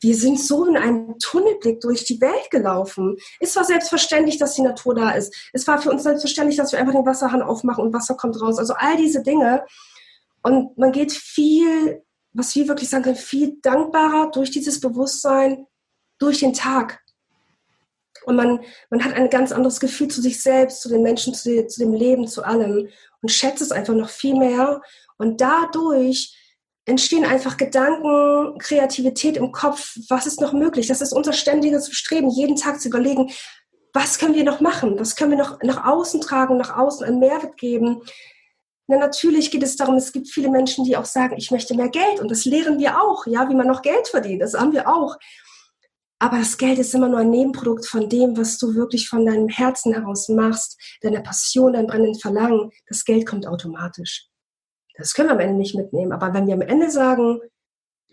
wir 0.00 0.14
sind 0.14 0.40
so 0.40 0.64
in 0.66 0.76
einem 0.76 1.18
Tunnelblick 1.18 1.80
durch 1.80 2.04
die 2.04 2.20
Welt 2.20 2.50
gelaufen. 2.50 3.16
Es 3.40 3.56
war 3.56 3.64
selbstverständlich, 3.64 4.38
dass 4.38 4.54
die 4.54 4.62
Natur 4.62 4.94
da 4.94 5.10
ist. 5.10 5.34
Es 5.52 5.66
war 5.66 5.80
für 5.80 5.90
uns 5.90 6.02
selbstverständlich, 6.02 6.56
dass 6.56 6.72
wir 6.72 6.78
einfach 6.78 6.92
den 6.92 7.06
Wasserhahn 7.06 7.42
aufmachen 7.42 7.84
und 7.84 7.92
Wasser 7.92 8.14
kommt 8.14 8.40
raus. 8.40 8.58
Also 8.58 8.74
all 8.74 8.96
diese 8.96 9.22
Dinge. 9.22 9.64
Und 10.42 10.76
man 10.76 10.92
geht 10.92 11.12
viel, 11.12 12.02
was 12.32 12.54
wir 12.54 12.68
wirklich 12.68 12.90
sagen 12.90 13.04
können, 13.04 13.16
viel 13.16 13.56
dankbarer 13.62 14.30
durch 14.30 14.50
dieses 14.50 14.80
Bewusstsein, 14.80 15.66
durch 16.18 16.40
den 16.40 16.52
Tag. 16.52 17.00
Und 18.26 18.36
man, 18.36 18.60
man 18.90 19.04
hat 19.04 19.14
ein 19.14 19.30
ganz 19.30 19.52
anderes 19.52 19.80
Gefühl 19.80 20.08
zu 20.08 20.20
sich 20.20 20.42
selbst, 20.42 20.82
zu 20.82 20.88
den 20.88 21.02
Menschen, 21.02 21.32
zu, 21.32 21.66
zu 21.66 21.80
dem 21.80 21.94
Leben, 21.94 22.26
zu 22.26 22.42
allem 22.42 22.88
und 23.22 23.30
schätzt 23.30 23.62
es 23.62 23.72
einfach 23.72 23.94
noch 23.94 24.08
viel 24.08 24.36
mehr. 24.36 24.82
Und 25.16 25.40
dadurch 25.40 26.36
entstehen 26.86 27.24
einfach 27.24 27.56
Gedanken, 27.56 28.58
Kreativität 28.58 29.36
im 29.36 29.52
Kopf. 29.52 29.96
Was 30.08 30.26
ist 30.26 30.40
noch 30.40 30.52
möglich? 30.52 30.86
Das 30.86 31.00
ist 31.00 31.12
unser 31.12 31.32
ständiges 31.32 31.92
Streben, 31.92 32.30
jeden 32.30 32.56
Tag 32.56 32.80
zu 32.80 32.88
überlegen, 32.88 33.30
was 33.92 34.18
können 34.18 34.34
wir 34.34 34.44
noch 34.44 34.60
machen? 34.60 34.98
Was 34.98 35.16
können 35.16 35.32
wir 35.32 35.38
noch 35.38 35.60
nach 35.62 35.84
außen 35.84 36.20
tragen, 36.20 36.56
nach 36.56 36.76
außen 36.76 37.04
einen 37.04 37.18
Mehrwert 37.18 37.56
geben? 37.56 38.02
Na, 38.86 38.98
natürlich 38.98 39.50
geht 39.50 39.64
es 39.64 39.76
darum, 39.76 39.96
es 39.96 40.12
gibt 40.12 40.28
viele 40.28 40.48
Menschen, 40.48 40.84
die 40.84 40.96
auch 40.96 41.06
sagen, 41.06 41.36
ich 41.36 41.50
möchte 41.50 41.74
mehr 41.74 41.88
Geld. 41.88 42.20
Und 42.20 42.30
das 42.30 42.44
lehren 42.44 42.78
wir 42.78 43.00
auch, 43.00 43.26
ja, 43.26 43.48
wie 43.48 43.54
man 43.54 43.66
noch 43.66 43.82
Geld 43.82 44.06
verdient. 44.06 44.42
Das 44.42 44.54
haben 44.54 44.72
wir 44.72 44.88
auch. 44.88 45.16
Aber 46.18 46.38
das 46.38 46.56
Geld 46.56 46.78
ist 46.78 46.94
immer 46.94 47.08
nur 47.08 47.20
ein 47.20 47.30
Nebenprodukt 47.30 47.86
von 47.86 48.08
dem, 48.08 48.36
was 48.36 48.58
du 48.58 48.74
wirklich 48.74 49.08
von 49.08 49.26
deinem 49.26 49.48
Herzen 49.48 49.92
heraus 49.92 50.28
machst, 50.28 50.78
deiner 51.02 51.20
Passion, 51.20 51.72
dein 51.72 51.86
brennenden 51.86 52.20
Verlangen. 52.20 52.70
Das 52.86 53.04
Geld 53.04 53.26
kommt 53.26 53.46
automatisch. 53.46 54.28
Das 54.98 55.14
können 55.14 55.28
wir 55.28 55.34
am 55.34 55.40
Ende 55.40 55.56
nicht 55.56 55.74
mitnehmen. 55.74 56.12
Aber 56.12 56.32
wenn 56.34 56.46
wir 56.46 56.54
am 56.54 56.62
Ende 56.62 56.90
sagen, 56.90 57.40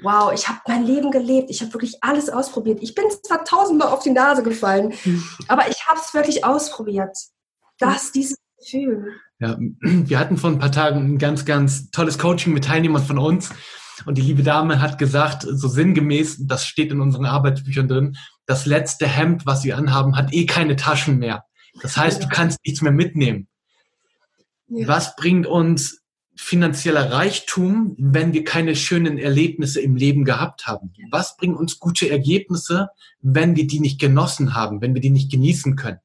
wow, 0.01 0.31
ich 0.33 0.47
habe 0.47 0.59
mein 0.67 0.85
Leben 0.85 1.11
gelebt, 1.11 1.49
ich 1.49 1.61
habe 1.61 1.73
wirklich 1.73 2.03
alles 2.03 2.29
ausprobiert. 2.29 2.79
Ich 2.81 2.95
bin 2.95 3.05
zwar 3.23 3.43
tausendmal 3.45 3.89
auf 3.89 4.03
die 4.03 4.11
Nase 4.11 4.43
gefallen, 4.43 4.93
aber 5.47 5.67
ich 5.69 5.87
habe 5.87 5.99
es 5.99 6.13
wirklich 6.13 6.45
ausprobiert. 6.45 7.15
Das, 7.79 8.11
dieses 8.11 8.37
Gefühl. 8.59 9.13
Ja, 9.39 9.57
wir 9.81 10.19
hatten 10.19 10.37
vor 10.37 10.49
ein 10.49 10.59
paar 10.59 10.71
Tagen 10.71 11.13
ein 11.13 11.17
ganz, 11.17 11.45
ganz 11.45 11.89
tolles 11.91 12.17
Coaching 12.17 12.53
mit 12.53 12.65
Teilnehmern 12.65 13.03
von 13.03 13.17
uns. 13.17 13.51
Und 14.05 14.17
die 14.17 14.21
liebe 14.21 14.43
Dame 14.43 14.81
hat 14.81 14.97
gesagt, 14.97 15.45
so 15.47 15.67
sinngemäß, 15.67 16.47
das 16.47 16.65
steht 16.65 16.91
in 16.91 16.99
unseren 16.99 17.25
Arbeitsbüchern 17.25 17.87
drin, 17.87 18.17
das 18.45 18.65
letzte 18.65 19.07
Hemd, 19.07 19.45
was 19.45 19.61
sie 19.61 19.73
anhaben, 19.73 20.17
hat 20.17 20.33
eh 20.33 20.45
keine 20.45 20.75
Taschen 20.75 21.19
mehr. 21.19 21.45
Das 21.81 21.95
heißt, 21.95 22.23
du 22.23 22.27
kannst 22.27 22.59
nichts 22.65 22.81
mehr 22.81 22.91
mitnehmen. 22.91 23.47
Ja. 24.67 24.87
Was 24.87 25.15
bringt 25.15 25.47
uns 25.47 26.02
finanzieller 26.35 27.11
Reichtum, 27.11 27.95
wenn 27.99 28.33
wir 28.33 28.43
keine 28.43 28.75
schönen 28.75 29.17
Erlebnisse 29.17 29.81
im 29.81 29.95
Leben 29.95 30.25
gehabt 30.25 30.65
haben? 30.65 30.93
Was 31.11 31.37
bringen 31.37 31.55
uns 31.55 31.79
gute 31.79 32.09
Ergebnisse, 32.09 32.89
wenn 33.21 33.55
wir 33.55 33.67
die 33.67 33.79
nicht 33.79 33.99
genossen 33.99 34.53
haben, 34.53 34.81
wenn 34.81 34.93
wir 34.93 35.01
die 35.01 35.11
nicht 35.11 35.31
genießen 35.31 35.75
können? 35.75 35.99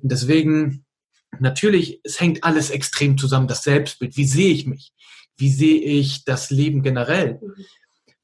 Und 0.00 0.10
deswegen, 0.10 0.84
natürlich, 1.38 2.00
es 2.04 2.20
hängt 2.20 2.44
alles 2.44 2.70
extrem 2.70 3.18
zusammen, 3.18 3.48
das 3.48 3.62
Selbstbild. 3.62 4.16
Wie 4.16 4.26
sehe 4.26 4.52
ich 4.52 4.66
mich? 4.66 4.92
Wie 5.36 5.50
sehe 5.50 5.80
ich 5.80 6.24
das 6.24 6.50
Leben 6.50 6.82
generell? 6.82 7.40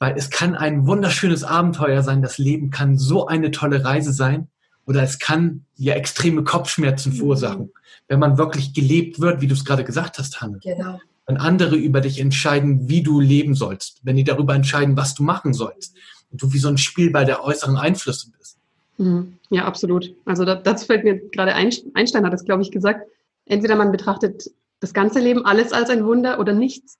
Weil 0.01 0.17
es 0.17 0.31
kann 0.31 0.57
ein 0.57 0.87
wunderschönes 0.87 1.45
Abenteuer 1.45 2.03
sein. 2.03 2.21
Das 2.21 2.39
Leben 2.39 2.71
kann 2.71 2.99
so 2.99 3.27
eine 3.27 3.53
tolle 3.53 3.85
Reise 3.85 4.13
sein. 4.13 4.49
Oder 4.87 5.03
es 5.03 5.19
kann 5.19 5.65
ja 5.77 5.95
extreme 5.95 6.43
Kopfschmerzen 6.45 7.13
verursachen, 7.13 7.73
wenn 8.09 8.19
man 8.19 8.37
wirklich 8.37 8.75
gelebt 8.75 9.19
wird, 9.19 9.41
wie 9.41 9.47
du 9.47 9.55
es 9.55 9.65
gerade 9.65 9.85
gesagt 9.85 10.19
hast, 10.19 10.43
Hanne. 10.43 10.59
Genau 10.63 11.01
wenn 11.27 11.37
andere 11.37 11.77
über 11.77 12.01
dich 12.01 12.20
entscheiden, 12.20 12.89
wie 12.89 13.03
du 13.03 13.20
leben 13.20 13.55
sollst, 13.55 14.01
wenn 14.03 14.16
die 14.16 14.25
darüber 14.25 14.55
entscheiden, 14.55 14.97
was 14.97 15.14
du 15.14 15.22
machen 15.22 15.55
sollst 15.55 15.97
und 16.31 16.43
du 16.43 16.53
wie 16.53 16.59
so 16.59 16.68
ein 16.68 16.79
Spielball 16.79 17.25
der 17.25 17.43
äußeren 17.45 17.77
Einflüsse 17.77 18.31
bist. 18.37 18.59
Mhm. 18.99 19.39
Ja, 19.51 19.64
absolut. 19.64 20.14
Also 20.25 20.45
das, 20.45 20.62
das 20.62 20.85
fällt 20.85 21.05
mir 21.05 21.18
gerade 21.31 21.55
Einstein 21.55 22.25
hat 22.25 22.33
das, 22.33 22.45
glaube 22.45 22.62
ich, 22.62 22.70
gesagt. 22.70 23.09
Entweder 23.47 23.77
man 23.77 23.93
betrachtet 23.93 24.51
das 24.81 24.93
ganze 24.93 25.20
Leben 25.20 25.45
alles 25.45 25.72
als 25.72 25.91
ein 25.91 26.05
Wunder 26.05 26.39
oder 26.39 26.53
nichts. 26.53 26.99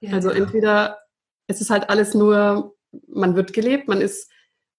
Ja, 0.00 0.12
also 0.12 0.30
entweder 0.30 0.98
es 1.46 1.60
ist 1.60 1.70
halt 1.70 1.90
alles 1.90 2.14
nur, 2.14 2.74
man 3.08 3.36
wird 3.36 3.52
gelebt, 3.52 3.88
man 3.88 4.00
ist, 4.00 4.30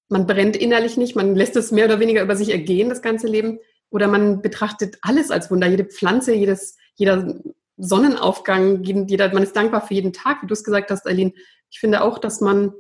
man 0.09 0.27
brennt 0.27 0.55
innerlich 0.55 0.97
nicht, 0.97 1.15
man 1.15 1.35
lässt 1.35 1.55
es 1.55 1.71
mehr 1.71 1.85
oder 1.85 1.99
weniger 1.99 2.21
über 2.21 2.35
sich 2.35 2.51
ergehen, 2.51 2.89
das 2.89 3.01
ganze 3.01 3.27
Leben. 3.27 3.59
Oder 3.89 4.07
man 4.07 4.41
betrachtet 4.41 4.97
alles 5.01 5.31
als 5.31 5.49
Wunder, 5.49 5.67
jede 5.67 5.85
Pflanze, 5.85 6.33
jedes, 6.33 6.77
jeder 6.95 7.35
Sonnenaufgang, 7.78 8.84
jeder, 8.84 9.32
man 9.34 9.43
ist 9.43 9.55
dankbar 9.55 9.86
für 9.86 9.93
jeden 9.93 10.13
Tag, 10.13 10.41
wie 10.41 10.47
du 10.47 10.53
es 10.53 10.63
gesagt 10.63 10.89
hast, 10.91 11.07
Eileen. 11.07 11.34
Ich 11.69 11.80
finde 11.80 12.01
auch, 12.01 12.17
dass 12.17 12.41
man, 12.41 12.73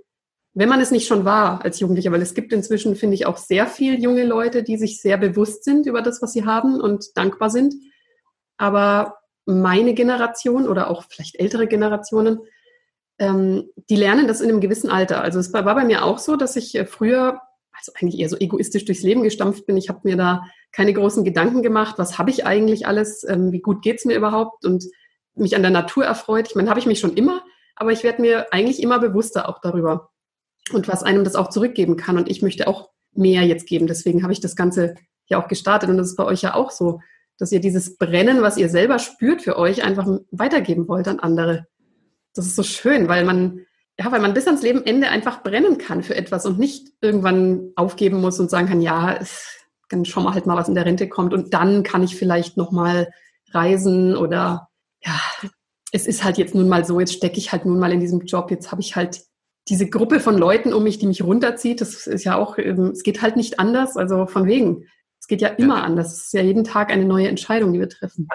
wenn 0.53 0.69
man 0.69 0.81
es 0.81 0.91
nicht 0.91 1.07
schon 1.07 1.23
war 1.23 1.63
als 1.63 1.79
Jugendlicher, 1.79 2.11
weil 2.11 2.21
es 2.21 2.33
gibt 2.33 2.51
inzwischen, 2.51 2.95
finde 2.95 3.15
ich, 3.15 3.25
auch 3.25 3.37
sehr 3.37 3.67
viele 3.67 3.97
junge 3.97 4.23
Leute, 4.23 4.63
die 4.63 4.77
sich 4.77 5.01
sehr 5.01 5.17
bewusst 5.17 5.63
sind 5.63 5.85
über 5.85 6.01
das, 6.01 6.21
was 6.21 6.33
sie 6.33 6.45
haben 6.45 6.81
und 6.81 7.15
dankbar 7.15 7.49
sind. 7.49 7.75
Aber 8.57 9.17
meine 9.45 9.93
Generation 9.93 10.67
oder 10.67 10.89
auch 10.89 11.05
vielleicht 11.07 11.39
ältere 11.39 11.67
Generationen, 11.67 12.39
ähm, 13.19 13.69
die 13.89 13.95
lernen 13.95 14.27
das 14.27 14.41
in 14.41 14.49
einem 14.49 14.61
gewissen 14.61 14.89
Alter. 14.89 15.21
Also 15.21 15.39
es 15.39 15.53
war, 15.53 15.65
war 15.65 15.75
bei 15.75 15.85
mir 15.85 16.03
auch 16.03 16.17
so, 16.17 16.35
dass 16.35 16.55
ich 16.55 16.75
äh, 16.75 16.85
früher, 16.85 17.41
also 17.71 17.91
eigentlich 17.95 18.19
eher 18.19 18.29
so 18.29 18.37
egoistisch 18.37 18.85
durchs 18.85 19.03
Leben 19.03 19.23
gestampft 19.23 19.65
bin. 19.65 19.77
Ich 19.77 19.89
habe 19.89 20.01
mir 20.03 20.17
da 20.17 20.43
keine 20.71 20.93
großen 20.93 21.23
Gedanken 21.23 21.63
gemacht, 21.63 21.95
was 21.97 22.17
habe 22.17 22.29
ich 22.29 22.45
eigentlich 22.45 22.87
alles, 22.87 23.23
ähm, 23.27 23.51
wie 23.51 23.61
gut 23.61 23.81
geht's 23.81 24.05
mir 24.05 24.15
überhaupt 24.15 24.65
und 24.65 24.85
mich 25.35 25.55
an 25.55 25.61
der 25.61 25.71
Natur 25.71 26.05
erfreut. 26.05 26.47
Ich 26.49 26.55
meine, 26.55 26.69
habe 26.69 26.79
ich 26.79 26.85
mich 26.85 26.99
schon 26.99 27.15
immer, 27.15 27.43
aber 27.75 27.91
ich 27.91 28.03
werde 28.03 28.21
mir 28.21 28.51
eigentlich 28.51 28.81
immer 28.81 28.99
bewusster 28.99 29.49
auch 29.49 29.59
darüber 29.61 30.09
und 30.71 30.87
was 30.87 31.03
einem 31.03 31.23
das 31.23 31.35
auch 31.35 31.49
zurückgeben 31.49 31.95
kann. 31.95 32.17
Und 32.17 32.29
ich 32.29 32.41
möchte 32.41 32.67
auch 32.67 32.89
mehr 33.13 33.43
jetzt 33.43 33.67
geben. 33.67 33.87
Deswegen 33.87 34.23
habe 34.23 34.33
ich 34.33 34.39
das 34.39 34.55
Ganze 34.55 34.95
ja 35.27 35.41
auch 35.41 35.47
gestartet 35.47 35.89
und 35.89 35.97
das 35.97 36.07
ist 36.07 36.15
bei 36.15 36.25
euch 36.25 36.41
ja 36.41 36.53
auch 36.53 36.71
so, 36.71 37.01
dass 37.37 37.51
ihr 37.51 37.59
dieses 37.59 37.97
Brennen, 37.97 38.41
was 38.41 38.57
ihr 38.57 38.69
selber 38.69 38.99
spürt 38.99 39.41
für 39.41 39.57
euch, 39.57 39.83
einfach 39.83 40.07
weitergeben 40.31 40.87
wollt 40.87 41.07
an 41.07 41.19
andere. 41.19 41.67
Das 42.33 42.45
ist 42.45 42.55
so 42.55 42.63
schön, 42.63 43.07
weil 43.07 43.25
man 43.25 43.65
ja, 43.99 44.11
weil 44.11 44.21
man 44.21 44.33
bis 44.33 44.45
ans 44.45 44.61
Lebenende 44.61 45.09
einfach 45.09 45.41
brennen 45.41 45.79
kann 45.79 46.03
für 46.03 46.15
etwas 46.15 46.45
und 46.45 46.59
nicht 46.59 46.89
irgendwann 47.01 47.71
aufgeben 47.75 48.21
muss 48.21 48.39
und 48.39 48.49
sagen 48.49 48.67
kann, 48.67 48.81
ja, 48.81 49.17
dann 49.89 50.05
schauen 50.05 50.23
wir 50.23 50.33
halt 50.33 50.45
mal, 50.45 50.57
was 50.57 50.67
in 50.67 50.75
der 50.75 50.85
Rente 50.85 51.07
kommt 51.07 51.33
und 51.33 51.53
dann 51.53 51.83
kann 51.83 52.03
ich 52.03 52.15
vielleicht 52.15 52.57
noch 52.57 52.71
mal 52.71 53.09
reisen 53.51 54.15
oder 54.15 54.69
ja, 55.03 55.19
es 55.91 56.07
ist 56.07 56.23
halt 56.23 56.37
jetzt 56.37 56.55
nun 56.55 56.67
mal 56.67 56.85
so, 56.85 56.99
jetzt 56.99 57.13
stecke 57.13 57.37
ich 57.37 57.51
halt 57.51 57.65
nun 57.65 57.79
mal 57.79 57.93
in 57.93 57.99
diesem 57.99 58.21
Job, 58.21 58.51
jetzt 58.51 58.71
habe 58.71 58.81
ich 58.81 58.95
halt 58.95 59.21
diese 59.69 59.89
Gruppe 59.89 60.19
von 60.19 60.37
Leuten 60.37 60.73
um 60.73 60.83
mich, 60.83 60.97
die 60.97 61.07
mich 61.07 61.23
runterzieht, 61.23 61.81
das 61.81 62.07
ist 62.07 62.23
ja 62.23 62.35
auch, 62.35 62.57
ähm, 62.57 62.91
es 62.91 63.03
geht 63.03 63.21
halt 63.21 63.35
nicht 63.35 63.59
anders, 63.59 63.97
also 63.97 64.25
von 64.25 64.45
wegen. 64.45 64.85
Es 65.19 65.27
geht 65.27 65.41
ja 65.41 65.49
immer 65.49 65.77
ja. 65.77 65.83
anders. 65.83 66.13
Es 66.13 66.25
ist 66.25 66.33
ja 66.33 66.41
jeden 66.41 66.63
Tag 66.63 66.89
eine 66.89 67.03
neue 67.03 67.27
Entscheidung, 67.27 67.73
die 67.73 67.79
wir 67.79 67.89
treffen. 67.89 68.29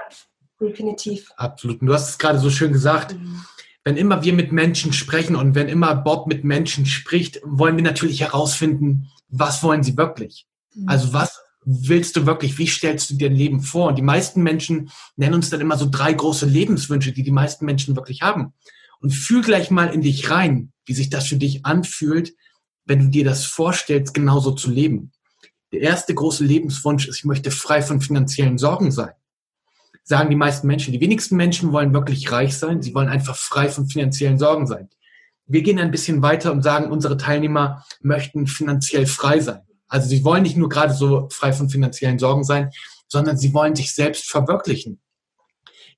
Definitiv. 0.60 1.30
Absolut. 1.36 1.80
Und 1.80 1.86
du 1.86 1.94
hast 1.94 2.10
es 2.10 2.18
gerade 2.18 2.38
so 2.38 2.50
schön 2.50 2.72
gesagt. 2.72 3.14
Mhm. 3.14 3.44
Wenn 3.84 3.96
immer 3.96 4.22
wir 4.22 4.32
mit 4.32 4.52
Menschen 4.52 4.92
sprechen 4.92 5.34
und 5.34 5.54
wenn 5.54 5.68
immer 5.68 5.94
Bob 5.94 6.26
mit 6.26 6.44
Menschen 6.44 6.86
spricht, 6.86 7.40
wollen 7.44 7.76
wir 7.76 7.82
natürlich 7.82 8.20
herausfinden, 8.20 9.08
was 9.28 9.62
wollen 9.62 9.82
sie 9.82 9.96
wirklich? 9.96 10.46
Mhm. 10.74 10.88
Also 10.88 11.12
was 11.12 11.41
willst 11.64 12.16
du 12.16 12.26
wirklich, 12.26 12.58
wie 12.58 12.66
stellst 12.66 13.10
du 13.10 13.14
dir 13.14 13.30
ein 13.30 13.36
Leben 13.36 13.60
vor? 13.60 13.88
Und 13.88 13.96
die 13.96 14.02
meisten 14.02 14.42
Menschen 14.42 14.90
nennen 15.16 15.34
uns 15.34 15.50
dann 15.50 15.60
immer 15.60 15.78
so 15.78 15.88
drei 15.90 16.12
große 16.12 16.46
Lebenswünsche, 16.46 17.12
die 17.12 17.22
die 17.22 17.30
meisten 17.30 17.64
Menschen 17.64 17.96
wirklich 17.96 18.22
haben. 18.22 18.52
Und 19.00 19.10
fühl 19.10 19.42
gleich 19.42 19.70
mal 19.70 19.92
in 19.92 20.02
dich 20.02 20.30
rein, 20.30 20.72
wie 20.86 20.94
sich 20.94 21.10
das 21.10 21.26
für 21.26 21.36
dich 21.36 21.64
anfühlt, 21.64 22.34
wenn 22.84 22.98
du 23.00 23.08
dir 23.08 23.24
das 23.24 23.44
vorstellst, 23.44 24.14
genauso 24.14 24.52
zu 24.52 24.70
leben. 24.70 25.12
Der 25.72 25.80
erste 25.80 26.14
große 26.14 26.44
Lebenswunsch 26.44 27.08
ist, 27.08 27.18
ich 27.18 27.24
möchte 27.24 27.50
frei 27.50 27.82
von 27.82 28.00
finanziellen 28.00 28.58
Sorgen 28.58 28.90
sein. 28.90 29.12
Sagen 30.04 30.30
die 30.30 30.36
meisten 30.36 30.66
Menschen. 30.66 30.92
Die 30.92 31.00
wenigsten 31.00 31.36
Menschen 31.36 31.72
wollen 31.72 31.94
wirklich 31.94 32.30
reich 32.32 32.56
sein. 32.56 32.82
Sie 32.82 32.94
wollen 32.94 33.08
einfach 33.08 33.36
frei 33.36 33.68
von 33.68 33.86
finanziellen 33.86 34.38
Sorgen 34.38 34.66
sein. 34.66 34.88
Wir 35.46 35.62
gehen 35.62 35.78
ein 35.78 35.90
bisschen 35.90 36.22
weiter 36.22 36.52
und 36.52 36.62
sagen, 36.62 36.90
unsere 36.90 37.16
Teilnehmer 37.16 37.84
möchten 38.00 38.46
finanziell 38.46 39.06
frei 39.06 39.40
sein. 39.40 39.62
Also 39.92 40.08
sie 40.08 40.24
wollen 40.24 40.42
nicht 40.42 40.56
nur 40.56 40.70
gerade 40.70 40.94
so 40.94 41.28
frei 41.30 41.52
von 41.52 41.68
finanziellen 41.68 42.18
Sorgen 42.18 42.44
sein, 42.44 42.70
sondern 43.08 43.36
sie 43.36 43.52
wollen 43.52 43.76
sich 43.76 43.94
selbst 43.94 44.24
verwirklichen. 44.24 45.00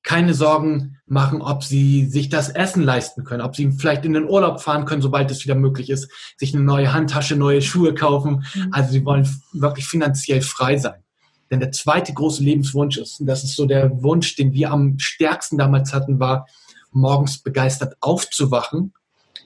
Keine 0.03 0.34
Sorgen 0.34 0.99
machen, 1.07 1.40
ob 1.40 1.62
sie 1.62 2.07
sich 2.07 2.28
das 2.28 2.49
Essen 2.49 2.82
leisten 2.82 3.22
können, 3.22 3.40
ob 3.40 3.55
sie 3.55 3.70
vielleicht 3.70 4.05
in 4.05 4.14
den 4.14 4.28
Urlaub 4.28 4.61
fahren 4.61 4.84
können, 4.84 5.01
sobald 5.01 5.30
es 5.30 5.45
wieder 5.45 5.55
möglich 5.55 5.90
ist, 5.90 6.11
sich 6.36 6.53
eine 6.53 6.64
neue 6.64 6.92
Handtasche, 6.92 7.36
neue 7.36 7.62
Schuhe 7.62 7.95
kaufen. 7.95 8.45
Mhm. 8.55 8.68
Also 8.72 8.90
sie 8.90 9.05
wollen 9.05 9.28
wirklich 9.53 9.86
finanziell 9.86 10.42
frei 10.42 10.76
sein. 10.76 11.05
Denn 11.53 11.61
der 11.61 11.70
zweite 11.70 12.12
große 12.12 12.42
Lebenswunsch 12.42 12.99
ist, 12.99 13.20
und 13.20 13.26
das 13.26 13.45
ist 13.45 13.55
so 13.55 13.64
der 13.64 14.03
Wunsch, 14.03 14.34
den 14.34 14.53
wir 14.53 14.72
am 14.72 14.99
stärksten 14.99 15.57
damals 15.57 15.95
hatten, 15.95 16.18
war, 16.18 16.49
morgens 16.90 17.38
begeistert 17.38 17.95
aufzuwachen 18.01 18.92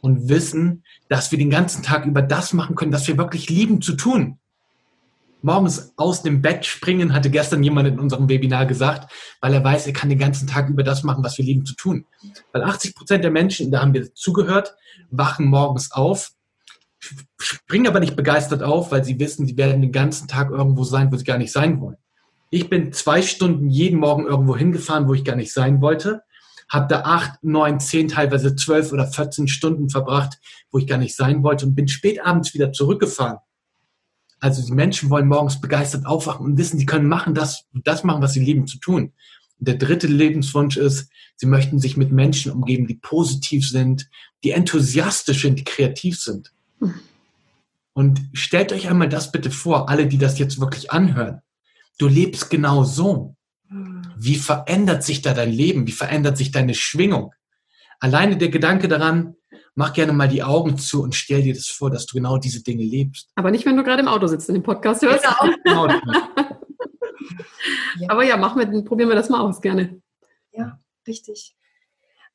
und 0.00 0.28
wissen, 0.28 0.84
dass 1.08 1.30
wir 1.30 1.38
den 1.38 1.50
ganzen 1.50 1.82
Tag 1.82 2.06
über 2.06 2.22
das 2.22 2.52
machen 2.52 2.76
können, 2.76 2.92
was 2.92 3.08
wir 3.08 3.18
wirklich 3.18 3.48
lieben 3.48 3.80
zu 3.80 3.94
tun. 3.94 4.38
Morgens 5.40 5.92
aus 5.96 6.22
dem 6.22 6.42
Bett 6.42 6.66
springen, 6.66 7.14
hatte 7.14 7.30
gestern 7.30 7.62
jemand 7.62 7.86
in 7.86 8.00
unserem 8.00 8.28
Webinar 8.28 8.66
gesagt, 8.66 9.12
weil 9.40 9.54
er 9.54 9.62
weiß, 9.62 9.86
er 9.86 9.92
kann 9.92 10.08
den 10.08 10.18
ganzen 10.18 10.48
Tag 10.48 10.68
über 10.68 10.82
das 10.82 11.04
machen, 11.04 11.22
was 11.22 11.38
wir 11.38 11.44
lieben 11.44 11.64
zu 11.64 11.74
tun. 11.74 12.06
Weil 12.52 12.64
80 12.64 12.96
Prozent 12.96 13.22
der 13.22 13.30
Menschen, 13.30 13.70
da 13.70 13.80
haben 13.80 13.94
wir 13.94 14.12
zugehört, 14.14 14.74
wachen 15.10 15.46
morgens 15.46 15.92
auf, 15.92 16.32
springen 17.38 17.86
aber 17.86 18.00
nicht 18.00 18.16
begeistert 18.16 18.64
auf, 18.64 18.90
weil 18.90 19.04
sie 19.04 19.20
wissen, 19.20 19.46
sie 19.46 19.56
werden 19.56 19.80
den 19.80 19.92
ganzen 19.92 20.26
Tag 20.26 20.50
irgendwo 20.50 20.82
sein, 20.82 21.12
wo 21.12 21.16
sie 21.16 21.24
gar 21.24 21.38
nicht 21.38 21.52
sein 21.52 21.80
wollen. 21.80 21.96
Ich 22.50 22.68
bin 22.68 22.92
zwei 22.92 23.22
Stunden 23.22 23.68
jeden 23.68 24.00
Morgen 24.00 24.26
irgendwo 24.26 24.56
hingefahren, 24.56 25.06
wo 25.06 25.14
ich 25.14 25.24
gar 25.24 25.36
nicht 25.36 25.52
sein 25.52 25.80
wollte 25.80 26.22
habe 26.70 26.86
da 26.88 27.02
acht, 27.02 27.42
neun, 27.42 27.80
zehn, 27.80 28.08
teilweise 28.08 28.54
zwölf 28.54 28.92
oder 28.92 29.06
14 29.06 29.48
Stunden 29.48 29.88
verbracht, 29.88 30.38
wo 30.70 30.78
ich 30.78 30.86
gar 30.86 30.98
nicht 30.98 31.16
sein 31.16 31.42
wollte 31.42 31.66
und 31.66 31.74
bin 31.74 31.88
spät 31.88 32.24
abends 32.24 32.54
wieder 32.54 32.72
zurückgefahren. 32.72 33.38
Also 34.40 34.64
die 34.64 34.72
Menschen 34.72 35.10
wollen 35.10 35.26
morgens 35.26 35.60
begeistert 35.60 36.06
aufwachen 36.06 36.46
und 36.46 36.58
wissen, 36.58 36.78
sie 36.78 36.86
können 36.86 37.08
machen 37.08 37.34
das, 37.34 37.64
das 37.72 38.04
machen, 38.04 38.22
was 38.22 38.34
sie 38.34 38.44
lieben 38.44 38.66
zu 38.66 38.78
tun. 38.78 39.12
Und 39.58 39.68
der 39.68 39.76
dritte 39.76 40.06
Lebenswunsch 40.06 40.76
ist, 40.76 41.10
sie 41.36 41.46
möchten 41.46 41.78
sich 41.78 41.96
mit 41.96 42.12
Menschen 42.12 42.52
umgeben, 42.52 42.86
die 42.86 42.94
positiv 42.94 43.68
sind, 43.68 44.08
die 44.44 44.52
enthusiastisch 44.52 45.42
sind, 45.42 45.58
die 45.58 45.64
kreativ 45.64 46.20
sind. 46.20 46.52
Und 47.94 48.20
stellt 48.32 48.72
euch 48.72 48.88
einmal 48.88 49.08
das 49.08 49.32
bitte 49.32 49.50
vor, 49.50 49.88
alle, 49.88 50.06
die 50.06 50.18
das 50.18 50.38
jetzt 50.38 50.60
wirklich 50.60 50.92
anhören. 50.92 51.42
Du 51.98 52.06
lebst 52.06 52.48
genau 52.48 52.84
so. 52.84 53.34
Wie 53.70 54.36
verändert 54.36 55.02
sich 55.02 55.22
da 55.22 55.34
dein 55.34 55.52
Leben? 55.52 55.86
Wie 55.86 55.92
verändert 55.92 56.36
sich 56.38 56.52
deine 56.52 56.74
Schwingung? 56.74 57.34
Alleine 58.00 58.36
der 58.36 58.48
Gedanke 58.48 58.88
daran, 58.88 59.36
mach 59.74 59.92
gerne 59.92 60.12
mal 60.12 60.28
die 60.28 60.42
Augen 60.42 60.78
zu 60.78 61.02
und 61.02 61.14
stell 61.14 61.42
dir 61.42 61.54
das 61.54 61.68
vor, 61.68 61.90
dass 61.90 62.06
du 62.06 62.14
genau 62.14 62.38
diese 62.38 62.62
Dinge 62.62 62.84
lebst. 62.84 63.30
Aber 63.34 63.50
nicht, 63.50 63.66
wenn 63.66 63.76
du 63.76 63.84
gerade 63.84 64.02
im 64.02 64.08
Auto 64.08 64.26
sitzt 64.26 64.48
und 64.48 64.54
den 64.54 64.62
Podcast 64.62 65.02
hörst. 65.02 65.24
Ja. 67.98 68.10
Aber 68.10 68.24
ja, 68.24 68.36
machen 68.36 68.58
wir, 68.58 68.84
probieren 68.84 69.08
wir 69.08 69.16
das 69.16 69.28
mal 69.28 69.40
aus, 69.40 69.60
gerne. 69.60 70.00
Ja, 70.52 70.78
richtig. 71.06 71.56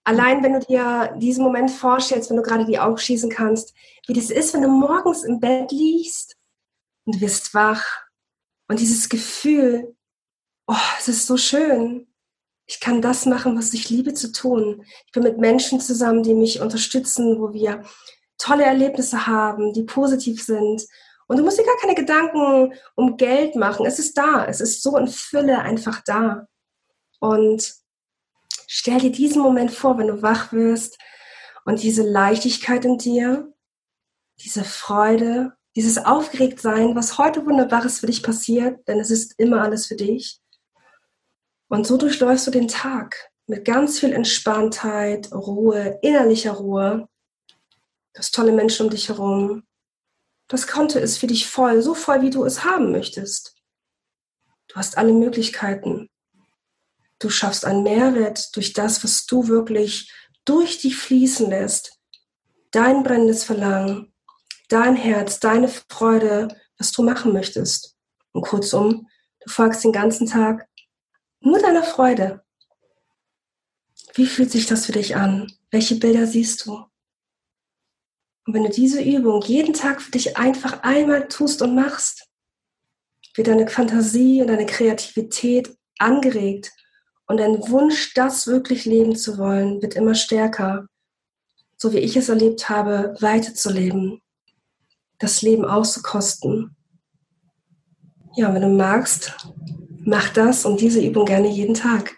Allein, 0.03 0.43
wenn 0.43 0.53
du 0.53 0.59
dir 0.59 1.15
diesen 1.17 1.43
Moment 1.43 1.71
vorstellst, 1.71 2.29
wenn 2.29 2.37
du 2.37 2.43
gerade 2.43 2.65
die 2.65 2.79
Augen 2.79 2.97
schießen 2.97 3.29
kannst, 3.29 3.73
wie 4.05 4.13
das 4.13 4.29
ist, 4.29 4.53
wenn 4.53 4.61
du 4.61 4.67
morgens 4.67 5.23
im 5.23 5.39
Bett 5.39 5.71
liegst 5.71 6.35
und 7.05 7.15
du 7.15 7.21
wirst 7.21 7.53
wach 7.53 7.83
und 8.67 8.79
dieses 8.79 9.07
Gefühl, 9.07 9.95
oh, 10.67 10.75
es 10.99 11.07
ist 11.07 11.27
so 11.27 11.37
schön. 11.37 12.07
Ich 12.65 12.79
kann 12.79 13.01
das 13.01 13.25
machen, 13.25 13.57
was 13.57 13.73
ich 13.73 13.89
liebe 13.89 14.13
zu 14.13 14.31
tun. 14.31 14.85
Ich 15.05 15.11
bin 15.11 15.23
mit 15.23 15.37
Menschen 15.37 15.79
zusammen, 15.79 16.23
die 16.23 16.33
mich 16.33 16.61
unterstützen, 16.61 17.39
wo 17.39 17.53
wir 17.53 17.83
tolle 18.37 18.63
Erlebnisse 18.63 19.27
haben, 19.27 19.73
die 19.73 19.83
positiv 19.83 20.43
sind. 20.43 20.85
Und 21.27 21.37
du 21.37 21.43
musst 21.43 21.59
dir 21.59 21.65
gar 21.65 21.77
keine 21.77 21.95
Gedanken 21.95 22.73
um 22.95 23.17
Geld 23.17 23.55
machen. 23.55 23.85
Es 23.85 23.99
ist 23.99 24.17
da. 24.17 24.45
Es 24.45 24.61
ist 24.61 24.81
so 24.81 24.97
in 24.97 25.07
Fülle 25.07 25.59
einfach 25.59 26.01
da. 26.05 26.47
Und 27.19 27.83
Stell 28.75 28.99
dir 28.99 29.11
diesen 29.11 29.43
Moment 29.43 29.69
vor, 29.69 29.99
wenn 29.99 30.07
du 30.07 30.23
wach 30.23 30.51
wirst 30.51 30.97
und 31.63 31.83
diese 31.83 32.01
Leichtigkeit 32.01 32.85
in 32.85 32.97
dir, 32.97 33.53
diese 34.39 34.63
Freude, 34.63 35.53
dieses 35.75 36.03
Aufgeregtsein, 36.03 36.95
was 36.95 37.19
heute 37.19 37.45
Wunderbares 37.45 37.99
für 37.99 38.07
dich 38.07 38.23
passiert, 38.23 38.87
denn 38.87 38.99
es 38.99 39.11
ist 39.11 39.35
immer 39.37 39.61
alles 39.61 39.85
für 39.85 39.95
dich. 39.95 40.41
Und 41.69 41.87
so 41.87 41.97
durchläufst 41.97 42.45
du 42.47 42.51
den 42.51 42.67
Tag 42.67 43.31
mit 43.47 43.65
ganz 43.65 43.99
viel 43.99 44.13
Entspanntheit, 44.13 45.31
Ruhe, 45.31 45.99
innerlicher 46.01 46.53
Ruhe. 46.53 47.07
Du 48.13 48.19
hast 48.19 48.33
tolle 48.33 48.51
Menschen 48.51 48.85
um 48.85 48.89
dich 48.89 49.09
herum. 49.09 49.63
Das 50.47 50.67
Konto 50.67 50.99
ist 50.99 51.17
für 51.17 51.27
dich 51.27 51.47
voll, 51.47 51.81
so 51.81 51.95
voll, 51.95 52.21
wie 52.21 52.29
du 52.29 52.45
es 52.45 52.63
haben 52.63 52.91
möchtest. 52.91 53.55
Du 54.67 54.75
hast 54.75 54.97
alle 54.97 55.13
Möglichkeiten. 55.13 56.09
Du 57.19 57.29
schaffst 57.29 57.65
einen 57.65 57.83
Mehrwert 57.83 58.55
durch 58.55 58.73
das, 58.73 59.03
was 59.03 59.25
du 59.25 59.47
wirklich 59.47 60.11
durch 60.45 60.79
dich 60.79 60.97
fließen 60.97 61.49
lässt. 61.49 61.97
Dein 62.71 63.03
brennendes 63.03 63.43
Verlangen, 63.43 64.13
dein 64.67 64.95
Herz, 64.95 65.39
deine 65.39 65.69
Freude, 65.69 66.49
was 66.77 66.91
du 66.91 67.03
machen 67.03 67.33
möchtest. 67.33 67.95
Und 68.31 68.41
kurzum, 68.41 69.07
du 69.39 69.49
folgst 69.49 69.83
den 69.83 69.91
ganzen 69.91 70.27
Tag 70.27 70.67
nur 71.43 71.59
deiner 71.59 71.83
Freude. 71.83 72.43
Wie 74.13 74.25
fühlt 74.25 74.51
sich 74.51 74.65
das 74.65 74.85
für 74.85 74.91
dich 74.91 75.15
an? 75.15 75.51
Welche 75.71 75.95
Bilder 75.95 76.25
siehst 76.25 76.65
du? 76.65 76.85
Und 78.45 78.53
wenn 78.53 78.63
du 78.63 78.69
diese 78.69 79.01
Übung 79.01 79.41
jeden 79.41 79.73
Tag 79.73 80.01
für 80.01 80.11
dich 80.11 80.37
einfach 80.37 80.83
einmal 80.83 81.27
tust 81.27 81.61
und 81.61 81.75
machst, 81.75 82.27
wird 83.35 83.47
deine 83.47 83.67
Fantasie 83.67 84.41
und 84.41 84.47
deine 84.47 84.65
Kreativität 84.65 85.75
angeregt 85.97 86.71
und 87.27 87.37
dein 87.37 87.59
Wunsch, 87.69 88.13
das 88.13 88.47
wirklich 88.47 88.85
leben 88.85 89.15
zu 89.15 89.37
wollen, 89.37 89.81
wird 89.81 89.95
immer 89.95 90.13
stärker. 90.13 90.87
So 91.77 91.93
wie 91.93 91.99
ich 91.99 92.15
es 92.15 92.29
erlebt 92.29 92.69
habe, 92.69 93.15
weiterzuleben, 93.19 94.21
das 95.19 95.41
Leben 95.41 95.65
auszukosten. 95.65 96.75
Ja, 98.35 98.53
wenn 98.53 98.61
du 98.61 98.69
magst, 98.69 99.35
mach 100.05 100.29
das 100.29 100.65
und 100.65 100.81
diese 100.81 101.01
Übung 101.01 101.25
gerne 101.25 101.47
jeden 101.47 101.75
Tag. 101.75 102.17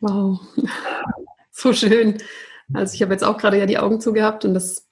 Wow, 0.00 0.40
so 1.50 1.72
schön. 1.72 2.18
Also 2.72 2.94
ich 2.94 3.02
habe 3.02 3.12
jetzt 3.12 3.24
auch 3.24 3.38
gerade 3.38 3.58
ja 3.58 3.66
die 3.66 3.78
Augen 3.78 4.00
zugehabt 4.00 4.44
und 4.44 4.54
das, 4.54 4.88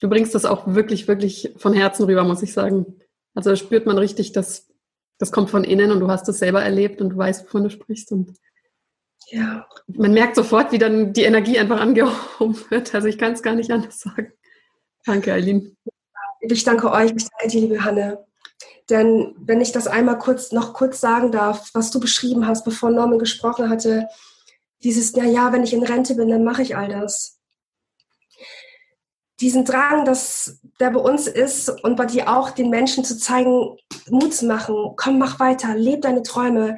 du 0.00 0.08
bringst 0.08 0.34
das 0.34 0.44
auch 0.44 0.66
wirklich, 0.66 1.08
wirklich 1.08 1.54
von 1.56 1.72
Herzen 1.72 2.04
rüber, 2.04 2.24
muss 2.24 2.42
ich 2.42 2.52
sagen. 2.52 3.00
Also 3.34 3.50
da 3.50 3.56
spürt 3.56 3.86
man 3.86 3.98
richtig, 3.98 4.32
dass 4.32 4.68
das 5.18 5.32
kommt 5.32 5.50
von 5.50 5.64
innen 5.64 5.90
und 5.90 6.00
du 6.00 6.08
hast 6.08 6.28
es 6.28 6.38
selber 6.38 6.62
erlebt 6.62 7.00
und 7.00 7.10
du 7.10 7.16
weißt, 7.16 7.46
wovon 7.46 7.64
du 7.64 7.70
sprichst. 7.70 8.12
Und 8.12 8.36
ja. 9.30 9.66
man 9.86 10.12
merkt 10.12 10.36
sofort, 10.36 10.72
wie 10.72 10.78
dann 10.78 11.12
die 11.12 11.22
Energie 11.22 11.58
einfach 11.58 11.80
angehoben 11.80 12.58
wird. 12.70 12.94
Also 12.94 13.08
ich 13.08 13.18
kann 13.18 13.32
es 13.32 13.42
gar 13.42 13.54
nicht 13.54 13.70
anders 13.70 14.00
sagen. 14.00 14.32
Danke, 15.04 15.32
Eileen. 15.32 15.76
Ich 16.40 16.64
danke 16.64 16.90
euch, 16.90 17.12
ich 17.16 17.28
danke 17.28 17.48
dir, 17.48 17.60
liebe 17.60 17.84
Hanne. 17.84 18.24
Denn 18.90 19.34
wenn 19.38 19.60
ich 19.60 19.72
das 19.72 19.86
einmal 19.86 20.18
kurz 20.18 20.52
noch 20.52 20.74
kurz 20.74 21.00
sagen 21.00 21.32
darf, 21.32 21.70
was 21.72 21.90
du 21.90 22.00
beschrieben 22.00 22.46
hast, 22.46 22.64
bevor 22.64 22.90
Norman 22.90 23.18
gesprochen 23.18 23.70
hatte, 23.70 24.08
dieses, 24.82 25.14
na 25.16 25.24
ja, 25.24 25.52
wenn 25.52 25.64
ich 25.64 25.72
in 25.72 25.82
Rente 25.82 26.14
bin, 26.14 26.28
dann 26.28 26.44
mache 26.44 26.62
ich 26.62 26.76
all 26.76 26.88
das. 26.88 27.38
Diesen 29.40 29.64
Drang, 29.64 30.04
dass 30.04 30.60
der 30.78 30.90
bei 30.90 31.00
uns 31.00 31.26
ist 31.26 31.68
und 31.82 31.96
bei 31.96 32.04
dir 32.04 32.28
auch 32.28 32.50
den 32.50 32.70
Menschen 32.70 33.04
zu 33.04 33.18
zeigen, 33.18 33.76
Mut 34.08 34.34
zu 34.34 34.46
machen, 34.46 34.92
komm, 34.96 35.18
mach 35.18 35.40
weiter, 35.40 35.74
leb 35.74 36.02
deine 36.02 36.22
Träume, 36.22 36.76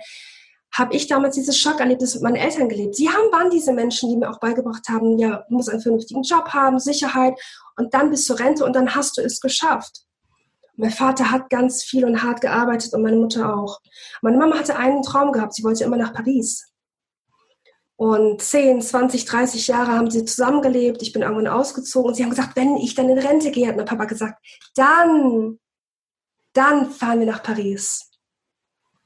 habe 0.73 0.95
ich 0.95 1.07
damals 1.07 1.35
dieses 1.35 1.59
Schockerlebnis 1.59 2.15
mit 2.15 2.23
meinen 2.23 2.37
Eltern 2.37 2.69
gelebt. 2.69 2.95
Sie 2.95 3.09
haben, 3.09 3.33
waren 3.33 3.51
diese 3.51 3.73
Menschen, 3.73 4.09
die 4.09 4.17
mir 4.17 4.31
auch 4.31 4.41
beigebracht 4.41 4.89
haben, 4.89 5.19
ja, 5.19 5.45
du 5.49 5.55
musst 5.55 5.69
einen 5.69 5.81
vernünftigen 5.81 6.23
Job 6.23 6.49
haben, 6.49 6.79
Sicherheit 6.79 7.35
und 7.77 7.93
dann 7.93 8.11
bis 8.11 8.25
zur 8.25 8.39
Rente 8.39 8.65
und 8.65 8.75
dann 8.75 8.95
hast 8.95 9.17
du 9.17 9.23
es 9.23 9.41
geschafft. 9.41 10.06
Mein 10.77 10.91
Vater 10.91 11.31
hat 11.31 11.51
ganz 11.51 11.83
viel 11.83 12.05
und 12.05 12.23
hart 12.23 12.41
gearbeitet 12.41 12.93
und 12.93 13.03
meine 13.03 13.17
Mutter 13.17 13.55
auch. 13.55 13.81
Meine 14.23 14.37
Mama 14.37 14.59
hatte 14.59 14.77
einen 14.77 15.03
Traum 15.03 15.33
gehabt, 15.33 15.55
sie 15.55 15.65
wollte 15.65 15.85
immer 15.85 15.97
nach 15.97 16.13
Paris. 16.13 16.71
Und 17.97 18.43
10, 18.43 18.83
20, 18.83 19.25
30 19.25 19.69
Jahre 19.69 19.93
haben 19.93 20.11
sie 20.11 20.27
zusammengelebt. 20.27 21.01
Ich 21.01 21.15
bin 21.15 21.23
irgendwann 21.23 21.47
ausgezogen 21.47 22.09
und 22.09 22.15
sie 22.15 22.23
haben 22.23 22.31
gesagt, 22.31 22.55
wenn 22.55 22.77
ich 22.77 22.95
dann 22.95 23.09
in 23.09 23.19
Rente 23.19 23.51
gehe, 23.51 23.69
hat 23.69 23.77
mein 23.77 23.87
Papa 23.87 24.05
gesagt, 24.05 24.39
dann, 24.75 25.59
dann 26.53 26.91
fahren 26.91 27.21
wir 27.21 27.27
nach 27.27 27.43
Paris. 27.43 28.11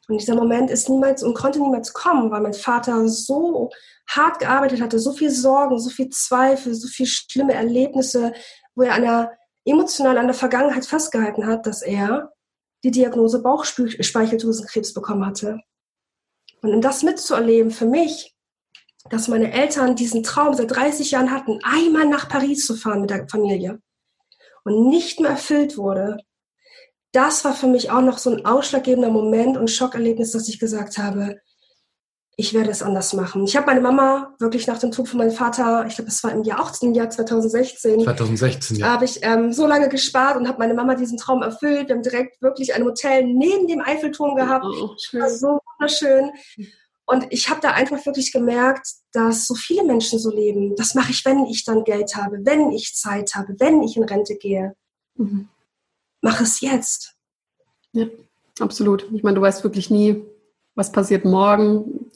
Und 0.08 0.20
dieser 0.20 0.34
Moment 0.34 0.70
ist 0.70 0.88
niemals 0.88 1.22
und 1.22 1.34
konnte 1.34 1.60
niemals 1.60 1.92
kommen, 1.92 2.32
weil 2.32 2.40
mein 2.40 2.52
Vater 2.52 3.08
so 3.08 3.70
hart 4.08 4.40
gearbeitet 4.40 4.80
hatte, 4.80 4.98
so 4.98 5.12
viel 5.12 5.30
Sorgen, 5.30 5.78
so 5.78 5.88
viel 5.88 6.08
Zweifel, 6.08 6.74
so 6.74 6.88
viel 6.88 7.06
schlimme 7.06 7.54
Erlebnisse, 7.54 8.32
wo 8.74 8.82
er 8.82 8.94
an 8.94 9.02
der, 9.02 9.38
emotional 9.64 10.18
an 10.18 10.26
der 10.26 10.34
Vergangenheit 10.34 10.86
festgehalten 10.86 11.46
hat, 11.46 11.66
dass 11.66 11.82
er 11.82 12.32
die 12.82 12.90
Diagnose 12.90 13.42
Bauchspeicheldrüsenkrebs 13.42 14.94
bekommen 14.94 15.26
hatte. 15.26 15.60
Und 16.62 16.74
um 16.74 16.80
das 16.80 17.02
mitzuerleben 17.02 17.70
für 17.70 17.86
mich, 17.86 18.34
dass 19.08 19.28
meine 19.28 19.52
Eltern 19.52 19.96
diesen 19.96 20.22
Traum 20.22 20.54
seit 20.54 20.70
30 20.70 21.10
Jahren 21.10 21.30
hatten, 21.30 21.58
einmal 21.62 22.06
nach 22.06 22.28
Paris 22.28 22.66
zu 22.66 22.76
fahren 22.76 23.00
mit 23.00 23.10
der 23.10 23.28
Familie 23.28 23.80
und 24.64 24.88
nicht 24.88 25.20
mehr 25.20 25.30
erfüllt 25.30 25.76
wurde, 25.76 26.18
das 27.12 27.44
war 27.44 27.54
für 27.54 27.66
mich 27.66 27.90
auch 27.90 28.02
noch 28.02 28.18
so 28.18 28.30
ein 28.30 28.44
ausschlaggebender 28.44 29.10
Moment 29.10 29.56
und 29.56 29.70
Schockerlebnis, 29.70 30.32
dass 30.32 30.48
ich 30.48 30.60
gesagt 30.60 30.98
habe, 30.98 31.40
ich 32.40 32.54
werde 32.54 32.70
es 32.70 32.82
anders 32.82 33.12
machen. 33.12 33.44
Ich 33.44 33.54
habe 33.54 33.66
meine 33.66 33.82
Mama 33.82 34.34
wirklich 34.38 34.66
nach 34.66 34.78
dem 34.78 34.92
Tod 34.92 35.10
von 35.10 35.18
meinem 35.18 35.30
Vater, 35.30 35.84
ich 35.86 35.96
glaube, 35.96 36.08
es 36.08 36.24
war 36.24 36.32
im 36.32 36.42
Jahr 36.42 36.62
auch 36.62 36.72
im 36.80 36.94
Jahr 36.94 37.10
2016. 37.10 38.00
2016, 38.00 38.78
ja. 38.78 38.86
Habe 38.86 39.04
ich 39.04 39.18
ähm, 39.20 39.52
so 39.52 39.66
lange 39.66 39.90
gespart 39.90 40.38
und 40.38 40.48
habe 40.48 40.58
meine 40.58 40.72
Mama 40.72 40.94
diesen 40.94 41.18
Traum 41.18 41.42
erfüllt. 41.42 41.88
Wir 41.88 41.96
haben 41.96 42.02
direkt 42.02 42.40
wirklich 42.40 42.72
ein 42.74 42.82
Hotel 42.84 43.24
neben 43.24 43.66
dem 43.66 43.82
Eiffelturm 43.82 44.36
gehabt. 44.36 44.64
Oh, 44.64 44.94
schön. 44.98 45.20
War 45.20 45.28
so 45.28 45.60
wunderschön. 45.78 46.30
Und 47.04 47.26
ich 47.28 47.50
habe 47.50 47.60
da 47.60 47.72
einfach 47.72 48.06
wirklich 48.06 48.32
gemerkt, 48.32 48.88
dass 49.12 49.46
so 49.46 49.54
viele 49.54 49.84
Menschen 49.84 50.18
so 50.18 50.30
leben. 50.30 50.74
Das 50.76 50.94
mache 50.94 51.10
ich, 51.10 51.22
wenn 51.26 51.44
ich 51.44 51.64
dann 51.64 51.84
Geld 51.84 52.16
habe, 52.16 52.38
wenn 52.44 52.70
ich 52.70 52.94
Zeit 52.94 53.34
habe, 53.34 53.54
wenn 53.58 53.82
ich 53.82 53.98
in 53.98 54.04
Rente 54.04 54.36
gehe. 54.36 54.74
Mhm. 55.16 55.48
Mach 56.22 56.40
es 56.40 56.62
jetzt. 56.62 57.16
Ja, 57.92 58.06
absolut. 58.60 59.06
Ich 59.12 59.22
meine, 59.22 59.34
du 59.34 59.42
weißt 59.42 59.62
wirklich 59.62 59.90
nie, 59.90 60.24
was 60.74 60.92
passiert 60.92 61.24
morgen. 61.24 62.09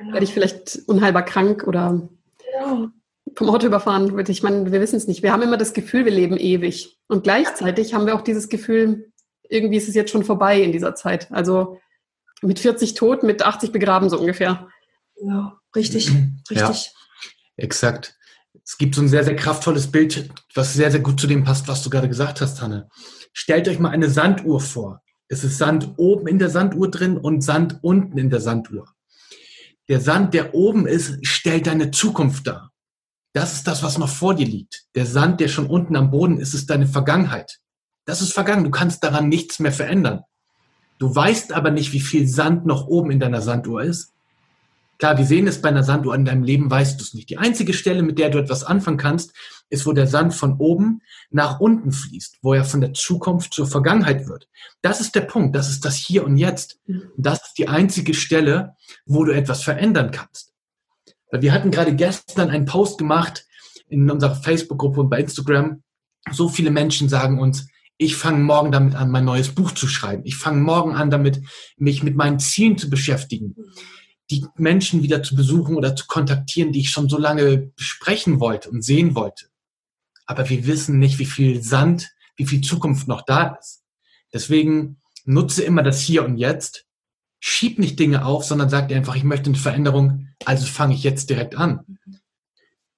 Genau. 0.00 0.14
Werde 0.14 0.24
ich 0.24 0.32
vielleicht 0.32 0.80
unheilbar 0.86 1.26
krank 1.26 1.64
oder 1.66 2.08
genau. 2.38 2.88
vom 3.34 3.50
Auto 3.50 3.66
überfahren? 3.66 4.18
Ich 4.28 4.42
meine, 4.42 4.72
wir 4.72 4.80
wissen 4.80 4.96
es 4.96 5.06
nicht. 5.06 5.22
Wir 5.22 5.30
haben 5.30 5.42
immer 5.42 5.58
das 5.58 5.74
Gefühl, 5.74 6.06
wir 6.06 6.12
leben 6.12 6.38
ewig. 6.38 6.98
Und 7.06 7.22
gleichzeitig 7.22 7.92
haben 7.92 8.06
wir 8.06 8.14
auch 8.14 8.22
dieses 8.22 8.48
Gefühl, 8.48 9.12
irgendwie 9.50 9.76
ist 9.76 9.90
es 9.90 9.94
jetzt 9.94 10.10
schon 10.10 10.24
vorbei 10.24 10.62
in 10.62 10.72
dieser 10.72 10.94
Zeit. 10.94 11.30
Also 11.30 11.80
mit 12.40 12.58
40 12.58 12.94
tot, 12.94 13.22
mit 13.22 13.42
80 13.42 13.72
begraben, 13.72 14.08
so 14.08 14.18
ungefähr. 14.18 14.68
Ja, 15.22 15.60
richtig, 15.76 16.10
richtig. 16.50 16.86
Ja, 16.86 16.92
exakt. 17.56 18.16
Es 18.64 18.78
gibt 18.78 18.94
so 18.94 19.02
ein 19.02 19.08
sehr, 19.08 19.24
sehr 19.24 19.36
kraftvolles 19.36 19.92
Bild, 19.92 20.30
was 20.54 20.72
sehr, 20.72 20.90
sehr 20.90 21.00
gut 21.00 21.20
zu 21.20 21.26
dem 21.26 21.44
passt, 21.44 21.68
was 21.68 21.82
du 21.82 21.90
gerade 21.90 22.08
gesagt 22.08 22.40
hast, 22.40 22.62
Hanne. 22.62 22.88
Stellt 23.34 23.68
euch 23.68 23.78
mal 23.78 23.90
eine 23.90 24.08
Sanduhr 24.08 24.60
vor. 24.60 25.02
Es 25.28 25.44
ist 25.44 25.58
Sand 25.58 25.92
oben 25.98 26.26
in 26.26 26.38
der 26.38 26.48
Sanduhr 26.48 26.90
drin 26.90 27.18
und 27.18 27.42
Sand 27.42 27.80
unten 27.82 28.16
in 28.16 28.30
der 28.30 28.40
Sanduhr. 28.40 28.86
Der 29.90 30.00
Sand, 30.00 30.34
der 30.34 30.54
oben 30.54 30.86
ist, 30.86 31.18
stellt 31.26 31.66
deine 31.66 31.90
Zukunft 31.90 32.46
dar. 32.46 32.70
Das 33.32 33.54
ist 33.54 33.66
das, 33.66 33.82
was 33.82 33.98
noch 33.98 34.08
vor 34.08 34.36
dir 34.36 34.46
liegt. 34.46 34.84
Der 34.94 35.04
Sand, 35.04 35.40
der 35.40 35.48
schon 35.48 35.66
unten 35.66 35.96
am 35.96 36.12
Boden 36.12 36.38
ist, 36.38 36.54
ist 36.54 36.70
deine 36.70 36.86
Vergangenheit. 36.86 37.58
Das 38.04 38.22
ist 38.22 38.32
vergangen. 38.32 38.62
Du 38.62 38.70
kannst 38.70 39.02
daran 39.02 39.28
nichts 39.28 39.58
mehr 39.58 39.72
verändern. 39.72 40.20
Du 41.00 41.12
weißt 41.12 41.52
aber 41.52 41.72
nicht, 41.72 41.92
wie 41.92 41.98
viel 41.98 42.28
Sand 42.28 42.66
noch 42.66 42.86
oben 42.86 43.10
in 43.10 43.18
deiner 43.18 43.42
Sanduhr 43.42 43.82
ist. 43.82 44.12
Klar, 45.00 45.16
wir 45.16 45.24
sehen 45.24 45.46
es 45.46 45.62
bei 45.62 45.70
einer 45.70 45.82
Sanduhr 45.82 46.14
in 46.14 46.26
deinem 46.26 46.42
Leben, 46.42 46.70
weißt 46.70 47.00
du 47.00 47.02
es 47.02 47.14
nicht. 47.14 47.30
Die 47.30 47.38
einzige 47.38 47.72
Stelle, 47.72 48.02
mit 48.02 48.18
der 48.18 48.28
du 48.28 48.38
etwas 48.38 48.64
anfangen 48.64 48.98
kannst, 48.98 49.32
ist, 49.70 49.86
wo 49.86 49.94
der 49.94 50.06
Sand 50.06 50.34
von 50.34 50.58
oben 50.58 51.00
nach 51.30 51.58
unten 51.58 51.90
fließt, 51.90 52.36
wo 52.42 52.52
er 52.52 52.66
von 52.66 52.82
der 52.82 52.92
Zukunft 52.92 53.54
zur 53.54 53.66
Vergangenheit 53.66 54.28
wird. 54.28 54.46
Das 54.82 55.00
ist 55.00 55.14
der 55.14 55.22
Punkt, 55.22 55.56
das 55.56 55.70
ist 55.70 55.86
das 55.86 55.96
Hier 55.96 56.22
und 56.22 56.36
Jetzt. 56.36 56.80
Und 56.86 57.12
das 57.16 57.46
ist 57.46 57.54
die 57.56 57.66
einzige 57.66 58.12
Stelle, 58.12 58.76
wo 59.06 59.24
du 59.24 59.32
etwas 59.32 59.62
verändern 59.62 60.10
kannst. 60.10 60.52
Weil 61.30 61.40
wir 61.40 61.54
hatten 61.54 61.70
gerade 61.70 61.96
gestern 61.96 62.50
einen 62.50 62.66
Post 62.66 62.98
gemacht 62.98 63.46
in 63.88 64.10
unserer 64.10 64.34
Facebook-Gruppe 64.34 65.00
und 65.00 65.08
bei 65.08 65.20
Instagram. 65.20 65.82
So 66.30 66.50
viele 66.50 66.70
Menschen 66.70 67.08
sagen 67.08 67.40
uns, 67.40 67.68
ich 67.96 68.16
fange 68.16 68.40
morgen 68.40 68.70
damit 68.70 68.96
an, 68.96 69.10
mein 69.10 69.24
neues 69.24 69.48
Buch 69.48 69.72
zu 69.72 69.88
schreiben. 69.88 70.24
Ich 70.26 70.36
fange 70.36 70.60
morgen 70.60 70.94
an, 70.94 71.08
damit 71.08 71.40
mich 71.78 72.02
mit 72.02 72.16
meinen 72.16 72.38
Zielen 72.38 72.76
zu 72.76 72.90
beschäftigen, 72.90 73.56
die 74.30 74.46
Menschen 74.56 75.02
wieder 75.02 75.22
zu 75.22 75.34
besuchen 75.34 75.76
oder 75.76 75.96
zu 75.96 76.06
kontaktieren, 76.06 76.72
die 76.72 76.80
ich 76.80 76.90
schon 76.90 77.08
so 77.08 77.18
lange 77.18 77.58
besprechen 77.76 78.40
wollte 78.40 78.70
und 78.70 78.82
sehen 78.82 79.14
wollte. 79.14 79.46
Aber 80.26 80.48
wir 80.48 80.66
wissen 80.66 80.98
nicht, 80.98 81.18
wie 81.18 81.26
viel 81.26 81.62
Sand, 81.62 82.10
wie 82.36 82.46
viel 82.46 82.60
Zukunft 82.60 83.08
noch 83.08 83.22
da 83.22 83.56
ist. 83.60 83.82
Deswegen 84.32 84.98
nutze 85.24 85.62
immer 85.64 85.82
das 85.82 86.00
Hier 86.00 86.24
und 86.24 86.36
Jetzt 86.36 86.86
schieb 87.40 87.78
nicht 87.78 87.98
Dinge 87.98 88.24
auf, 88.24 88.44
sondern 88.44 88.68
sag 88.68 88.88
dir 88.88 88.96
einfach, 88.96 89.16
ich 89.16 89.24
möchte 89.24 89.50
eine 89.50 89.58
Veränderung, 89.58 90.28
also 90.44 90.66
fange 90.66 90.94
ich 90.94 91.02
jetzt 91.02 91.30
direkt 91.30 91.56
an. 91.56 91.98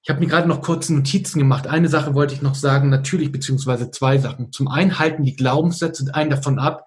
Ich 0.03 0.09
habe 0.09 0.19
mir 0.19 0.27
gerade 0.27 0.49
noch 0.49 0.61
kurze 0.61 0.93
Notizen 0.93 1.39
gemacht. 1.39 1.65
Eine 1.65 1.87
Sache 1.87 2.13
wollte 2.13 2.33
ich 2.33 2.41
noch 2.41 2.55
sagen, 2.55 2.89
natürlich, 2.89 3.31
beziehungsweise 3.31 3.89
zwei 3.89 4.17
Sachen. 4.17 4.51
Zum 4.51 4.67
einen 4.67 4.99
halten 4.99 5.23
die 5.23 5.35
Glaubenssätze 5.35 6.13
einen 6.13 6.29
davon 6.29 6.59
ab, 6.59 6.85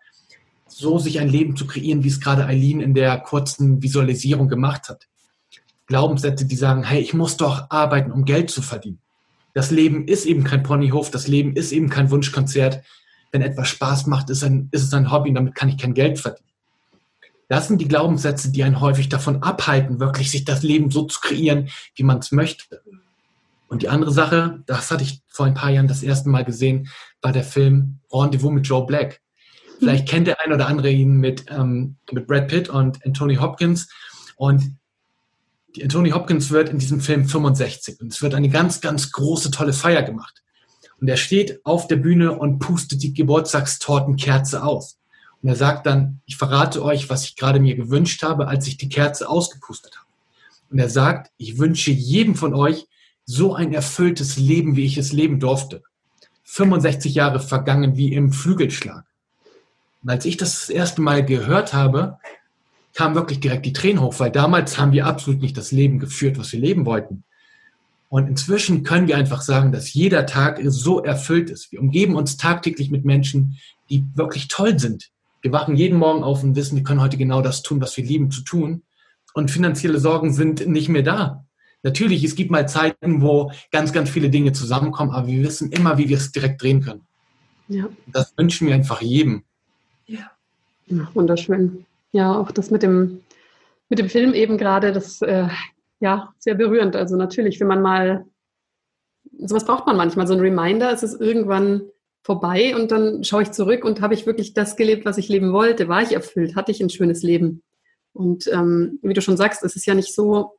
so 0.66 0.98
sich 0.98 1.20
ein 1.20 1.28
Leben 1.28 1.56
zu 1.56 1.66
kreieren, 1.66 2.04
wie 2.04 2.08
es 2.08 2.20
gerade 2.20 2.46
Eileen 2.46 2.80
in 2.80 2.94
der 2.94 3.18
kurzen 3.18 3.82
Visualisierung 3.82 4.48
gemacht 4.48 4.88
hat. 4.88 5.06
Glaubenssätze, 5.86 6.46
die 6.46 6.56
sagen, 6.56 6.82
hey, 6.82 7.00
ich 7.00 7.14
muss 7.14 7.36
doch 7.36 7.70
arbeiten, 7.70 8.10
um 8.10 8.24
Geld 8.24 8.50
zu 8.50 8.62
verdienen. 8.62 8.98
Das 9.54 9.70
Leben 9.70 10.06
ist 10.06 10.26
eben 10.26 10.44
kein 10.44 10.62
Ponyhof, 10.62 11.10
das 11.10 11.28
Leben 11.28 11.54
ist 11.54 11.72
eben 11.72 11.88
kein 11.88 12.10
Wunschkonzert. 12.10 12.82
Wenn 13.32 13.42
etwas 13.42 13.68
Spaß 13.68 14.06
macht, 14.06 14.28
ist, 14.30 14.42
ein, 14.42 14.68
ist 14.72 14.82
es 14.82 14.92
ein 14.92 15.10
Hobby 15.10 15.30
und 15.30 15.36
damit 15.36 15.54
kann 15.54 15.68
ich 15.68 15.78
kein 15.78 15.94
Geld 15.94 16.18
verdienen. 16.18 16.46
Das 17.48 17.68
sind 17.68 17.80
die 17.80 17.88
Glaubenssätze, 17.88 18.50
die 18.50 18.64
einen 18.64 18.80
häufig 18.80 19.08
davon 19.08 19.42
abhalten, 19.42 20.00
wirklich 20.00 20.30
sich 20.30 20.44
das 20.44 20.62
Leben 20.62 20.90
so 20.90 21.04
zu 21.04 21.20
kreieren, 21.20 21.68
wie 21.94 22.02
man 22.02 22.18
es 22.18 22.32
möchte. 22.32 22.82
Und 23.68 23.82
die 23.82 23.88
andere 23.88 24.10
Sache, 24.12 24.62
das 24.66 24.90
hatte 24.90 25.04
ich 25.04 25.22
vor 25.28 25.46
ein 25.46 25.54
paar 25.54 25.70
Jahren 25.70 25.88
das 25.88 26.02
erste 26.02 26.28
Mal 26.28 26.44
gesehen, 26.44 26.88
war 27.22 27.32
der 27.32 27.44
Film 27.44 28.00
Rendezvous 28.12 28.52
mit 28.52 28.66
Joe 28.66 28.84
Black. 28.84 29.20
Vielleicht 29.78 30.08
kennt 30.08 30.26
der 30.26 30.40
ein 30.40 30.52
oder 30.52 30.66
andere 30.66 30.90
ihn 30.90 31.16
mit, 31.16 31.46
ähm, 31.50 31.96
mit 32.10 32.26
Brad 32.26 32.48
Pitt 32.48 32.68
und 32.68 33.04
Anthony 33.04 33.36
Hopkins. 33.36 33.88
Und 34.36 34.76
die 35.74 35.82
Anthony 35.82 36.10
Hopkins 36.10 36.50
wird 36.50 36.70
in 36.70 36.78
diesem 36.78 37.00
Film 37.00 37.28
65 37.28 38.00
und 38.00 38.12
es 38.12 38.22
wird 38.22 38.34
eine 38.34 38.48
ganz, 38.48 38.80
ganz 38.80 39.12
große, 39.12 39.50
tolle 39.50 39.72
Feier 39.72 40.02
gemacht. 40.02 40.42
Und 41.00 41.08
er 41.08 41.18
steht 41.18 41.64
auf 41.64 41.88
der 41.88 41.96
Bühne 41.96 42.38
und 42.38 42.58
pustet 42.58 43.02
die 43.02 43.12
Geburtstagstortenkerze 43.12 44.62
aus. 44.62 44.98
Und 45.42 45.50
er 45.50 45.56
sagt 45.56 45.86
dann, 45.86 46.22
ich 46.24 46.36
verrate 46.36 46.82
euch, 46.82 47.10
was 47.10 47.24
ich 47.24 47.36
gerade 47.36 47.60
mir 47.60 47.76
gewünscht 47.76 48.22
habe, 48.22 48.48
als 48.48 48.66
ich 48.66 48.78
die 48.78 48.88
Kerze 48.88 49.28
ausgepustet 49.28 49.96
habe. 49.96 50.06
Und 50.70 50.78
er 50.78 50.88
sagt, 50.88 51.30
ich 51.36 51.58
wünsche 51.58 51.90
jedem 51.90 52.34
von 52.34 52.54
euch 52.54 52.86
so 53.24 53.54
ein 53.54 53.72
erfülltes 53.72 54.36
Leben, 54.36 54.76
wie 54.76 54.86
ich 54.86 54.98
es 54.98 55.12
leben 55.12 55.38
durfte. 55.38 55.82
65 56.44 57.14
Jahre 57.14 57.40
vergangen 57.40 57.96
wie 57.96 58.12
im 58.12 58.32
Flügelschlag. 58.32 59.04
Und 60.06 60.12
als 60.12 60.24
ich 60.24 60.36
das, 60.36 60.60
das 60.60 60.68
erste 60.68 61.02
Mal 61.02 61.24
gehört 61.24 61.72
habe, 61.72 62.18
kam 62.94 63.16
wirklich 63.16 63.40
direkt 63.40 63.66
die 63.66 63.72
Tränen 63.72 64.00
hoch, 64.00 64.14
weil 64.20 64.30
damals 64.30 64.78
haben 64.78 64.92
wir 64.92 65.04
absolut 65.04 65.40
nicht 65.42 65.56
das 65.56 65.72
Leben 65.72 65.98
geführt, 65.98 66.38
was 66.38 66.52
wir 66.52 66.60
leben 66.60 66.86
wollten. 66.86 67.24
Und 68.08 68.28
inzwischen 68.28 68.84
können 68.84 69.08
wir 69.08 69.16
einfach 69.16 69.42
sagen, 69.42 69.72
dass 69.72 69.92
jeder 69.94 70.24
Tag 70.24 70.60
so 70.62 71.02
erfüllt 71.02 71.50
ist. 71.50 71.72
Wir 71.72 71.80
umgeben 71.80 72.14
uns 72.14 72.36
tagtäglich 72.36 72.88
mit 72.88 73.04
Menschen, 73.04 73.58
die 73.90 74.04
wirklich 74.14 74.46
toll 74.46 74.78
sind, 74.78 75.10
wir 75.42 75.50
wachen 75.50 75.74
jeden 75.74 75.98
Morgen 75.98 76.22
auf 76.22 76.44
und 76.44 76.54
wissen, 76.54 76.76
wir 76.76 76.84
können 76.84 77.00
heute 77.00 77.16
genau 77.16 77.42
das 77.42 77.62
tun, 77.62 77.80
was 77.80 77.96
wir 77.96 78.04
lieben 78.04 78.30
zu 78.30 78.42
tun. 78.42 78.82
Und 79.34 79.50
finanzielle 79.50 79.98
Sorgen 79.98 80.32
sind 80.32 80.68
nicht 80.68 80.88
mehr 80.88 81.02
da. 81.02 81.44
Natürlich, 81.82 82.22
es 82.22 82.36
gibt 82.36 82.52
mal 82.52 82.68
Zeiten, 82.68 83.22
wo 83.22 83.50
ganz, 83.72 83.92
ganz 83.92 84.08
viele 84.08 84.30
Dinge 84.30 84.52
zusammenkommen, 84.52 85.10
aber 85.10 85.26
wir 85.26 85.42
wissen 85.42 85.72
immer, 85.72 85.98
wie 85.98 86.08
wir 86.08 86.16
es 86.16 86.30
direkt 86.30 86.62
drehen 86.62 86.80
können. 86.80 87.06
Ja. 87.66 87.88
Das 88.06 88.32
wünschen 88.36 88.68
wir 88.68 88.74
einfach 88.76 89.02
jedem. 89.02 89.42
Wunderschön. 91.14 91.84
Ja, 92.12 92.38
auch 92.38 92.50
das 92.50 92.70
mit 92.70 92.82
dem, 92.82 93.20
mit 93.88 93.98
dem 93.98 94.08
Film 94.08 94.34
eben 94.34 94.58
gerade, 94.58 94.92
das, 94.92 95.20
äh, 95.22 95.48
ja, 96.00 96.32
sehr 96.38 96.54
berührend. 96.54 96.96
Also 96.96 97.16
natürlich, 97.16 97.60
wenn 97.60 97.66
man 97.66 97.82
mal, 97.82 98.26
sowas 99.38 99.64
braucht 99.64 99.86
man 99.86 99.96
manchmal, 99.96 100.26
so 100.26 100.34
ein 100.34 100.40
Reminder, 100.40 100.92
es 100.92 101.02
ist 101.02 101.20
irgendwann 101.20 101.82
vorbei 102.22 102.74
und 102.74 102.90
dann 102.90 103.22
schaue 103.22 103.42
ich 103.42 103.52
zurück 103.52 103.84
und 103.84 104.00
habe 104.00 104.14
ich 104.14 104.26
wirklich 104.26 104.52
das 104.52 104.76
gelebt, 104.76 105.04
was 105.04 105.18
ich 105.18 105.28
leben 105.28 105.52
wollte? 105.52 105.88
War 105.88 106.02
ich 106.02 106.12
erfüllt? 106.12 106.56
Hatte 106.56 106.72
ich 106.72 106.80
ein 106.80 106.90
schönes 106.90 107.22
Leben? 107.22 107.62
Und 108.12 108.48
ähm, 108.52 108.98
wie 109.02 109.14
du 109.14 109.20
schon 109.20 109.36
sagst, 109.36 109.62
es 109.62 109.76
ist 109.76 109.86
ja 109.86 109.94
nicht 109.94 110.14
so, 110.14 110.58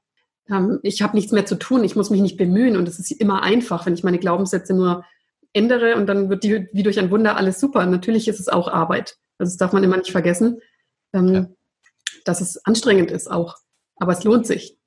ähm, 0.49 0.79
ich 0.83 1.01
habe 1.01 1.15
nichts 1.15 1.31
mehr 1.31 1.45
zu 1.45 1.55
tun, 1.55 1.83
ich 1.83 1.95
muss 1.95 2.09
mich 2.09 2.21
nicht 2.21 2.37
bemühen 2.37 2.77
und 2.77 2.87
es 2.87 2.99
ist 2.99 3.11
immer 3.11 3.43
einfach, 3.43 3.85
wenn 3.85 3.93
ich 3.93 4.03
meine 4.03 4.19
Glaubenssätze 4.19 4.73
nur 4.73 5.03
ändere 5.53 5.95
und 5.95 6.07
dann 6.07 6.29
wird 6.29 6.43
die 6.43 6.67
wie 6.73 6.83
durch 6.83 6.99
ein 6.99 7.11
Wunder 7.11 7.37
alles 7.37 7.59
super. 7.59 7.85
Natürlich 7.85 8.27
ist 8.27 8.39
es 8.39 8.49
auch 8.49 8.67
Arbeit. 8.67 9.17
Also 9.37 9.51
das 9.51 9.57
darf 9.57 9.73
man 9.73 9.83
immer 9.83 9.97
nicht 9.97 10.11
vergessen, 10.11 10.61
ähm, 11.13 11.33
ja. 11.33 11.47
dass 12.25 12.41
es 12.41 12.63
anstrengend 12.65 13.11
ist 13.11 13.29
auch. 13.29 13.57
Aber 13.97 14.13
es 14.13 14.23
lohnt 14.23 14.45
sich. 14.45 14.77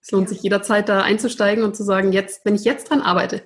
Es 0.00 0.10
lohnt 0.10 0.28
sich 0.28 0.42
jederzeit 0.42 0.88
da 0.88 1.02
einzusteigen 1.02 1.64
und 1.64 1.74
zu 1.74 1.82
sagen, 1.82 2.12
jetzt, 2.12 2.44
wenn 2.44 2.54
ich 2.54 2.64
jetzt 2.64 2.90
dran 2.90 3.00
arbeite, 3.00 3.42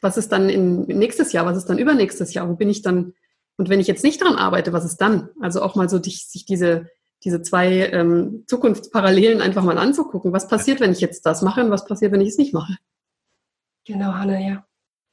was 0.00 0.16
ist 0.16 0.30
dann 0.32 0.48
in 0.48 0.82
nächstes 0.82 1.32
Jahr? 1.32 1.46
Was 1.46 1.56
ist 1.56 1.66
dann 1.66 1.78
übernächstes 1.78 2.34
Jahr? 2.34 2.48
Wo 2.48 2.54
bin 2.54 2.68
ich 2.68 2.82
dann? 2.82 3.14
Und 3.56 3.68
wenn 3.68 3.80
ich 3.80 3.86
jetzt 3.86 4.04
nicht 4.04 4.22
dran 4.22 4.36
arbeite, 4.36 4.72
was 4.72 4.84
ist 4.84 4.98
dann? 4.98 5.28
Also 5.40 5.62
auch 5.62 5.74
mal 5.74 5.88
so 5.88 5.98
dich, 5.98 6.26
sich 6.28 6.46
diese, 6.46 6.88
diese 7.24 7.42
zwei 7.42 7.88
ähm, 7.88 8.44
Zukunftsparallelen 8.46 9.40
einfach 9.40 9.62
mal 9.62 9.78
anzugucken. 9.78 10.32
Was 10.32 10.48
passiert, 10.48 10.80
wenn 10.80 10.92
ich 10.92 11.00
jetzt 11.00 11.26
das 11.26 11.42
mache 11.42 11.62
und 11.62 11.70
was 11.70 11.84
passiert, 11.84 12.12
wenn 12.12 12.22
ich 12.22 12.28
es 12.28 12.38
nicht 12.38 12.54
mache? 12.54 12.76
Genau, 13.84 14.12
Hanna, 14.12 14.38
ja. 14.38 14.66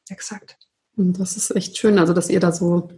Exakt. 0.09 0.57
Und 0.95 1.19
das 1.19 1.37
ist 1.37 1.55
echt 1.55 1.77
schön, 1.77 1.99
also 1.99 2.13
dass 2.13 2.29
ihr 2.29 2.39
da 2.39 2.51
so 2.51 2.89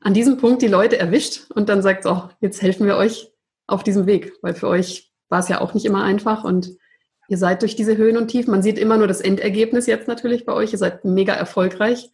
an 0.00 0.14
diesem 0.14 0.36
Punkt 0.36 0.62
die 0.62 0.68
Leute 0.68 0.98
erwischt 0.98 1.50
und 1.50 1.68
dann 1.68 1.82
sagt, 1.82 2.06
oh, 2.06 2.28
jetzt 2.40 2.62
helfen 2.62 2.86
wir 2.86 2.96
euch 2.96 3.32
auf 3.66 3.84
diesem 3.84 4.06
Weg, 4.06 4.32
weil 4.42 4.54
für 4.54 4.68
euch 4.68 5.12
war 5.28 5.40
es 5.40 5.48
ja 5.48 5.60
auch 5.60 5.74
nicht 5.74 5.86
immer 5.86 6.02
einfach 6.02 6.44
und 6.44 6.76
Ihr 7.28 7.38
seid 7.38 7.62
durch 7.62 7.74
diese 7.74 7.96
Höhen 7.96 8.16
und 8.16 8.28
Tiefen. 8.28 8.50
Man 8.50 8.62
sieht 8.62 8.78
immer 8.78 8.96
nur 8.98 9.08
das 9.08 9.20
Endergebnis 9.20 9.86
jetzt 9.86 10.08
natürlich 10.08 10.44
bei 10.44 10.52
euch. 10.52 10.72
Ihr 10.72 10.78
seid 10.78 11.04
mega 11.04 11.32
erfolgreich, 11.34 12.10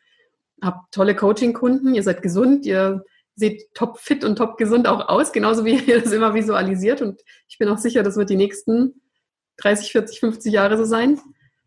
habt 0.62 0.93
tolle 0.95 1.14
Coaching-Kunden, 1.14 1.95
ihr 1.95 2.03
seid 2.03 2.22
gesund, 2.22 2.64
ihr 2.64 3.05
seht 3.34 3.74
top 3.74 3.99
fit 3.99 4.24
und 4.24 4.36
top 4.36 4.57
gesund 4.57 4.86
auch 4.86 5.09
aus, 5.09 5.32
genauso 5.32 5.64
wie 5.64 5.74
ihr 5.86 6.01
das 6.01 6.12
immer 6.12 6.34
visualisiert. 6.34 7.03
Und 7.03 7.20
ich 7.49 7.59
bin 7.59 7.68
auch 7.68 7.78
sicher, 7.78 8.03
das 8.03 8.16
wird 8.16 8.30
die 8.30 8.36
nächsten 8.36 9.03
30, 9.59 9.93
40, 9.93 10.20
50 10.20 10.53
Jahre 10.53 10.78
so 10.78 10.84
sein. 10.84 11.20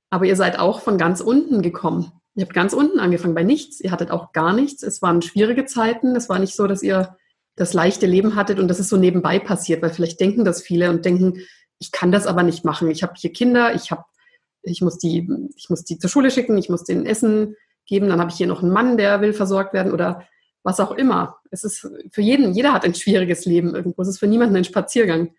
Aber 0.10 0.26
ihr 0.26 0.36
seid 0.36 0.58
auch 0.58 0.82
von 0.82 0.98
ganz 0.98 1.22
unten 1.22 1.62
gekommen. 1.62 2.12
Ihr 2.36 2.44
habt 2.44 2.54
ganz 2.54 2.74
unten 2.74 3.00
angefangen 3.00 3.34
bei 3.34 3.44
nichts. 3.44 3.80
Ihr 3.80 3.92
hattet 3.92 4.12
auch 4.12 4.34
gar 4.34 4.54
nichts. 4.54 4.84
Es 4.84 5.02
waren 5.02 5.22
schwierige 5.22 5.66
Zeiten. 5.66 6.16
Es 6.16 6.30
war 6.30 6.40
nicht 6.40 6.56
so, 6.56 6.68
dass 6.68 6.84
ihr 6.84 7.16
das 7.56 7.74
leichte 7.74 8.06
Leben 8.06 8.36
hattet 8.36 8.60
und 8.60 8.68
das 8.68 8.80
ist 8.80 8.90
so 8.90 8.98
nebenbei 8.98 9.40
passiert, 9.40 9.82
weil 9.82 9.90
vielleicht 9.90 10.20
denken 10.20 10.44
das 10.44 10.62
viele 10.62 10.90
und 10.90 11.06
denken, 11.06 11.42
ich 11.80 11.92
kann 11.92 12.12
das 12.12 12.28
aber 12.28 12.44
nicht 12.44 12.66
machen. 12.66 12.92
Ich 12.92 13.04
habe 13.04 13.14
hier 13.16 13.32
Kinder, 13.32 13.74
ich 13.74 13.92
habe, 13.92 14.04
ich 14.64 14.82
muss 14.82 14.98
die, 14.98 15.30
ich 15.56 15.70
muss 15.70 15.84
die 15.84 15.98
zur 15.98 16.10
Schule 16.10 16.32
schicken, 16.32 16.58
ich 16.58 16.70
muss 16.70 16.84
denen 16.84 17.06
Essen 17.06 17.56
geben, 17.86 18.10
dann 18.10 18.20
habe 18.20 18.32
ich 18.32 18.38
hier 18.38 18.48
noch 18.48 18.62
einen 18.62 18.74
Mann, 18.74 18.98
der 18.98 19.22
will 19.22 19.34
versorgt 19.34 19.74
werden 19.74 19.94
oder 19.94 20.28
was 20.64 20.80
auch 20.80 20.92
immer. 20.92 21.38
Es 21.52 21.64
ist 21.64 21.88
für 22.12 22.22
jeden, 22.22 22.54
jeder 22.54 22.74
hat 22.74 22.84
ein 22.84 22.96
schwieriges 22.96 23.46
Leben 23.46 23.76
irgendwo. 23.76 24.02
Es 24.02 24.08
ist 24.08 24.20
für 24.20 24.28
niemanden 24.28 24.56
ein 24.56 24.64
Spaziergang. 24.64 25.34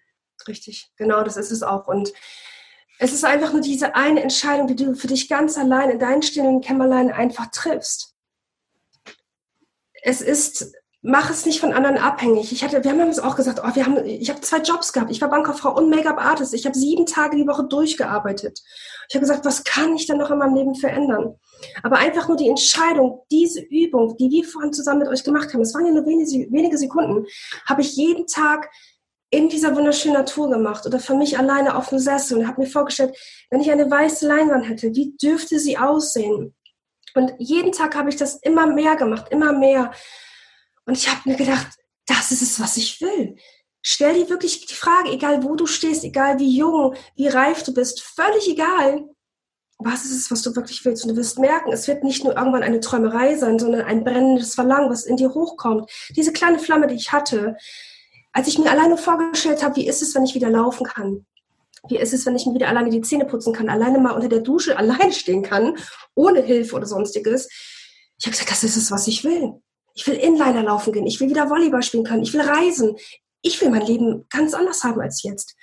Richtig, 0.46 0.92
genau, 0.96 1.24
das 1.24 1.36
ist 1.36 1.50
es 1.50 1.62
auch. 1.62 1.88
Und 1.88 2.12
es 2.98 3.12
ist 3.12 3.24
einfach 3.24 3.52
nur 3.52 3.62
diese 3.62 3.94
eine 3.94 4.22
Entscheidung, 4.22 4.66
die 4.66 4.76
du 4.76 4.94
für 4.94 5.06
dich 5.06 5.28
ganz 5.28 5.58
allein 5.58 5.90
in 5.90 5.98
deinen 5.98 6.22
stillen 6.22 6.60
Kämmerlein 6.60 7.10
einfach 7.10 7.46
triffst. 7.50 8.14
Es 10.02 10.20
ist 10.20 10.72
mach 11.06 11.30
es 11.30 11.46
nicht 11.46 11.60
von 11.60 11.72
anderen 11.72 11.98
abhängig. 11.98 12.50
Ich 12.50 12.64
hatte, 12.64 12.82
wir 12.82 12.90
haben 12.90 13.00
uns 13.00 13.20
auch 13.20 13.36
gesagt, 13.36 13.60
oh, 13.64 13.74
wir 13.74 13.86
haben, 13.86 14.04
ich 14.04 14.28
habe 14.28 14.40
zwei 14.40 14.58
Jobs 14.58 14.92
gehabt. 14.92 15.10
Ich 15.10 15.20
war 15.20 15.30
Bankkauffrau 15.30 15.74
und 15.76 15.88
Make-up-Artist. 15.88 16.52
Ich 16.52 16.66
habe 16.66 16.76
sieben 16.76 17.06
Tage 17.06 17.36
die 17.36 17.46
Woche 17.46 17.64
durchgearbeitet. 17.64 18.60
Ich 19.08 19.14
habe 19.14 19.24
gesagt, 19.24 19.44
was 19.44 19.62
kann 19.62 19.94
ich 19.94 20.06
denn 20.06 20.18
noch 20.18 20.32
in 20.32 20.38
meinem 20.38 20.56
Leben 20.56 20.74
verändern? 20.74 21.36
Aber 21.84 21.98
einfach 21.98 22.26
nur 22.26 22.36
die 22.36 22.48
Entscheidung, 22.48 23.22
diese 23.30 23.60
Übung, 23.60 24.16
die 24.16 24.30
wir 24.30 24.44
vorhin 24.44 24.72
zusammen 24.72 25.00
mit 25.00 25.08
euch 25.08 25.22
gemacht 25.22 25.54
haben, 25.54 25.60
es 25.60 25.74
waren 25.74 25.86
ja 25.86 25.92
nur 25.92 26.06
wenige, 26.06 26.52
wenige 26.52 26.76
Sekunden, 26.76 27.24
habe 27.66 27.82
ich 27.82 27.94
jeden 27.94 28.26
Tag 28.26 28.68
in 29.30 29.48
dieser 29.48 29.74
wunderschönen 29.74 30.16
Natur 30.16 30.50
gemacht 30.50 30.86
oder 30.86 31.00
für 31.00 31.14
mich 31.14 31.38
alleine 31.38 31.76
auf 31.76 31.88
dem 31.88 31.98
Sessel 31.98 32.38
und 32.38 32.46
habe 32.46 32.60
mir 32.60 32.68
vorgestellt, 32.68 33.16
wenn 33.50 33.60
ich 33.60 33.70
eine 33.70 33.90
weiße 33.90 34.26
Leinwand 34.26 34.68
hätte, 34.68 34.94
wie 34.94 35.16
dürfte 35.16 35.58
sie 35.58 35.78
aussehen? 35.78 36.54
Und 37.14 37.32
jeden 37.38 37.72
Tag 37.72 37.96
habe 37.96 38.10
ich 38.10 38.16
das 38.16 38.36
immer 38.36 38.66
mehr 38.66 38.94
gemacht, 38.96 39.26
immer 39.30 39.52
mehr. 39.52 39.92
Und 40.84 40.96
ich 40.96 41.08
habe 41.08 41.28
mir 41.28 41.36
gedacht, 41.36 41.66
das 42.06 42.30
ist 42.30 42.42
es, 42.42 42.60
was 42.60 42.76
ich 42.76 43.00
will. 43.00 43.36
Stell 43.82 44.14
dir 44.14 44.28
wirklich 44.28 44.66
die 44.66 44.74
Frage, 44.74 45.10
egal 45.10 45.42
wo 45.42 45.56
du 45.56 45.66
stehst, 45.66 46.04
egal 46.04 46.38
wie 46.38 46.56
jung, 46.56 46.94
wie 47.14 47.28
reif 47.28 47.62
du 47.62 47.72
bist, 47.72 48.02
völlig 48.02 48.48
egal, 48.48 49.08
was 49.78 50.04
ist 50.04 50.16
es, 50.16 50.30
was 50.30 50.42
du 50.42 50.54
wirklich 50.54 50.84
willst. 50.84 51.04
Und 51.04 51.10
du 51.10 51.16
wirst 51.16 51.38
merken, 51.38 51.72
es 51.72 51.88
wird 51.88 52.04
nicht 52.04 52.24
nur 52.24 52.36
irgendwann 52.36 52.62
eine 52.62 52.80
Träumerei 52.80 53.36
sein, 53.36 53.58
sondern 53.58 53.82
ein 53.82 54.04
brennendes 54.04 54.54
Verlangen, 54.54 54.90
was 54.90 55.04
in 55.04 55.16
dir 55.16 55.34
hochkommt. 55.34 55.90
Diese 56.10 56.32
kleine 56.32 56.58
Flamme, 56.58 56.86
die 56.86 56.94
ich 56.94 57.12
hatte, 57.12 57.56
als 58.36 58.48
ich 58.48 58.58
mir 58.58 58.70
alleine 58.70 58.98
vorgestellt 58.98 59.62
habe, 59.62 59.76
wie 59.76 59.88
ist 59.88 60.02
es, 60.02 60.14
wenn 60.14 60.24
ich 60.24 60.34
wieder 60.34 60.50
laufen 60.50 60.84
kann? 60.84 61.24
Wie 61.88 61.96
ist 61.96 62.12
es, 62.12 62.26
wenn 62.26 62.36
ich 62.36 62.44
mir 62.44 62.52
wieder 62.52 62.68
alleine 62.68 62.90
die 62.90 63.00
Zähne 63.00 63.24
putzen 63.24 63.54
kann, 63.54 63.70
alleine 63.70 63.98
mal 63.98 64.10
unter 64.10 64.28
der 64.28 64.40
Dusche 64.40 64.76
allein 64.78 65.10
stehen 65.10 65.42
kann, 65.42 65.78
ohne 66.14 66.42
Hilfe 66.42 66.76
oder 66.76 66.84
sonstiges? 66.84 67.48
Ich 68.18 68.26
habe 68.26 68.32
gesagt, 68.32 68.50
das 68.50 68.62
ist 68.62 68.76
es, 68.76 68.90
was 68.90 69.06
ich 69.06 69.24
will. 69.24 69.54
Ich 69.94 70.06
will 70.06 70.16
Inliner 70.16 70.62
laufen 70.62 70.92
gehen. 70.92 71.06
Ich 71.06 71.18
will 71.18 71.30
wieder 71.30 71.48
Volleyball 71.48 71.82
spielen 71.82 72.04
können. 72.04 72.24
Ich 72.24 72.34
will 72.34 72.42
reisen. 72.42 72.96
Ich 73.40 73.58
will 73.62 73.70
mein 73.70 73.86
Leben 73.86 74.26
ganz 74.28 74.52
anders 74.52 74.84
haben 74.84 75.00
als 75.00 75.22
jetzt. 75.22 75.56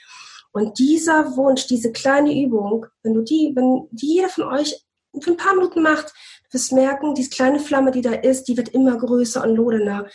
Und 0.52 0.80
dieser 0.80 1.38
Wunsch, 1.38 1.68
diese 1.68 1.92
kleine 1.92 2.34
Übung, 2.34 2.88
wenn 3.04 3.14
du 3.14 3.22
die, 3.22 3.52
wenn 3.56 3.88
die 3.92 4.16
jeder 4.16 4.30
von 4.30 4.46
euch 4.46 4.84
für 5.22 5.30
ein 5.30 5.38
paar 5.38 5.54
Minuten 5.54 5.84
macht, 5.84 6.12
du 6.46 6.54
wirst 6.54 6.72
merken, 6.72 7.14
diese 7.14 7.30
kleine 7.30 7.60
Flamme, 7.60 7.92
die 7.92 8.02
da 8.02 8.14
ist, 8.14 8.46
die 8.46 8.58
wird 8.58 8.70
immer 8.70 8.98
größer 8.98 9.44
und 9.44 9.56
lodernder. 9.56 10.08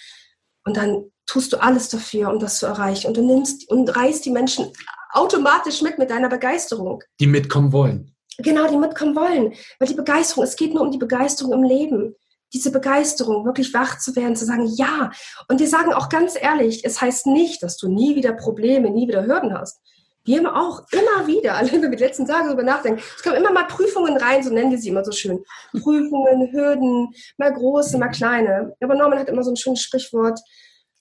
Und 0.65 0.77
dann 0.77 1.13
tust 1.29 1.53
du 1.53 1.59
alles 1.59 1.89
dafür, 1.89 2.33
um 2.33 2.41
das 2.41 2.59
zu 2.59 2.67
erreichen. 2.67 3.07
Und 3.07 3.17
du 3.17 3.23
nimmst 3.23 3.71
und 3.71 3.95
reißt 3.95 4.25
die 4.25 4.31
Menschen 4.31 4.73
automatisch 5.13 5.83
mit 5.83 5.99
mit 5.99 6.11
deiner 6.11 6.29
Begeisterung. 6.29 7.05
Die 7.21 7.27
mitkommen 7.27 7.73
wollen. 7.73 8.15
Genau, 8.39 8.69
die 8.69 8.77
mitkommen 8.77 9.15
wollen. 9.15 9.53
Weil 9.79 9.89
die 9.89 9.95
Begeisterung, 9.95 10.45
es 10.45 10.57
geht 10.57 10.75
nur 10.75 10.83
um 10.83 10.91
die 10.91 10.99
Begeisterung 10.99 11.53
im 11.53 11.63
Leben. 11.63 12.15
Diese 12.53 12.73
Begeisterung, 12.73 13.45
wirklich 13.45 13.75
wach 13.75 13.99
zu 13.99 14.17
werden, 14.17 14.37
zu 14.37 14.47
sagen, 14.47 14.67
ja. 14.77 15.11
Und 15.49 15.61
wir 15.61 15.69
sagen 15.69 15.93
auch 15.93 16.09
ganz 16.09 16.35
ehrlich, 16.41 16.85
es 16.85 17.01
heißt 17.01 17.27
nicht, 17.27 17.63
dass 17.63 17.77
du 17.77 17.89
nie 17.89 18.17
wieder 18.17 18.33
Probleme, 18.33 18.91
nie 18.91 19.07
wieder 19.07 19.27
Hürden 19.27 19.53
hast. 19.53 19.81
Wir 20.25 20.39
haben 20.39 20.47
auch 20.47 20.83
immer 20.93 21.27
wieder, 21.27 21.55
alle 21.57 21.71
wenn 21.73 21.83
wir 21.83 21.91
die 21.91 22.03
letzten 22.03 22.27
Tage 22.27 22.47
darüber 22.47 22.63
nachdenken, 22.63 23.03
es 23.17 23.23
kommen 23.23 23.37
immer 23.37 23.53
mal 23.53 23.67
Prüfungen 23.67 24.17
rein, 24.17 24.43
so 24.43 24.51
nennen 24.51 24.71
wir 24.71 24.79
sie 24.79 24.89
immer 24.89 25.05
so 25.05 25.13
schön. 25.13 25.45
Prüfungen, 25.73 26.53
Hürden, 26.53 27.13
mal 27.37 27.53
große, 27.53 27.99
mal 27.99 28.09
kleine. 28.09 28.75
Aber 28.81 28.95
Norman 28.95 29.19
hat 29.19 29.29
immer 29.29 29.43
so 29.43 29.51
ein 29.51 29.57
schönes 29.57 29.83
Sprichwort. 29.83 30.41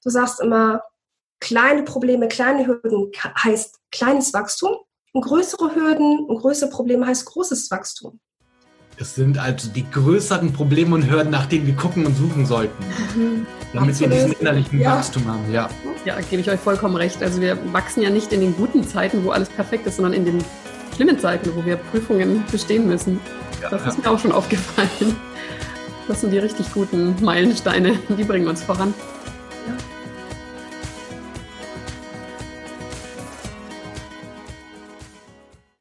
Du 0.08 0.12
sagst 0.12 0.40
immer, 0.40 0.84
kleine 1.42 1.84
Probleme, 1.84 2.30
kleine 2.30 2.66
Hürden 2.66 3.12
heißt 3.44 3.76
kleines 3.92 4.34
Wachstum 4.34 4.78
und 5.12 5.26
größere 5.26 5.76
Hürden 5.76 6.20
und 6.20 6.38
größere 6.40 6.70
Probleme 6.70 7.06
heißt 7.06 7.26
großes 7.26 7.70
Wachstum. 7.72 8.18
Es 8.96 9.16
sind 9.16 9.38
also 9.38 9.68
die 9.70 9.84
größeren 9.92 10.54
Probleme 10.54 10.96
und 10.96 11.12
Hürden, 11.12 11.30
nach 11.30 11.46
denen 11.48 11.68
wir 11.68 11.76
gucken 11.76 12.06
und 12.06 12.16
suchen 12.16 12.46
sollten. 12.46 12.82
Mhm. 13.18 13.46
Damit 13.74 13.90
Absolut. 13.90 14.14
wir 14.14 14.24
diesen 14.24 14.40
innerlichen 14.40 14.80
ja. 14.80 14.96
Wachstum 14.96 15.28
haben, 15.28 15.52
ja. 15.52 15.70
Ja, 16.06 16.22
gebe 16.22 16.42
ich 16.42 16.50
euch 16.50 16.62
vollkommen 16.62 16.96
recht. 16.96 17.22
Also 17.22 17.42
wir 17.42 17.58
wachsen 17.74 18.02
ja 18.02 18.10
nicht 18.10 18.32
in 18.32 18.40
den 18.40 18.56
guten 18.56 18.88
Zeiten, 18.88 19.26
wo 19.26 19.32
alles 19.32 19.50
perfekt 19.50 19.88
ist, 19.88 19.98
sondern 19.98 20.14
in 20.14 20.24
den 20.24 20.42
schlimmen 20.96 21.20
Zeiten, 21.20 21.54
wo 21.54 21.66
wir 21.66 21.76
Prüfungen 21.76 22.46
bestehen 22.50 22.88
müssen. 22.88 23.20
Ja, 23.62 23.72
das 23.72 23.86
ist 23.86 24.02
mir 24.02 24.10
auch 24.10 24.20
schon 24.20 24.32
aufgefallen. 24.32 25.18
Das 26.08 26.22
sind 26.22 26.32
die 26.32 26.40
richtig 26.40 26.72
guten 26.72 27.22
Meilensteine, 27.22 28.00
die 28.18 28.24
bringen 28.24 28.48
uns 28.48 28.64
voran. 28.64 28.94